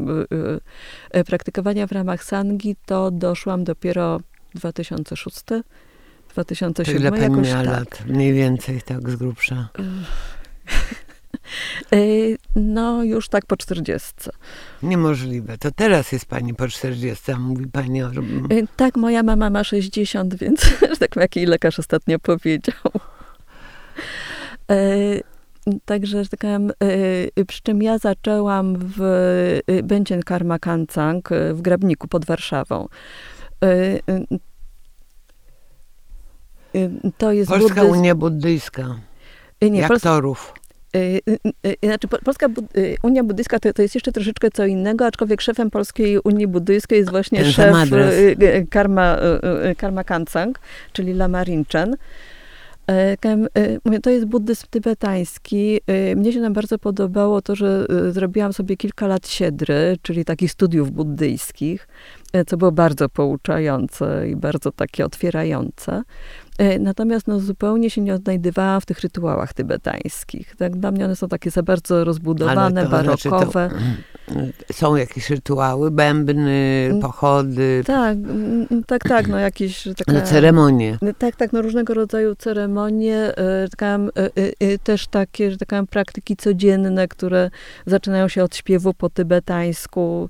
praktykowania 1.25 1.87
w 1.87 1.91
ramach 1.91 2.23
sangi, 2.23 2.75
to 2.85 3.11
doszłam 3.11 3.63
dopiero 3.63 4.19
2006 4.55 5.43
2007 6.33 6.73
to 6.73 6.99
ile 6.99 7.11
pani 7.11 7.41
miała 7.41 7.63
tak. 7.63 7.73
lat? 7.73 8.05
Mniej 8.07 8.33
więcej 8.33 8.81
tak 8.81 9.09
z 9.09 9.15
grubsza. 9.15 9.69
E, 11.93 11.97
no, 12.55 13.03
już 13.03 13.29
tak 13.29 13.45
po 13.45 13.57
40. 13.57 14.11
Niemożliwe. 14.83 15.57
To 15.57 15.71
teraz 15.71 16.11
jest 16.11 16.25
pani 16.25 16.53
po 16.53 16.67
40, 16.67 17.31
a 17.31 17.39
mówi 17.39 17.67
pani 17.67 18.03
o... 18.03 18.07
E, 18.07 18.11
tak, 18.75 18.97
moja 18.97 19.23
mama 19.23 19.49
ma 19.49 19.63
60, 19.63 20.35
więc 20.41 20.73
tak 20.99 21.15
jak 21.15 21.35
jej 21.35 21.45
lekarz 21.45 21.79
ostatnio 21.79 22.19
powiedział. 22.19 22.75
E, 24.71 24.75
także, 25.85 26.23
że 26.23 26.29
tak 26.29 26.39
powiem, 26.39 26.71
przy 27.47 27.61
czym 27.61 27.81
ja 27.81 27.97
zaczęłam 27.97 28.75
w 28.79 28.99
Bęcien 29.83 30.21
Karma 30.21 30.59
Kancang 30.59 31.29
w 31.53 31.61
Grabniku 31.61 32.07
pod 32.07 32.25
Warszawą. 32.25 32.87
To 37.17 37.31
jest 37.31 37.51
Polska. 37.51 37.83
Unia 37.83 38.15
Buddyjska. 38.15 38.95
Y, 39.63 39.69
nie, 39.69 39.85
aktorów. 39.85 40.53
Y, 40.95 41.21
y, 41.65 41.75
znaczy, 41.83 42.07
Polska 42.07 42.47
Unia 43.03 43.23
Buddyjska 43.23 43.59
to, 43.59 43.73
to, 43.73 43.81
jest 43.81 43.95
jeszcze 43.95 44.11
troszeczkę 44.11 44.51
co 44.51 44.65
innego, 44.65 45.05
aczkolwiek 45.05 45.41
szefem 45.41 45.71
Polskiej 45.71 46.19
Unii 46.19 46.47
Buddyjskiej 46.47 46.99
jest 46.99 47.11
właśnie 47.11 47.39
Ten 47.43 47.51
szef 47.51 47.75
Karma, 48.69 49.17
Karma 49.77 50.03
Kancang, 50.03 50.59
czyli 50.93 51.13
Lama 51.13 51.43
Rinchen. 51.43 51.95
To 54.03 54.09
jest 54.09 54.25
buddyzm 54.25 54.65
tybetański. 54.69 55.79
Mnie 56.15 56.33
się 56.33 56.39
nam 56.39 56.53
bardzo 56.53 56.79
podobało 56.79 57.41
to, 57.41 57.55
że 57.55 57.85
zrobiłam 58.11 58.53
sobie 58.53 58.77
kilka 58.77 59.07
lat 59.07 59.27
siedry, 59.27 59.97
czyli 60.01 60.25
takich 60.25 60.51
studiów 60.51 60.91
buddyjskich, 60.91 61.87
co 62.47 62.57
było 62.57 62.71
bardzo 62.71 63.09
pouczające 63.09 64.29
i 64.29 64.35
bardzo 64.35 64.71
takie 64.71 65.05
otwierające. 65.05 66.03
Natomiast 66.79 67.27
no, 67.27 67.39
zupełnie 67.39 67.89
się 67.89 68.01
nie 68.01 68.13
odnajdywałam 68.13 68.81
w 68.81 68.85
tych 68.85 68.99
rytuałach 68.99 69.53
tybetańskich. 69.53 70.55
Tak? 70.55 70.77
Dla 70.77 70.91
mnie 70.91 71.05
one 71.05 71.15
są 71.15 71.27
takie 71.27 71.51
za 71.51 71.63
bardzo 71.63 72.03
rozbudowane, 72.03 72.85
barokowe. 72.87 73.69
Znaczy 73.69 73.79
to, 74.27 74.73
są 74.79 74.95
jakieś 74.95 75.29
rytuały, 75.29 75.91
bębny, 75.91 76.87
mm, 76.89 77.01
pochody. 77.01 77.83
Tak, 77.85 78.17
mm, 78.17 78.67
mm, 78.71 78.83
tak, 78.83 79.03
tak, 79.03 79.27
no 79.27 79.39
jakieś... 79.39 79.83
Taka, 79.97 80.13
no 80.13 80.21
ceremonie. 80.21 80.97
Tak, 81.17 81.35
tak, 81.35 81.53
no 81.53 81.61
różnego 81.61 81.93
rodzaju 81.93 82.35
ceremonie, 82.35 83.33
taka, 83.71 83.99
też 84.83 85.07
takie, 85.07 85.51
że 85.51 85.57
tak 85.57 85.69
powiem, 85.69 85.87
praktyki 85.87 86.35
codzienne, 86.35 87.07
które 87.07 87.49
zaczynają 87.85 88.27
się 88.27 88.43
od 88.43 88.55
śpiewu 88.55 88.93
po 88.93 89.09
tybetańsku, 89.09 90.29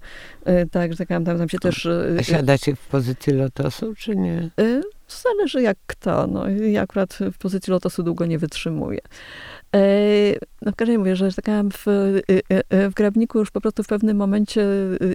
tak, 0.71 0.91
że 0.91 0.97
tak 0.97 1.07
powiem, 1.07 1.25
tam, 1.25 1.37
tam 1.37 1.49
się 1.49 1.59
też... 1.59 1.87
A 2.19 2.23
siadacie 2.23 2.75
w 2.75 2.87
pozycji 2.87 3.33
lotosu, 3.33 3.93
czy 3.95 4.15
nie? 4.15 4.49
Zależy 5.07 5.61
jak 5.61 5.77
kto. 5.87 6.27
No, 6.27 6.49
ja 6.49 6.81
akurat 6.81 7.19
w 7.33 7.37
pozycji 7.37 7.71
lotosu 7.71 8.03
długo 8.03 8.25
nie 8.25 8.39
wytrzymuję. 8.39 8.99
E, 9.75 9.79
no 10.61 10.71
w 10.71 10.75
każdym 10.75 11.05
razie, 11.05 11.31
że 11.31 11.35
tak 11.35 11.45
w, 11.73 11.87
e, 11.87 12.21
e, 12.69 12.89
w 12.89 12.93
Grabniku 12.93 13.39
już 13.39 13.51
po 13.51 13.61
prostu 13.61 13.83
w 13.83 13.87
pewnym 13.87 14.17
momencie 14.17 14.65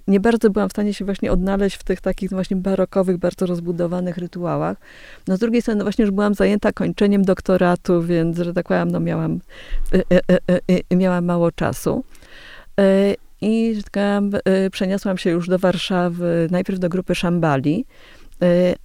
nie 0.09 0.21
bardzo 0.21 0.51
byłam 0.51 0.69
w 0.69 0.73
stanie 0.73 0.95
się 0.95 1.05
właśnie 1.05 1.33
odnaleźć 1.33 1.77
w 1.77 1.85
tych 1.85 2.01
takich 2.01 2.31
właśnie 2.31 2.57
barokowych, 2.57 3.17
bardzo 3.17 3.47
rozbudowanych 3.47 4.19
rytuałach. 4.19 4.77
No 5.29 5.37
z 5.37 5.41
drugiej 5.41 5.63
strony 5.63 5.83
właśnie 5.83 6.03
już 6.03 6.11
byłam 6.11 6.35
zajęta 6.35 6.73
kończeniem 6.73 7.25
doktoratu, 7.25 8.03
więc, 8.03 8.39
że 8.39 8.55
tak 8.55 8.69
powiem, 8.69 8.91
no 8.91 9.01
miałam, 9.01 9.41
miałam 10.91 11.25
mało 11.25 11.53
czasu. 11.53 12.05
I, 13.41 13.75
że 13.75 13.83
tak 13.83 14.23
przeniosłam 14.71 15.19
się 15.19 15.31
już 15.31 15.49
do 15.49 15.59
Warszawy, 15.59 16.49
najpierw 16.51 16.79
do 16.79 16.89
grupy 16.89 17.15
Szambali, 17.15 17.87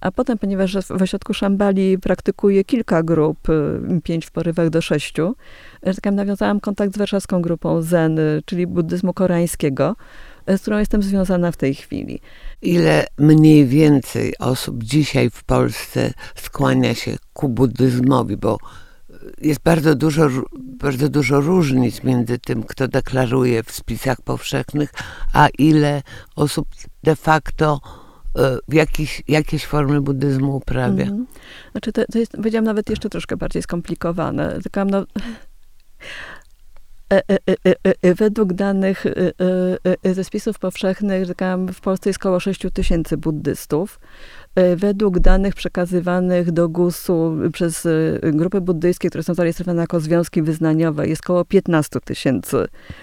a 0.00 0.12
potem, 0.12 0.38
ponieważ 0.38 0.76
w 0.76 1.02
ośrodku 1.02 1.34
Szambali 1.34 1.98
praktykuje 1.98 2.64
kilka 2.64 3.02
grup, 3.02 3.38
e, 3.48 4.00
pięć 4.00 4.26
w 4.26 4.30
porywach 4.30 4.70
do 4.70 4.82
sześciu, 4.82 5.36
e, 5.82 5.94
tak 5.94 6.12
nawiązałam 6.12 6.60
kontakt 6.60 6.94
z 6.94 6.98
warszawską 6.98 7.42
grupą 7.42 7.82
Zen, 7.82 8.18
czyli 8.44 8.66
buddyzmu 8.66 9.12
koreańskiego, 9.12 9.96
z 10.46 10.60
którą 10.60 10.78
jestem 10.78 11.02
związana 11.02 11.52
w 11.52 11.56
tej 11.56 11.74
chwili. 11.74 12.20
Ile 12.62 13.06
mniej 13.18 13.66
więcej 13.66 14.38
osób 14.38 14.84
dzisiaj 14.84 15.30
w 15.30 15.44
Polsce 15.44 16.12
skłania 16.34 16.94
się 16.94 17.16
ku 17.32 17.48
buddyzmowi, 17.48 18.36
bo 18.36 18.58
jest 19.40 19.60
bardzo 19.60 19.94
dużo, 19.94 20.28
bardzo 20.58 21.08
dużo 21.08 21.40
różnic 21.40 22.04
między 22.04 22.38
tym, 22.38 22.62
kto 22.62 22.88
deklaruje 22.88 23.62
w 23.62 23.72
spisach 23.72 24.22
powszechnych, 24.22 24.92
a 25.32 25.48
ile 25.58 26.02
osób 26.36 26.68
de 27.02 27.16
facto 27.16 27.80
Jakiś, 28.68 29.22
jakieś 29.28 29.66
formy 29.66 30.00
buddyzmu 30.00 30.56
uprawia. 30.56 31.04
Mm. 31.04 31.26
Znaczy 31.72 31.92
to, 31.92 32.04
to 32.12 32.18
jest, 32.18 32.32
powiedziałam, 32.32 32.64
nawet 32.64 32.90
jeszcze 32.90 33.08
troszkę 33.10 33.36
bardziej 33.36 33.62
skomplikowane. 33.62 34.58
Tylko 34.62 34.84
no, 34.84 35.04
według 38.02 38.52
danych 38.52 39.04
ze 40.04 40.24
spisów 40.24 40.58
powszechnych, 40.58 41.28
w 41.74 41.80
Polsce 41.80 42.10
jest 42.10 42.20
około 42.20 42.40
6 42.40 42.66
tysięcy 42.72 43.16
buddystów. 43.16 43.98
E, 44.54 44.76
według 44.76 45.18
danych 45.18 45.54
przekazywanych 45.54 46.52
do 46.52 46.68
GUS-u 46.68 47.36
przez 47.52 47.86
e, 47.86 47.90
grupy 48.22 48.60
buddyjskie, 48.60 49.08
które 49.08 49.24
są 49.24 49.34
zarejestrowane 49.34 49.80
jako 49.80 50.00
związki 50.00 50.42
wyznaniowe, 50.42 51.08
jest 51.08 51.22
około 51.24 51.44
15 51.44 52.00
tysięcy 52.00 52.56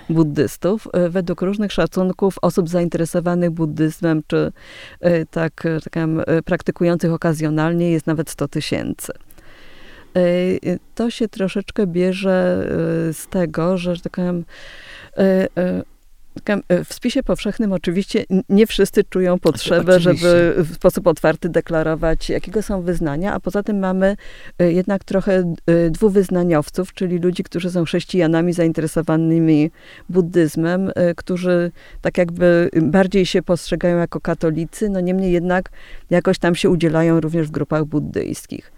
buddystów. 0.10 0.88
E, 0.94 1.10
według 1.10 1.42
różnych 1.42 1.72
szacunków 1.72 2.36
osób 2.42 2.70
zainteresowanych 2.70 3.52
buddyzmem, 3.52 4.22
czy 4.28 4.52
tak, 5.32 5.64
tak 5.84 6.08
praktykujących 6.46 7.12
okazjonalnie, 7.12 7.92
jest 7.92 8.08
nawet 8.08 8.30
100 8.30 8.48
tysięcy. 8.48 9.14
To 10.96 11.10
się 11.10 11.28
troszeczkę 11.28 11.88
bierze 11.88 12.68
z 13.14 13.28
tego, 13.28 13.78
że, 13.78 13.96
że 13.96 14.02
tak 14.02 14.14
powiem, 14.14 14.46
E, 16.70 16.84
w 16.86 16.94
spisie 16.94 17.24
powszechnym 17.24 17.74
oczywiście 17.74 18.26
nie 18.50 18.68
wszyscy 18.68 19.04
czują 19.04 19.40
potrzebę, 19.40 20.00
żeby 20.00 20.56
w 20.58 20.76
sposób 20.76 21.08
otwarty 21.08 21.50
deklarować, 21.50 22.30
jakiego 22.30 22.62
są 22.62 22.82
wyznania, 22.82 23.34
a 23.34 23.40
poza 23.40 23.64
tym 23.64 23.80
mamy 23.80 24.18
jednak 24.60 25.04
trochę 25.04 25.54
dwuwyznaniowców, 25.90 26.94
czyli 26.94 27.20
ludzi, 27.20 27.44
którzy 27.44 27.72
są 27.72 27.86
chrześcijanami 27.86 28.54
zainteresowanymi 28.54 29.72
buddyzmem, 30.10 30.92
którzy 31.16 31.72
tak 32.02 32.18
jakby 32.18 32.70
bardziej 32.82 33.26
się 33.26 33.42
postrzegają 33.42 33.98
jako 33.98 34.20
katolicy, 34.22 34.90
no 34.90 35.00
niemniej 35.00 35.32
jednak 35.32 35.70
jakoś 36.10 36.40
tam 36.40 36.56
się 36.56 36.70
udzielają 36.70 37.20
również 37.20 37.48
w 37.48 37.52
grupach 37.52 37.86
buddyjskich. 37.86 38.72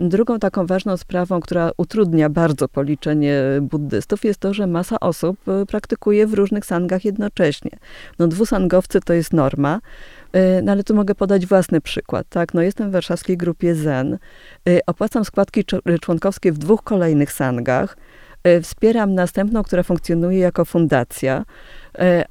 Drugą 0.00 0.38
taką 0.38 0.66
ważną 0.66 0.96
sprawą, 0.96 1.40
która 1.40 1.70
utrudnia 1.76 2.28
bardzo 2.28 2.68
policzenie 2.68 3.42
buddystów, 3.62 4.24
jest 4.24 4.40
to, 4.40 4.54
że 4.54 4.66
masa 4.66 5.00
osób 5.00 5.48
e, 5.48 5.66
praktykuje 5.66 6.26
w 6.26 6.34
różnych 6.34 6.64
sangach 6.64 7.04
jednocześnie. 7.04 7.70
No 8.18 8.28
dwusangowcy 8.28 9.00
to 9.00 9.12
jest 9.12 9.32
norma, 9.32 9.80
e, 10.32 10.62
no 10.62 10.72
ale 10.72 10.84
tu 10.84 10.94
mogę 10.94 11.14
podać 11.14 11.46
własny 11.46 11.80
przykład. 11.80 12.26
Tak? 12.28 12.54
No 12.54 12.62
jestem 12.62 12.90
w 12.90 12.92
warszawskiej 12.92 13.36
grupie 13.36 13.74
Zen, 13.74 14.18
e, 14.68 14.78
opłacam 14.86 15.24
składki 15.24 15.64
członkowskie 16.00 16.52
w 16.52 16.58
dwóch 16.58 16.82
kolejnych 16.82 17.32
sangach, 17.32 17.96
wspieram 18.62 19.14
następną, 19.14 19.62
która 19.62 19.82
funkcjonuje 19.82 20.38
jako 20.38 20.64
fundacja, 20.64 21.44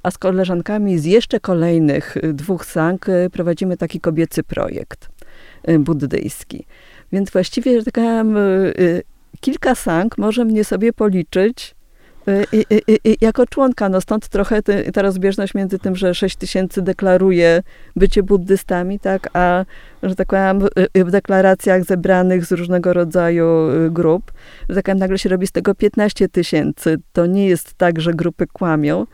a 0.03 0.11
z 0.11 0.17
koleżankami 0.17 0.99
z 0.99 1.05
jeszcze 1.05 1.39
kolejnych 1.39 2.17
dwóch 2.33 2.65
sang 2.65 3.05
prowadzimy 3.31 3.77
taki 3.77 3.99
kobiecy 3.99 4.43
projekt 4.43 5.09
buddyjski. 5.79 6.65
Więc 7.11 7.31
właściwie, 7.31 7.79
że 7.79 7.85
tak 7.85 7.93
powiem, 7.93 8.37
y, 8.37 8.73
y, 8.79 9.03
kilka 9.39 9.75
sang 9.75 10.17
może 10.17 10.45
mnie 10.45 10.63
sobie 10.63 10.93
policzyć 10.93 11.75
y, 12.27 13.15
jako 13.21 13.45
członka. 13.45 13.89
No 13.89 14.01
stąd 14.01 14.27
trochę 14.27 14.61
ta 14.93 15.01
rozbieżność 15.01 15.53
między 15.53 15.79
tym, 15.79 15.95
że 15.95 16.15
6 16.15 16.35
tysięcy 16.35 16.81
deklaruje 16.81 17.63
bycie 17.95 18.23
buddystami, 18.23 18.99
tak, 18.99 19.29
a 19.33 19.65
że 20.03 20.15
tak 20.15 20.27
powiem, 20.27 20.59
w 20.95 21.11
deklaracjach 21.11 21.83
zebranych 21.83 22.45
z 22.45 22.51
różnego 22.51 22.93
rodzaju 22.93 23.45
grup, 23.89 24.31
że 24.69 24.75
tak 24.75 24.85
powiem, 24.85 24.99
nagle 24.99 25.17
się 25.17 25.29
robi 25.29 25.47
z 25.47 25.51
tego 25.51 25.75
15 25.75 26.29
tysięcy. 26.29 26.97
To 27.13 27.25
nie 27.25 27.47
jest 27.47 27.73
tak, 27.73 28.01
że 28.01 28.13
grupy 28.13 28.47
kłamią, 28.47 29.05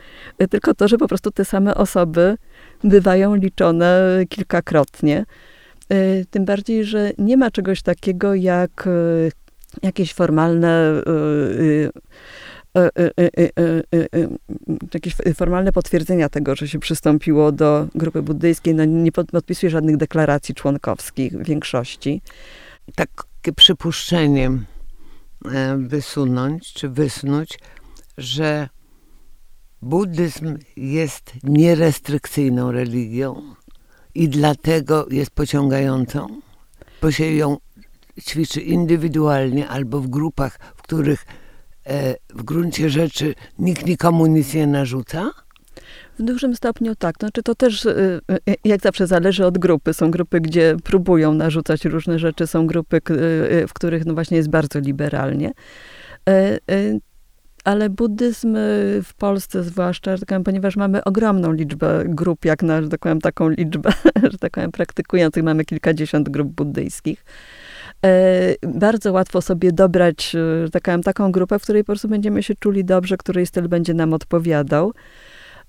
tylko 0.49 0.73
to, 0.73 0.87
że 0.87 0.97
po 0.97 1.07
prostu 1.07 1.31
te 1.31 1.45
same 1.45 1.75
osoby 1.75 2.37
bywają 2.83 3.35
liczone 3.35 4.19
kilkakrotnie. 4.29 5.25
Y, 5.93 6.25
tym 6.31 6.45
bardziej, 6.45 6.85
że 6.85 7.11
nie 7.17 7.37
ma 7.37 7.51
czegoś 7.51 7.81
takiego 7.81 8.35
jak 8.35 8.87
y, 8.87 9.31
jakieś 9.81 10.13
formalne 10.13 11.01
y, 11.07 11.91
jakieś 14.93 15.15
formalne 15.35 15.71
potwierdzenia 15.71 16.29
tego, 16.29 16.55
że 16.55 16.67
się 16.67 16.79
przystąpiło 16.79 17.51
do 17.51 17.87
grupy 17.95 18.21
buddyjskiej. 18.21 18.75
No, 18.75 18.85
nie 18.85 19.11
podpisuje 19.11 19.69
żadnych 19.69 19.97
deklaracji 19.97 20.55
członkowskich 20.55 21.43
większości. 21.43 22.21
Takie 22.95 23.53
przypuszczenie 23.55 24.51
e, 25.51 25.77
wysunąć, 25.77 26.73
czy 26.73 26.89
wysnuć, 26.89 27.59
że 28.17 28.69
buddyzm 29.81 30.57
jest 30.77 31.33
nierestrykcyjną 31.43 32.71
religią, 32.71 33.55
i 34.15 34.29
dlatego 34.29 35.07
jest 35.11 35.31
pociągającą, 35.31 36.27
bo 37.01 37.11
się 37.11 37.25
ją 37.25 37.57
ćwiczy 38.21 38.61
indywidualnie 38.61 39.67
albo 39.67 40.01
w 40.01 40.07
grupach, 40.07 40.59
w 40.75 40.81
których 40.81 41.25
e, 41.85 42.15
w 42.29 42.43
gruncie 42.43 42.89
rzeczy 42.89 43.35
nikt 43.59 43.85
nikomu 43.85 44.25
nic 44.25 44.53
nie 44.53 44.67
narzuca? 44.67 45.31
W 46.19 46.23
dużym 46.23 46.55
stopniu 46.55 46.95
tak. 46.95 47.15
Znaczy 47.19 47.43
to 47.43 47.55
też, 47.55 47.85
e, 47.85 48.19
e, 48.31 48.55
jak 48.65 48.81
zawsze, 48.81 49.07
zależy 49.07 49.45
od 49.45 49.57
grupy. 49.57 49.93
Są 49.93 50.11
grupy, 50.11 50.41
gdzie 50.41 50.75
próbują 50.83 51.33
narzucać 51.33 51.85
różne 51.85 52.19
rzeczy, 52.19 52.47
są 52.47 52.67
grupy, 52.67 53.01
w 53.67 53.73
których 53.73 54.05
no 54.05 54.13
właśnie 54.13 54.37
jest 54.37 54.49
bardzo 54.49 54.79
liberalnie 54.79 55.51
ale 57.65 57.89
buddyzm 57.89 58.55
y, 58.55 59.01
w 59.03 59.13
Polsce 59.13 59.63
zwłaszcza, 59.63 60.11
że 60.15 60.19
tak 60.19 60.29
powiem, 60.29 60.43
ponieważ 60.43 60.75
mamy 60.75 61.03
ogromną 61.03 61.51
liczbę 61.51 62.03
grup, 62.05 62.45
jak 62.45 62.63
na, 62.63 62.81
że 62.81 62.89
tak 62.89 62.99
powiem, 62.99 63.21
taką 63.21 63.49
liczbę, 63.49 63.89
że 64.31 64.37
tak 64.37 64.51
powiem, 64.51 64.71
praktykujących, 64.71 65.43
mamy 65.43 65.65
kilkadziesiąt 65.65 66.29
grup 66.29 66.47
buddyjskich, 66.47 67.25
e, 68.05 68.55
bardzo 68.61 69.11
łatwo 69.11 69.41
sobie 69.41 69.71
dobrać, 69.71 70.35
y, 70.35 70.65
że 70.65 70.71
tak 70.71 70.83
powiem, 70.83 71.03
taką 71.03 71.31
grupę, 71.31 71.59
w 71.59 71.63
której 71.63 71.83
po 71.83 71.85
prostu 71.85 72.07
będziemy 72.07 72.43
się 72.43 72.55
czuli 72.55 72.85
dobrze, 72.85 73.17
której 73.17 73.45
styl 73.45 73.67
będzie 73.67 73.93
nam 73.93 74.13
odpowiadał. 74.13 74.93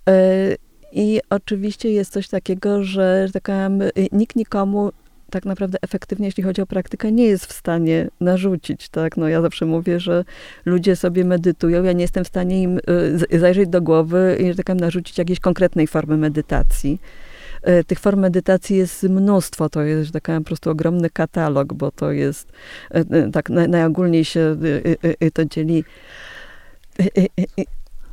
E, 0.09 0.57
I 0.93 1.21
oczywiście 1.31 1.91
jest 1.91 2.13
coś 2.13 2.29
takiego, 2.29 2.85
że, 2.85 3.27
że 3.27 3.33
tak 3.33 3.43
powiem, 3.43 3.83
y, 3.83 3.93
nikt 4.13 4.37
nikomu 4.37 4.91
tak 5.31 5.45
naprawdę 5.45 5.79
efektywnie, 5.83 6.27
jeśli 6.27 6.43
chodzi 6.43 6.63
o 6.63 6.67
praktykę, 6.67 7.13
nie 7.13 7.25
jest 7.25 7.47
w 7.47 7.53
stanie 7.53 8.09
narzucić, 8.21 8.89
tak? 8.89 9.17
No 9.17 9.29
ja 9.29 9.43
zawsze 9.43 9.67
mówię, 9.67 10.01
że 10.01 10.25
ludzie 10.65 10.97
sobie 10.97 11.25
medytują, 11.25 11.83
ja 11.83 11.93
nie 11.93 12.03
jestem 12.03 12.25
w 12.25 12.29
stanie 12.29 12.63
im 12.63 12.79
y, 13.33 13.39
zajrzeć 13.39 13.69
do 13.69 13.83
głowy 13.83 14.39
i, 14.41 14.47
że 14.47 14.55
tak 14.55 14.67
powiem, 14.67 14.81
narzucić 14.81 15.19
jakiejś 15.19 15.41
konkretnej 15.41 15.87
formy 15.87 16.17
medytacji. 16.17 17.01
tych 17.87 17.99
form 17.99 18.21
medytacji 18.21 18.77
jest 18.77 19.03
mnóstwo. 19.03 19.69
To 19.69 19.83
jest, 19.83 20.07
że 20.07 20.13
tak 20.13 20.23
powiem, 20.23 20.43
po 20.43 20.47
prostu 20.47 20.71
ogromny 20.71 21.11
katalog, 21.11 21.75
bo 21.75 21.91
to 21.91 22.13
jest, 22.13 22.53
tak 23.33 23.51
najogólniej 23.51 24.25
się 24.25 24.57
to 25.33 25.45
dzieli 25.45 25.85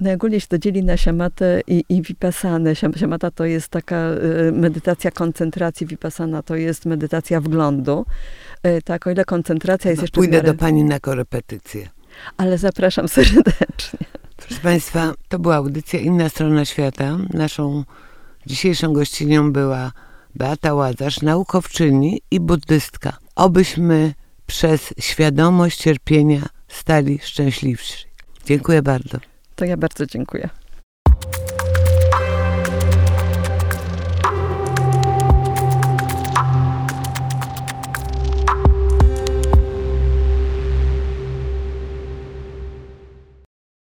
Najogólniej 0.03 0.41
się 0.41 0.47
to 0.47 0.57
dzieli 0.57 0.83
na 0.83 0.97
siamatę 0.97 1.61
i, 1.67 1.83
i 1.89 2.01
vipassanę. 2.01 2.75
Siamata 2.75 3.31
to 3.31 3.45
jest 3.45 3.67
taka 3.67 4.09
medytacja 4.51 5.11
koncentracji, 5.11 5.87
vipassana 5.87 6.43
to 6.43 6.55
jest 6.55 6.85
medytacja 6.85 7.41
wglądu. 7.41 8.05
Tak, 8.85 9.07
o 9.07 9.11
ile 9.11 9.25
koncentracja 9.25 9.91
jest 9.91 10.01
jeszcze... 10.01 10.15
Pójdę 10.15 10.41
do 10.41 10.53
pani 10.53 10.83
na 10.83 10.99
korepetycję. 10.99 11.89
Ale 12.37 12.57
zapraszam 12.57 13.07
serdecznie. 13.17 13.99
Proszę 14.37 14.61
Państwa, 14.61 15.13
to 15.27 15.39
była 15.39 15.55
audycja 15.55 15.99
Inna 15.99 16.29
Strona 16.29 16.65
Świata. 16.65 17.17
Naszą 17.33 17.83
dzisiejszą 18.45 18.93
gościnią 18.93 19.51
była 19.53 19.91
Beata 20.35 20.73
Łazarz, 20.73 21.21
naukowczyni 21.21 22.21
i 22.31 22.39
buddystka. 22.39 23.17
Obyśmy 23.35 24.13
przez 24.47 24.93
świadomość 24.99 25.77
cierpienia 25.77 26.41
stali 26.67 27.19
szczęśliwsi. 27.23 28.05
Dziękuję 28.45 28.81
bardzo. 28.81 29.32
To 29.63 29.67
ja 29.67 29.77
bardzo 29.77 30.05
dziękuję. 30.05 30.49